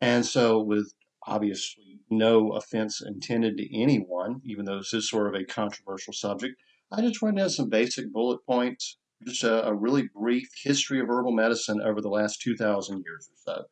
And 0.00 0.24
so, 0.24 0.60
with 0.60 0.92
obviously 1.26 2.00
no 2.10 2.52
offense 2.52 3.00
intended 3.00 3.56
to 3.56 3.76
anyone, 3.80 4.40
even 4.44 4.64
though 4.64 4.78
this 4.78 4.94
is 4.94 5.08
sort 5.08 5.26
of 5.26 5.40
a 5.40 5.44
controversial 5.44 6.12
subject, 6.12 6.54
I 6.90 7.02
just 7.02 7.20
to 7.20 7.42
have 7.42 7.52
some 7.52 7.68
basic 7.68 8.10
bullet 8.12 8.40
points, 8.46 8.98
just 9.26 9.44
a, 9.44 9.66
a 9.66 9.74
really 9.74 10.08
brief 10.14 10.48
history 10.62 11.00
of 11.00 11.08
herbal 11.08 11.32
medicine 11.32 11.82
over 11.82 12.00
the 12.00 12.08
last 12.08 12.40
2,000 12.40 13.02
years 13.04 13.28
or 13.30 13.54
so. 13.54 13.64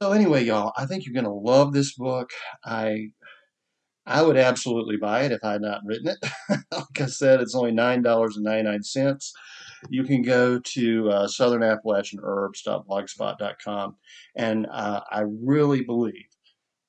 So, 0.00 0.12
anyway, 0.12 0.44
y'all, 0.44 0.72
I 0.76 0.86
think 0.86 1.04
you're 1.04 1.14
going 1.14 1.24
to 1.24 1.30
love 1.30 1.72
this 1.72 1.94
book. 1.94 2.30
I 2.64 3.08
I 4.04 4.22
would 4.22 4.36
absolutely 4.36 4.96
buy 4.96 5.22
it 5.22 5.30
if 5.30 5.44
I 5.44 5.52
had 5.52 5.62
not 5.62 5.82
written 5.84 6.08
it. 6.08 6.18
like 6.72 7.00
I 7.00 7.06
said, 7.06 7.40
it's 7.40 7.54
only 7.54 7.70
$9.99 7.70 8.84
you 9.88 10.04
can 10.04 10.20
go 10.22 10.58
to 10.58 11.10
uh, 11.10 11.26
southernappalachianherbs.blogspot.com. 11.26 13.96
And 14.36 14.66
uh, 14.70 15.00
I 15.10 15.24
really 15.42 15.82
believe 15.82 16.28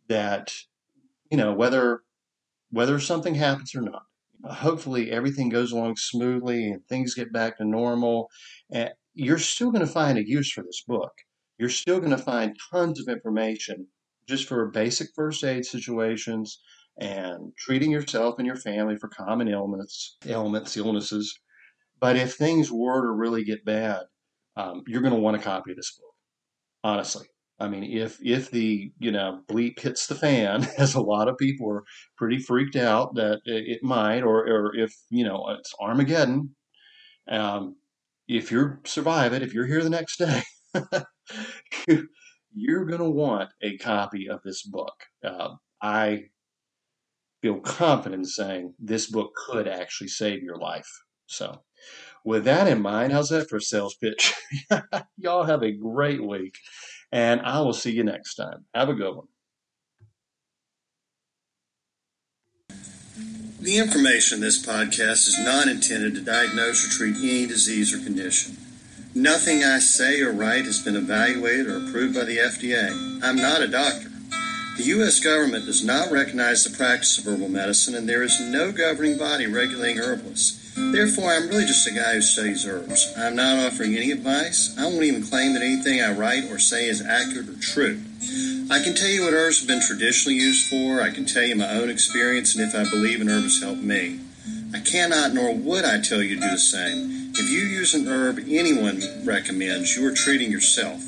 that, 0.07 0.53
you 1.31 1.37
know, 1.37 1.53
whether 1.53 2.01
whether 2.71 2.99
something 2.99 3.35
happens 3.35 3.73
or 3.75 3.81
not, 3.81 4.03
hopefully 4.45 5.11
everything 5.11 5.49
goes 5.49 5.71
along 5.71 5.95
smoothly 5.97 6.71
and 6.71 6.85
things 6.87 7.15
get 7.15 7.31
back 7.31 7.57
to 7.57 7.65
normal. 7.65 8.29
And 8.71 8.91
you're 9.13 9.39
still 9.39 9.71
going 9.71 9.85
to 9.85 9.91
find 9.91 10.17
a 10.17 10.27
use 10.27 10.51
for 10.51 10.63
this 10.63 10.83
book. 10.87 11.11
You're 11.57 11.69
still 11.69 11.99
going 11.99 12.11
to 12.11 12.17
find 12.17 12.57
tons 12.71 12.99
of 12.99 13.07
information 13.07 13.87
just 14.27 14.47
for 14.47 14.71
basic 14.71 15.09
first 15.15 15.43
aid 15.43 15.65
situations 15.65 16.59
and 16.99 17.53
treating 17.57 17.91
yourself 17.91 18.35
and 18.37 18.47
your 18.47 18.55
family 18.55 18.95
for 18.97 19.09
common 19.09 19.47
ailments, 19.47 20.17
ailments, 20.25 20.77
illnesses. 20.77 21.37
But 21.99 22.15
if 22.15 22.35
things 22.35 22.71
were 22.71 23.01
to 23.01 23.11
really 23.11 23.43
get 23.43 23.65
bad, 23.65 24.01
um, 24.55 24.83
you're 24.87 25.01
going 25.01 25.13
to 25.13 25.19
want 25.19 25.37
a 25.37 25.39
copy 25.39 25.71
of 25.71 25.77
this 25.77 25.97
book. 25.97 26.13
Honestly, 26.83 27.27
I 27.59 27.69
mean, 27.69 27.83
if 27.83 28.17
if 28.21 28.51
the 28.51 28.91
you 28.99 29.11
know 29.11 29.41
bleep 29.49 29.79
hits 29.79 30.07
the 30.07 30.15
fan, 30.15 30.67
as 30.77 30.95
a 30.95 31.01
lot 31.01 31.27
of 31.27 31.37
people 31.37 31.69
are 31.69 31.83
pretty 32.17 32.39
freaked 32.39 32.75
out 32.75 33.15
that 33.15 33.41
it 33.45 33.83
might, 33.83 34.23
or 34.23 34.45
or 34.47 34.75
if 34.75 34.93
you 35.09 35.23
know 35.23 35.45
it's 35.49 35.73
Armageddon, 35.79 36.55
um, 37.29 37.75
if 38.27 38.51
you 38.51 38.77
survive 38.85 39.33
it, 39.33 39.41
if 39.41 39.53
you're 39.53 39.67
here 39.67 39.83
the 39.83 39.89
next 39.89 40.17
day, 40.17 40.41
you're 42.53 42.85
going 42.85 43.01
to 43.01 43.09
want 43.09 43.49
a 43.61 43.77
copy 43.77 44.29
of 44.29 44.41
this 44.43 44.63
book. 44.63 44.93
Uh, 45.23 45.55
I 45.81 46.25
feel 47.41 47.59
confident 47.59 48.21
in 48.21 48.25
saying 48.25 48.73
this 48.79 49.09
book 49.11 49.31
could 49.47 49.67
actually 49.67 50.07
save 50.07 50.41
your 50.43 50.57
life. 50.57 50.87
So 51.27 51.61
with 52.23 52.45
that 52.45 52.67
in 52.67 52.81
mind, 52.81 53.11
how's 53.11 53.29
that 53.29 53.49
for 53.49 53.57
a 53.57 53.61
sales 53.61 53.95
pitch? 53.95 54.33
Y'all 55.17 55.43
have 55.43 55.63
a 55.63 55.71
great 55.71 56.25
week, 56.25 56.55
and 57.13 57.41
I 57.41 57.61
will 57.61 57.73
see 57.73 57.91
you 57.91 58.03
next 58.03 58.33
time. 58.35 58.65
Have 58.73 58.89
a 58.89 58.93
good 58.95 59.15
one. 59.15 59.27
The 63.61 63.77
information 63.77 64.37
in 64.37 64.41
this 64.41 64.65
podcast 64.65 65.27
is 65.27 65.37
not 65.45 65.67
intended 65.67 66.15
to 66.15 66.21
diagnose 66.21 66.85
or 66.85 66.89
treat 66.89 67.15
any 67.17 67.45
disease 67.45 67.93
or 67.93 68.03
condition. 68.03 68.57
Nothing 69.13 69.63
I 69.63 69.77
say 69.77 70.21
or 70.21 70.31
write 70.31 70.65
has 70.65 70.83
been 70.83 70.95
evaluated 70.95 71.67
or 71.67 71.77
approved 71.77 72.15
by 72.15 72.23
the 72.23 72.37
FDA. 72.37 73.21
I'm 73.23 73.35
not 73.35 73.61
a 73.61 73.67
doctor. 73.67 74.09
The 74.75 74.85
U.S. 74.85 75.19
government 75.19 75.67
does 75.67 75.85
not 75.85 76.09
recognize 76.11 76.63
the 76.63 76.75
practice 76.75 77.19
of 77.19 77.25
herbal 77.25 77.49
medicine, 77.49 77.93
and 77.93 78.09
there 78.09 78.23
is 78.23 78.39
no 78.39 78.71
governing 78.71 79.19
body 79.19 79.45
regulating 79.45 79.99
herbalists. 79.99 80.73
Therefore, 80.75 81.31
I'm 81.31 81.47
really 81.47 81.65
just 81.65 81.87
a 81.87 81.93
guy 81.93 82.15
who 82.15 82.21
studies 82.21 82.65
herbs. 82.65 83.13
I'm 83.15 83.35
not 83.35 83.63
offering 83.63 83.95
any 83.95 84.09
advice. 84.09 84.75
I 84.75 84.85
won't 84.85 85.03
even 85.03 85.21
claim 85.21 85.53
that 85.53 85.61
anything 85.61 86.01
I 86.01 86.11
write 86.13 86.49
or 86.49 86.57
say 86.57 86.87
is 86.87 87.05
accurate 87.05 87.49
or 87.49 87.59
true. 87.59 88.01
I 88.71 88.81
can 88.81 88.95
tell 88.95 89.09
you 89.09 89.25
what 89.25 89.33
herbs 89.33 89.59
have 89.59 89.67
been 89.67 89.81
traditionally 89.85 90.37
used 90.37 90.67
for. 90.67 91.01
I 91.01 91.11
can 91.11 91.25
tell 91.25 91.43
you 91.43 91.55
my 91.55 91.69
own 91.69 91.91
experience 91.91 92.55
and 92.55 92.67
if 92.67 92.73
I 92.73 92.89
believe 92.89 93.21
an 93.21 93.29
herb 93.29 93.43
has 93.43 93.61
helped 93.61 93.83
me. 93.83 94.21
I 94.73 94.79
cannot 94.79 95.35
nor 95.35 95.53
would 95.53 95.85
I 95.85 96.01
tell 96.01 96.23
you 96.23 96.35
to 96.35 96.41
do 96.41 96.49
the 96.49 96.57
same. 96.57 97.31
If 97.35 97.47
you 97.47 97.59
use 97.59 97.93
an 97.93 98.07
herb 98.07 98.39
anyone 98.47 99.03
recommends, 99.23 99.95
you 99.95 100.07
are 100.07 100.13
treating 100.13 100.49
yourself. 100.49 101.03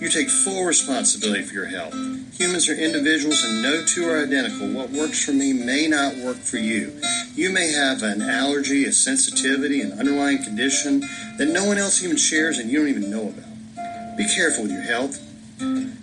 You 0.00 0.08
take 0.08 0.30
full 0.30 0.64
responsibility 0.64 1.42
for 1.42 1.52
your 1.52 1.66
health. 1.66 1.92
Humans 2.40 2.70
are 2.70 2.74
individuals 2.74 3.44
and 3.44 3.60
no 3.60 3.84
two 3.84 4.08
are 4.08 4.24
identical. 4.24 4.66
What 4.68 4.88
works 4.88 5.22
for 5.22 5.32
me 5.32 5.52
may 5.52 5.86
not 5.86 6.16
work 6.16 6.38
for 6.38 6.56
you. 6.56 6.98
You 7.34 7.50
may 7.50 7.70
have 7.70 8.02
an 8.02 8.22
allergy, 8.22 8.86
a 8.86 8.92
sensitivity, 8.92 9.82
an 9.82 9.92
underlying 9.92 10.42
condition 10.42 11.00
that 11.36 11.50
no 11.52 11.66
one 11.66 11.76
else 11.76 12.02
even 12.02 12.16
shares 12.16 12.56
and 12.56 12.70
you 12.70 12.78
don't 12.78 12.88
even 12.88 13.10
know 13.10 13.28
about. 13.28 14.16
Be 14.16 14.24
careful 14.24 14.62
with 14.62 14.72
your 14.72 14.80
health. 14.80 15.20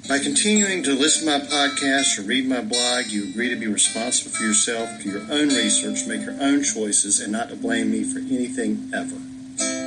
By 0.08 0.20
continuing 0.20 0.84
to 0.84 0.94
listen 0.94 1.26
to 1.26 1.40
my 1.40 1.44
podcast 1.44 2.20
or 2.20 2.22
read 2.22 2.48
my 2.48 2.62
blog, 2.62 3.08
you 3.08 3.32
agree 3.32 3.50
to 3.50 3.56
be 3.56 3.66
responsible 3.66 4.30
for 4.30 4.44
yourself, 4.44 5.02
for 5.02 5.08
your 5.08 5.24
own 5.32 5.48
research, 5.48 6.06
make 6.06 6.22
your 6.22 6.40
own 6.40 6.62
choices, 6.62 7.20
and 7.20 7.32
not 7.32 7.50
to 7.50 7.56
blame 7.56 7.92
me 7.92 8.04
for 8.04 8.20
anything 8.20 8.92
ever. 8.94 9.87